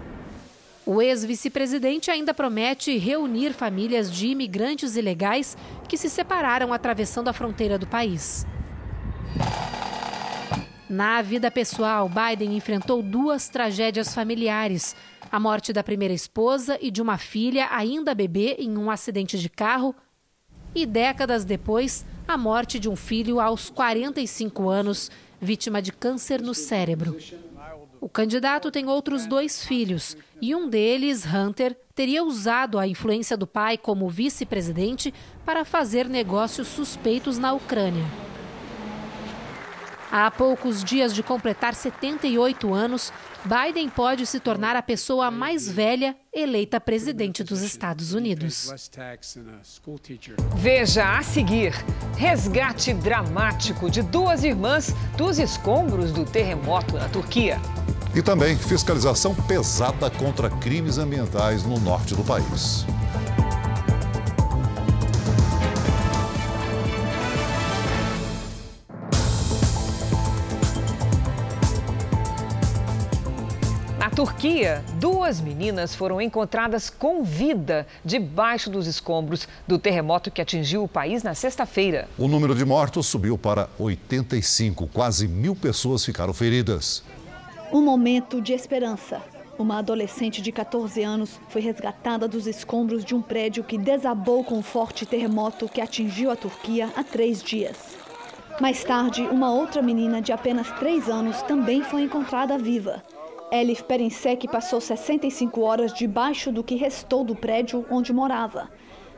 O 0.84 1.00
ex-vice-presidente 1.00 2.10
ainda 2.10 2.34
promete 2.34 2.98
reunir 2.98 3.52
famílias 3.52 4.12
de 4.12 4.26
imigrantes 4.26 4.96
ilegais 4.96 5.56
que 5.88 5.96
se 5.96 6.10
separaram 6.10 6.72
atravessando 6.72 7.28
a 7.28 7.32
fronteira 7.32 7.78
do 7.78 7.86
país. 7.86 8.44
Na 10.90 11.22
vida 11.22 11.50
pessoal, 11.50 12.08
Biden 12.08 12.54
enfrentou 12.54 13.02
duas 13.02 13.48
tragédias 13.48 14.14
familiares: 14.14 14.94
a 15.32 15.40
morte 15.40 15.72
da 15.72 15.82
primeira 15.82 16.12
esposa 16.12 16.78
e 16.80 16.90
de 16.90 17.00
uma 17.00 17.16
filha 17.16 17.68
ainda 17.70 18.14
bebê 18.14 18.56
em 18.58 18.76
um 18.76 18.90
acidente 18.90 19.38
de 19.38 19.48
carro 19.48 19.94
e 20.74 20.84
décadas 20.84 21.44
depois, 21.44 22.04
a 22.26 22.36
morte 22.36 22.78
de 22.78 22.88
um 22.88 22.96
filho 22.96 23.40
aos 23.40 23.70
45 23.70 24.68
anos, 24.68 25.10
vítima 25.40 25.80
de 25.80 25.92
câncer 25.92 26.40
no 26.40 26.54
cérebro. 26.54 27.16
O 28.00 28.08
candidato 28.08 28.70
tem 28.70 28.86
outros 28.86 29.26
dois 29.26 29.64
filhos 29.64 30.16
e 30.40 30.54
um 30.54 30.68
deles, 30.68 31.24
Hunter, 31.24 31.76
teria 31.94 32.22
usado 32.22 32.78
a 32.78 32.86
influência 32.86 33.36
do 33.36 33.46
pai 33.46 33.78
como 33.78 34.08
vice-presidente 34.08 35.14
para 35.44 35.64
fazer 35.64 36.08
negócios 36.08 36.68
suspeitos 36.68 37.38
na 37.38 37.52
Ucrânia. 37.52 38.23
Há 40.16 40.30
poucos 40.30 40.84
dias 40.84 41.12
de 41.12 41.24
completar 41.24 41.74
78 41.74 42.72
anos, 42.72 43.12
Biden 43.44 43.88
pode 43.88 44.24
se 44.26 44.38
tornar 44.38 44.76
a 44.76 44.80
pessoa 44.80 45.28
mais 45.28 45.68
velha 45.68 46.14
eleita 46.32 46.80
presidente 46.80 47.42
dos 47.42 47.62
Estados 47.62 48.12
Unidos. 48.12 48.70
Veja 50.54 51.18
a 51.18 51.22
seguir: 51.24 51.74
resgate 52.16 52.94
dramático 52.94 53.90
de 53.90 54.02
duas 54.02 54.44
irmãs 54.44 54.94
dos 55.16 55.40
escombros 55.40 56.12
do 56.12 56.24
terremoto 56.24 56.94
na 56.94 57.08
Turquia. 57.08 57.60
E 58.14 58.22
também 58.22 58.56
fiscalização 58.56 59.34
pesada 59.34 60.08
contra 60.12 60.48
crimes 60.48 60.96
ambientais 60.96 61.64
no 61.64 61.80
norte 61.80 62.14
do 62.14 62.22
país. 62.22 62.86
Turquia, 74.14 74.84
duas 75.00 75.40
meninas 75.40 75.92
foram 75.92 76.20
encontradas 76.20 76.88
com 76.88 77.24
vida 77.24 77.84
debaixo 78.04 78.70
dos 78.70 78.86
escombros 78.86 79.48
do 79.66 79.76
terremoto 79.76 80.30
que 80.30 80.40
atingiu 80.40 80.84
o 80.84 80.88
país 80.88 81.24
na 81.24 81.34
sexta-feira. 81.34 82.08
O 82.16 82.28
número 82.28 82.54
de 82.54 82.64
mortos 82.64 83.08
subiu 83.08 83.36
para 83.36 83.68
85. 83.76 84.86
Quase 84.86 85.26
mil 85.26 85.56
pessoas 85.56 86.04
ficaram 86.04 86.32
feridas. 86.32 87.02
Um 87.72 87.82
momento 87.82 88.40
de 88.40 88.52
esperança. 88.52 89.20
Uma 89.58 89.78
adolescente 89.78 90.40
de 90.40 90.52
14 90.52 91.02
anos 91.02 91.40
foi 91.48 91.60
resgatada 91.60 92.28
dos 92.28 92.46
escombros 92.46 93.04
de 93.04 93.16
um 93.16 93.22
prédio 93.22 93.64
que 93.64 93.76
desabou 93.76 94.44
com 94.44 94.60
o 94.60 94.62
forte 94.62 95.04
terremoto 95.04 95.68
que 95.68 95.80
atingiu 95.80 96.30
a 96.30 96.36
Turquia 96.36 96.88
há 96.94 97.02
três 97.02 97.42
dias. 97.42 97.76
Mais 98.60 98.84
tarde, 98.84 99.22
uma 99.22 99.52
outra 99.52 99.82
menina 99.82 100.22
de 100.22 100.30
apenas 100.30 100.70
três 100.78 101.08
anos 101.08 101.42
também 101.42 101.82
foi 101.82 102.02
encontrada 102.02 102.56
viva. 102.56 103.02
Elif 103.54 103.84
Perinsek 103.84 104.48
passou 104.48 104.80
65 104.80 105.60
horas 105.60 105.94
debaixo 105.94 106.50
do 106.50 106.64
que 106.64 106.74
restou 106.74 107.22
do 107.22 107.36
prédio 107.36 107.86
onde 107.88 108.12
morava. 108.12 108.68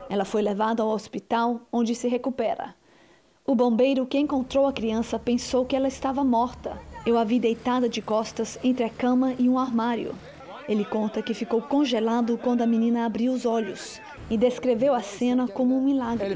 Ela 0.07 0.25
foi 0.25 0.43
levada 0.43 0.83
ao 0.83 0.89
hospital, 0.89 1.61
onde 1.71 1.95
se 1.95 2.07
recupera. 2.07 2.75
O 3.45 3.55
bombeiro 3.55 4.05
que 4.05 4.19
encontrou 4.19 4.67
a 4.67 4.73
criança 4.73 5.17
pensou 5.17 5.65
que 5.65 5.75
ela 5.75 5.87
estava 5.87 6.23
morta. 6.23 6.77
Eu 7.03 7.17
a 7.17 7.23
vi 7.23 7.39
deitada 7.39 7.89
de 7.89 7.99
costas 7.99 8.59
entre 8.63 8.83
a 8.83 8.89
cama 8.89 9.33
e 9.39 9.49
um 9.49 9.57
armário. 9.57 10.13
Ele 10.69 10.85
conta 10.85 11.23
que 11.23 11.33
ficou 11.33 11.61
congelado 11.61 12.37
quando 12.37 12.61
a 12.61 12.67
menina 12.67 13.05
abriu 13.05 13.31
os 13.33 13.43
olhos 13.43 13.99
e 14.29 14.37
descreveu 14.37 14.93
a 14.93 15.01
cena 15.01 15.47
como 15.47 15.75
um 15.75 15.83
milagre. 15.83 16.27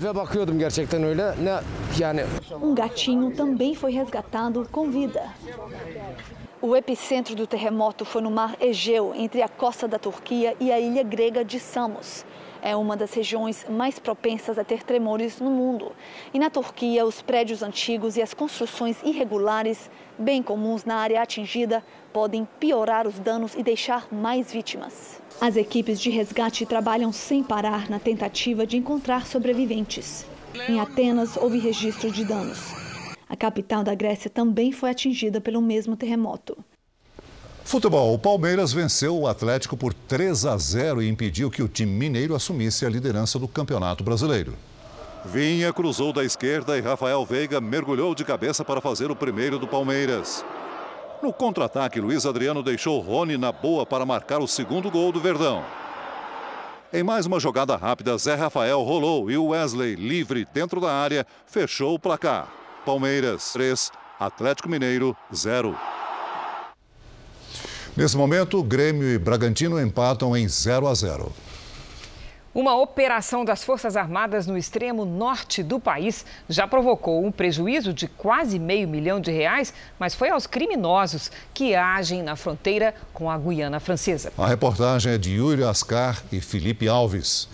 Um 2.62 2.74
gatinho 2.74 3.32
também 3.36 3.76
foi 3.76 3.92
resgatado 3.92 4.68
com 4.72 4.90
vida. 4.90 5.30
O 6.64 6.76
epicentro 6.76 7.36
do 7.36 7.48
terremoto 7.48 8.06
foi 8.06 8.22
no 8.22 8.30
mar 8.30 8.56
Egeu, 8.62 9.14
entre 9.16 9.42
a 9.42 9.50
costa 9.50 9.88
da 9.88 9.98
Turquia 9.98 10.56
e 10.60 10.72
a 10.72 10.80
ilha 10.80 11.02
grega 11.02 11.44
de 11.44 11.60
Samos. 11.60 12.24
É 12.62 12.76
uma 12.76 12.96
das 12.96 13.16
regiões 13.16 13.66
mais 13.68 13.98
propensas 13.98 14.60
a 14.60 14.64
ter 14.64 14.84
tremores 14.84 15.40
no 15.40 15.50
mundo. 15.50 15.92
E 16.32 16.38
na 16.38 16.52
Turquia, 16.52 17.04
os 17.04 17.20
prédios 17.20 17.64
antigos 17.64 18.16
e 18.16 18.22
as 18.22 18.36
construções 18.36 19.02
irregulares, 19.02 19.90
bem 20.20 20.44
comuns 20.44 20.86
na 20.86 20.98
área 20.98 21.24
atingida, 21.24 21.84
podem 22.14 22.48
piorar 22.60 23.08
os 23.08 23.18
danos 23.18 23.56
e 23.56 23.64
deixar 23.64 24.08
mais 24.14 24.54
vítimas. 24.54 25.20
As 25.42 25.58
equipes 25.58 26.00
de 26.00 26.12
resgate 26.12 26.64
trabalham 26.68 27.12
sem 27.12 27.42
parar 27.42 27.90
na 27.90 27.98
tentativa 27.98 28.68
de 28.68 28.78
encontrar 28.78 29.26
sobreviventes. 29.26 30.28
Em 30.70 30.80
Atenas, 30.80 31.38
houve 31.38 31.58
registro 31.58 32.12
de 32.12 32.24
danos. 32.24 32.81
A 33.32 33.36
capital 33.38 33.82
da 33.82 33.96
Grécia 33.96 34.30
também 34.30 34.74
foi 34.74 34.90
atingida 34.90 35.40
pelo 35.40 35.62
mesmo 35.62 35.96
terremoto. 35.96 36.58
Futebol. 37.64 38.14
O 38.14 38.20
Palmeiras 38.20 38.74
venceu 38.74 39.18
o 39.18 39.26
Atlético 39.26 39.78
por 39.78 39.94
3 39.94 40.46
a 40.46 40.58
0 40.58 41.02
e 41.02 41.08
impediu 41.08 41.50
que 41.50 41.64
o 41.64 41.68
time 41.70 41.94
mineiro 41.94 42.36
assumisse 42.36 42.86
a 42.86 42.90
liderança 42.90 43.40
do 43.40 43.48
Campeonato 43.48 44.04
Brasileiro. 44.04 44.54
Vinha 45.24 45.72
cruzou 45.72 46.12
da 46.12 46.26
esquerda 46.26 46.78
e 46.78 46.82
Rafael 46.82 47.26
Veiga 47.26 47.62
mergulhou 47.62 48.14
de 48.14 48.26
cabeça 48.26 48.66
para 48.66 48.82
fazer 48.82 49.10
o 49.10 49.16
primeiro 49.16 49.58
do 49.58 49.66
Palmeiras. 49.66 50.44
No 51.24 51.32
contra-ataque, 51.32 52.02
Luiz 52.02 52.26
Adriano 52.26 52.62
deixou 52.62 53.00
Rony 53.00 53.38
na 53.38 53.54
boa 53.54 53.86
para 53.86 54.06
marcar 54.06 54.42
o 54.42 54.48
segundo 54.48 54.92
gol 54.92 55.10
do 55.14 55.22
Verdão. 55.22 55.64
Em 56.92 57.02
mais 57.02 57.26
uma 57.26 57.40
jogada 57.40 57.78
rápida, 57.78 58.18
Zé 58.18 58.36
Rafael 58.36 58.82
rolou 58.82 59.32
e 59.32 59.38
o 59.38 59.48
Wesley, 59.48 59.96
livre 59.96 60.46
dentro 60.54 60.82
da 60.82 60.92
área, 60.92 61.26
fechou 61.46 61.94
o 61.94 62.00
placar. 62.00 62.61
Palmeiras 62.86 63.54
3, 63.54 63.92
Atlético 64.20 64.70
Mineiro 64.70 65.16
0. 65.34 65.76
Nesse 67.96 68.18
momento, 68.18 68.64
Grêmio 68.64 69.08
e 69.08 69.18
Bragantino 69.18 69.80
empatam 69.80 70.36
em 70.36 70.48
0 70.48 70.88
a 70.88 70.94
0. 70.94 71.32
Uma 72.54 72.76
operação 72.76 73.46
das 73.46 73.64
Forças 73.64 73.96
Armadas 73.96 74.46
no 74.46 74.58
extremo 74.58 75.06
norte 75.06 75.64
do 75.64 75.80
país 75.80 76.26
já 76.50 76.68
provocou 76.68 77.26
um 77.26 77.32
prejuízo 77.32 77.94
de 77.94 78.08
quase 78.08 78.60
meio 78.60 78.90
milhão 78.90 79.22
de 79.22 79.32
reais, 79.32 79.74
mas 79.98 80.14
foi 80.14 80.30
aos 80.30 80.48
criminosos 80.48 81.32
que 81.54 81.76
agem 81.76 82.22
na 82.22 82.36
fronteira 82.36 82.94
com 83.14 83.30
a 83.32 83.38
Guiana 83.38 83.80
Francesa. 83.80 84.34
A 84.38 84.48
reportagem 84.48 85.14
é 85.14 85.18
de 85.18 85.36
Yuri 85.36 85.64
Ascar 85.64 86.22
e 86.30 86.42
Felipe 86.42 86.90
Alves. 86.90 87.48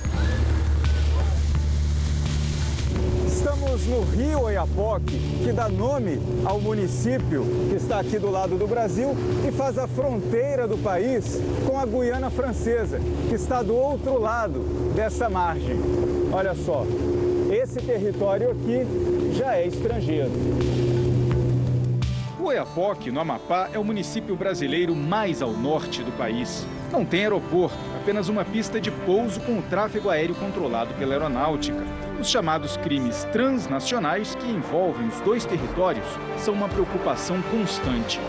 Estamos 3.78 3.86
no 3.86 4.01
Rio 4.17 4.41
Oiapoque, 4.41 5.19
que 5.43 5.51
dá 5.51 5.69
nome 5.69 6.19
ao 6.43 6.59
município 6.59 7.45
que 7.69 7.75
está 7.75 7.99
aqui 7.99 8.17
do 8.17 8.32
lado 8.32 8.57
do 8.57 8.65
Brasil 8.65 9.15
e 9.47 9.51
faz 9.51 9.78
a 9.78 9.88
fronteira 9.88 10.67
do 10.67 10.78
país 10.80 11.39
com 11.65 11.78
a 11.78 11.86
Guiana 11.86 12.32
Francesa, 12.32 12.99
que 13.30 13.36
está 13.36 13.61
do 13.61 13.75
outro 13.75 14.19
lado 14.19 14.61
dessa 14.95 15.30
margem. 15.30 15.78
Olha 16.32 16.55
só, 16.55 16.86
esse 17.51 17.80
território 17.80 18.49
aqui 18.51 19.36
já 19.38 19.55
é 19.55 19.67
estrangeiro. 19.67 20.32
O 22.39 22.45
Oiapoque, 22.45 23.11
no 23.11 23.19
Amapá, 23.19 23.69
é 23.71 23.78
o 23.78 23.84
município 23.84 24.36
brasileiro 24.36 24.95
mais 24.95 25.41
ao 25.41 25.51
norte 25.51 26.01
do 26.01 26.11
país. 26.13 26.65
Não 26.91 27.05
tem 27.05 27.21
aeroporto, 27.21 27.78
apenas 28.01 28.28
uma 28.28 28.43
pista 28.43 28.82
de 28.82 28.89
pouso 28.89 29.39
com 29.41 29.59
o 29.59 29.61
tráfego 29.61 30.09
aéreo 30.09 30.34
controlado 30.34 30.93
pela 30.95 31.13
aeronáutica. 31.13 32.07
Os 32.20 32.30
chamados 32.30 32.78
crimes 32.78 33.26
transnacionais 33.32 34.34
que 34.34 34.47
envolvem 34.47 35.07
os 35.07 35.22
dois 35.22 35.45
territórios 35.45 36.05
são 36.43 36.53
uma 36.53 36.68
preocupação 36.68 37.39
constante. 37.43 38.20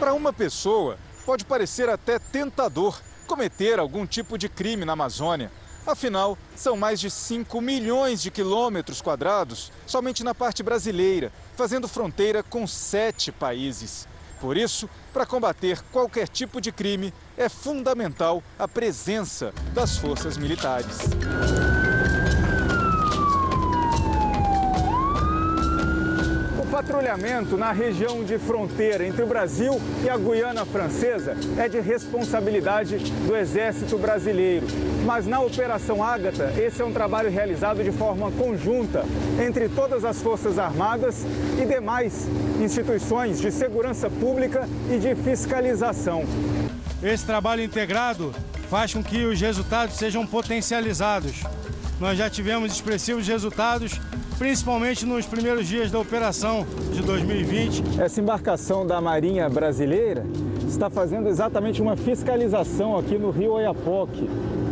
Para 0.00 0.12
uma 0.12 0.32
pessoa, 0.32 0.98
pode 1.24 1.44
parecer 1.44 1.88
até 1.88 2.18
tentador 2.18 3.00
cometer 3.28 3.78
algum 3.78 4.04
tipo 4.04 4.36
de 4.36 4.48
crime 4.48 4.84
na 4.84 4.94
Amazônia. 4.94 5.52
Afinal, 5.86 6.36
são 6.56 6.76
mais 6.76 6.98
de 6.98 7.08
5 7.08 7.60
milhões 7.60 8.20
de 8.20 8.32
quilômetros 8.32 9.00
quadrados 9.00 9.70
somente 9.86 10.24
na 10.24 10.34
parte 10.34 10.62
brasileira, 10.64 11.32
fazendo 11.56 11.86
fronteira 11.86 12.42
com 12.42 12.66
sete 12.66 13.30
países. 13.30 14.08
Por 14.40 14.56
isso, 14.56 14.90
para 15.12 15.24
combater 15.24 15.80
qualquer 15.92 16.26
tipo 16.26 16.60
de 16.60 16.72
crime, 16.72 17.14
é 17.36 17.48
fundamental 17.48 18.42
a 18.58 18.66
presença 18.66 19.52
das 19.72 19.96
forças 19.96 20.36
militares. 20.36 20.98
Patrulhamento 26.70 27.56
na 27.56 27.72
região 27.72 28.22
de 28.22 28.38
fronteira 28.38 29.04
entre 29.04 29.22
o 29.22 29.26
Brasil 29.26 29.80
e 30.04 30.08
a 30.08 30.16
Guiana 30.16 30.64
Francesa 30.64 31.36
é 31.58 31.68
de 31.68 31.80
responsabilidade 31.80 32.98
do 33.26 33.36
Exército 33.36 33.98
Brasileiro. 33.98 34.66
Mas 35.04 35.26
na 35.26 35.40
Operação 35.40 36.02
Ágata, 36.02 36.52
esse 36.56 36.80
é 36.80 36.84
um 36.84 36.92
trabalho 36.92 37.28
realizado 37.28 37.82
de 37.82 37.90
forma 37.90 38.30
conjunta 38.30 39.04
entre 39.44 39.68
todas 39.68 40.04
as 40.04 40.22
Forças 40.22 40.58
Armadas 40.58 41.24
e 41.60 41.66
demais 41.66 42.28
instituições 42.60 43.40
de 43.40 43.50
segurança 43.50 44.08
pública 44.08 44.68
e 44.88 44.98
de 44.98 45.14
fiscalização. 45.16 46.24
Esse 47.02 47.26
trabalho 47.26 47.64
integrado 47.64 48.32
faz 48.68 48.94
com 48.94 49.02
que 49.02 49.24
os 49.24 49.40
resultados 49.40 49.96
sejam 49.96 50.24
potencializados. 50.24 51.42
Nós 51.98 52.16
já 52.16 52.30
tivemos 52.30 52.72
expressivos 52.72 53.26
resultados 53.26 54.00
principalmente 54.40 55.04
nos 55.04 55.26
primeiros 55.26 55.68
dias 55.68 55.90
da 55.90 55.98
operação 55.98 56.66
de 56.94 57.02
2020. 57.02 58.00
Essa 58.00 58.22
embarcação 58.22 58.86
da 58.86 58.98
Marinha 58.98 59.46
Brasileira 59.50 60.24
está 60.66 60.88
fazendo 60.88 61.28
exatamente 61.28 61.82
uma 61.82 61.94
fiscalização 61.94 62.96
aqui 62.96 63.18
no 63.18 63.30
Rio 63.30 63.52
Oiapoque, 63.52 64.26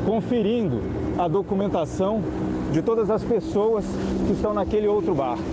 conferindo 0.07 0.81
a 1.19 1.29
documentação 1.29 2.23
de 2.73 2.81
todas 2.81 3.11
as 3.11 3.23
pessoas 3.23 3.85
que 4.27 4.33
estão 4.33 4.55
naquele 4.55 4.87
outro 4.87 5.15
barco. 5.15 5.45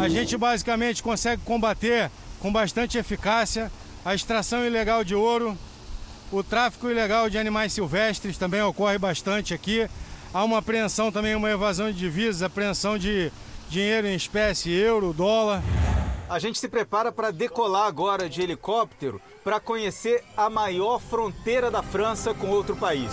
A 0.00 0.08
gente 0.08 0.36
basicamente 0.36 1.02
consegue 1.02 1.42
combater 1.42 2.12
com 2.38 2.52
bastante 2.52 2.96
eficácia 2.96 3.72
a 4.04 4.14
extração 4.14 4.64
ilegal 4.64 5.02
de 5.02 5.16
ouro, 5.16 5.58
o 6.30 6.44
tráfico 6.44 6.88
ilegal 6.88 7.28
de 7.28 7.38
animais 7.38 7.72
silvestres 7.72 8.38
também 8.38 8.62
ocorre 8.62 8.98
bastante 8.98 9.52
aqui. 9.52 9.88
Há 10.34 10.44
uma 10.44 10.58
apreensão 10.58 11.12
também, 11.12 11.34
uma 11.34 11.50
evasão 11.50 11.92
de 11.92 11.98
divisas, 11.98 12.42
apreensão 12.42 12.96
de 12.96 13.30
dinheiro 13.68 14.06
em 14.06 14.14
espécie, 14.14 14.70
euro, 14.70 15.12
dólar. 15.12 15.62
A 16.26 16.38
gente 16.38 16.58
se 16.58 16.68
prepara 16.68 17.12
para 17.12 17.30
decolar 17.30 17.86
agora 17.86 18.30
de 18.30 18.40
helicóptero 18.40 19.20
para 19.44 19.60
conhecer 19.60 20.24
a 20.34 20.48
maior 20.48 20.98
fronteira 20.98 21.70
da 21.70 21.82
França 21.82 22.32
com 22.32 22.48
outro 22.48 22.74
país. 22.74 23.10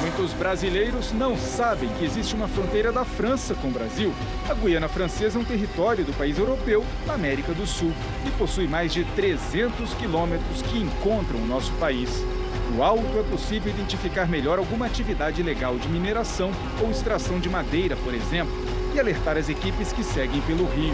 Muitos 0.00 0.32
brasileiros 0.32 1.12
não 1.12 1.36
sabem 1.36 1.88
que 1.90 2.04
existe 2.04 2.34
uma 2.34 2.48
fronteira 2.48 2.90
da 2.90 3.04
França 3.04 3.54
com 3.54 3.68
o 3.68 3.72
Brasil. 3.72 4.12
A 4.50 4.54
Guiana 4.54 4.88
Francesa 4.88 5.38
é 5.38 5.40
um 5.40 5.44
território 5.44 6.04
do 6.04 6.12
país 6.14 6.38
europeu, 6.38 6.84
na 7.06 7.14
América 7.14 7.52
do 7.54 7.66
Sul, 7.68 7.92
e 8.26 8.30
possui 8.32 8.66
mais 8.66 8.92
de 8.92 9.04
300 9.14 9.94
quilômetros 9.94 10.62
que 10.62 10.78
encontram 10.78 11.38
o 11.38 11.46
nosso 11.46 11.72
país. 11.74 12.10
No 12.76 12.82
alto 12.82 13.18
é 13.18 13.22
possível 13.22 13.72
identificar 13.72 14.28
melhor 14.28 14.58
alguma 14.58 14.84
atividade 14.84 15.40
ilegal 15.40 15.78
de 15.78 15.88
mineração 15.88 16.50
ou 16.78 16.90
extração 16.90 17.40
de 17.40 17.48
madeira, 17.48 17.96
por 17.96 18.12
exemplo, 18.12 18.52
e 18.94 19.00
alertar 19.00 19.38
as 19.38 19.48
equipes 19.48 19.94
que 19.94 20.04
seguem 20.04 20.42
pelo 20.42 20.66
rio. 20.66 20.92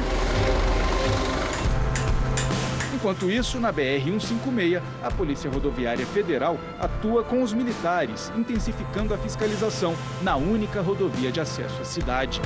Enquanto 2.94 3.28
isso, 3.28 3.58
na 3.58 3.72
BR-156, 3.72 4.80
a 5.02 5.10
Polícia 5.10 5.50
Rodoviária 5.50 6.06
Federal 6.06 6.56
atua 6.78 7.24
com 7.24 7.42
os 7.42 7.52
militares, 7.52 8.32
intensificando 8.36 9.12
a 9.12 9.18
fiscalização 9.18 9.96
na 10.22 10.36
única 10.36 10.80
rodovia 10.80 11.32
de 11.32 11.40
acesso 11.40 11.82
à 11.82 11.84
cidade. 11.84 12.40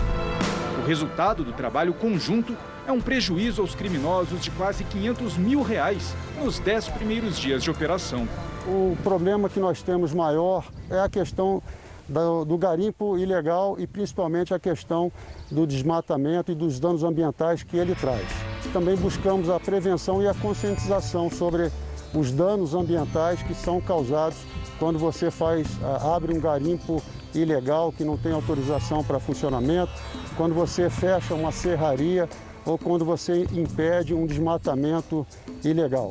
O 0.83 0.87
resultado 0.87 1.45
do 1.45 1.53
trabalho 1.53 1.93
conjunto 1.93 2.57
é 2.87 2.93
um 2.93 3.03
prejuízo 3.03 3.61
aos 3.61 3.75
criminosos 3.75 4.41
de 4.41 4.51
quase 4.53 4.83
500 4.85 5.37
mil 5.37 5.61
reais 5.61 6.15
nos 6.43 6.59
10 6.59 6.89
primeiros 6.89 7.39
dias 7.39 7.63
de 7.63 7.71
operação. 7.71 8.27
O 8.67 8.97
problema 9.05 9.49
que 9.49 9.61
nós 9.61 9.81
temos 9.81 10.13
maior 10.13 10.67
é 10.91 10.99
a 10.99 11.09
questão 11.09 11.63
do, 12.09 12.45
do, 12.45 12.59
garimpo 12.59 13.17
ilegal 13.17 13.77
e 13.79 13.87
principalmente 13.87 14.53
a 14.53 14.59
questão 14.59 15.11
do 15.51 15.67
desmatamento 15.67 16.51
e 16.51 16.55
dos 16.55 16.81
danos 16.81 17.05
ambientais 17.05 17.63
que 17.63 17.77
ele 17.77 17.95
traz. 17.95 18.27
Também 18.73 18.97
buscamos 18.97 19.49
a 19.49 19.61
prevenção 19.61 20.21
e 20.21 20.27
a 20.27 20.35
conscientização 20.35 21.31
sobre 21.31 21.71
os 22.13 22.33
danos 22.33 22.75
ambientais 22.75 23.43
que 23.43 23.55
são 23.55 23.81
causados 23.81 24.39
quando 24.79 24.99
você 24.99 25.31
faz, 25.31 25.67
abre 26.03 26.37
um 26.37 26.41
garimpo 26.41 27.03
ilegal 27.35 27.93
que 27.93 28.05
não 28.05 28.17
tem 28.17 28.33
autorização 28.33 29.03
para 29.03 29.19
funcionamento, 29.19 29.93
quando 30.37 30.55
você 30.55 30.91
fecha 30.91 31.35
uma 31.35 31.53
serraria 31.53 32.29
ou 32.65 32.77
quando 32.77 33.05
você 33.05 33.45
impede 33.53 34.13
um 34.13 34.27
desmatamento 34.27 35.27
ilegal. 35.65 36.11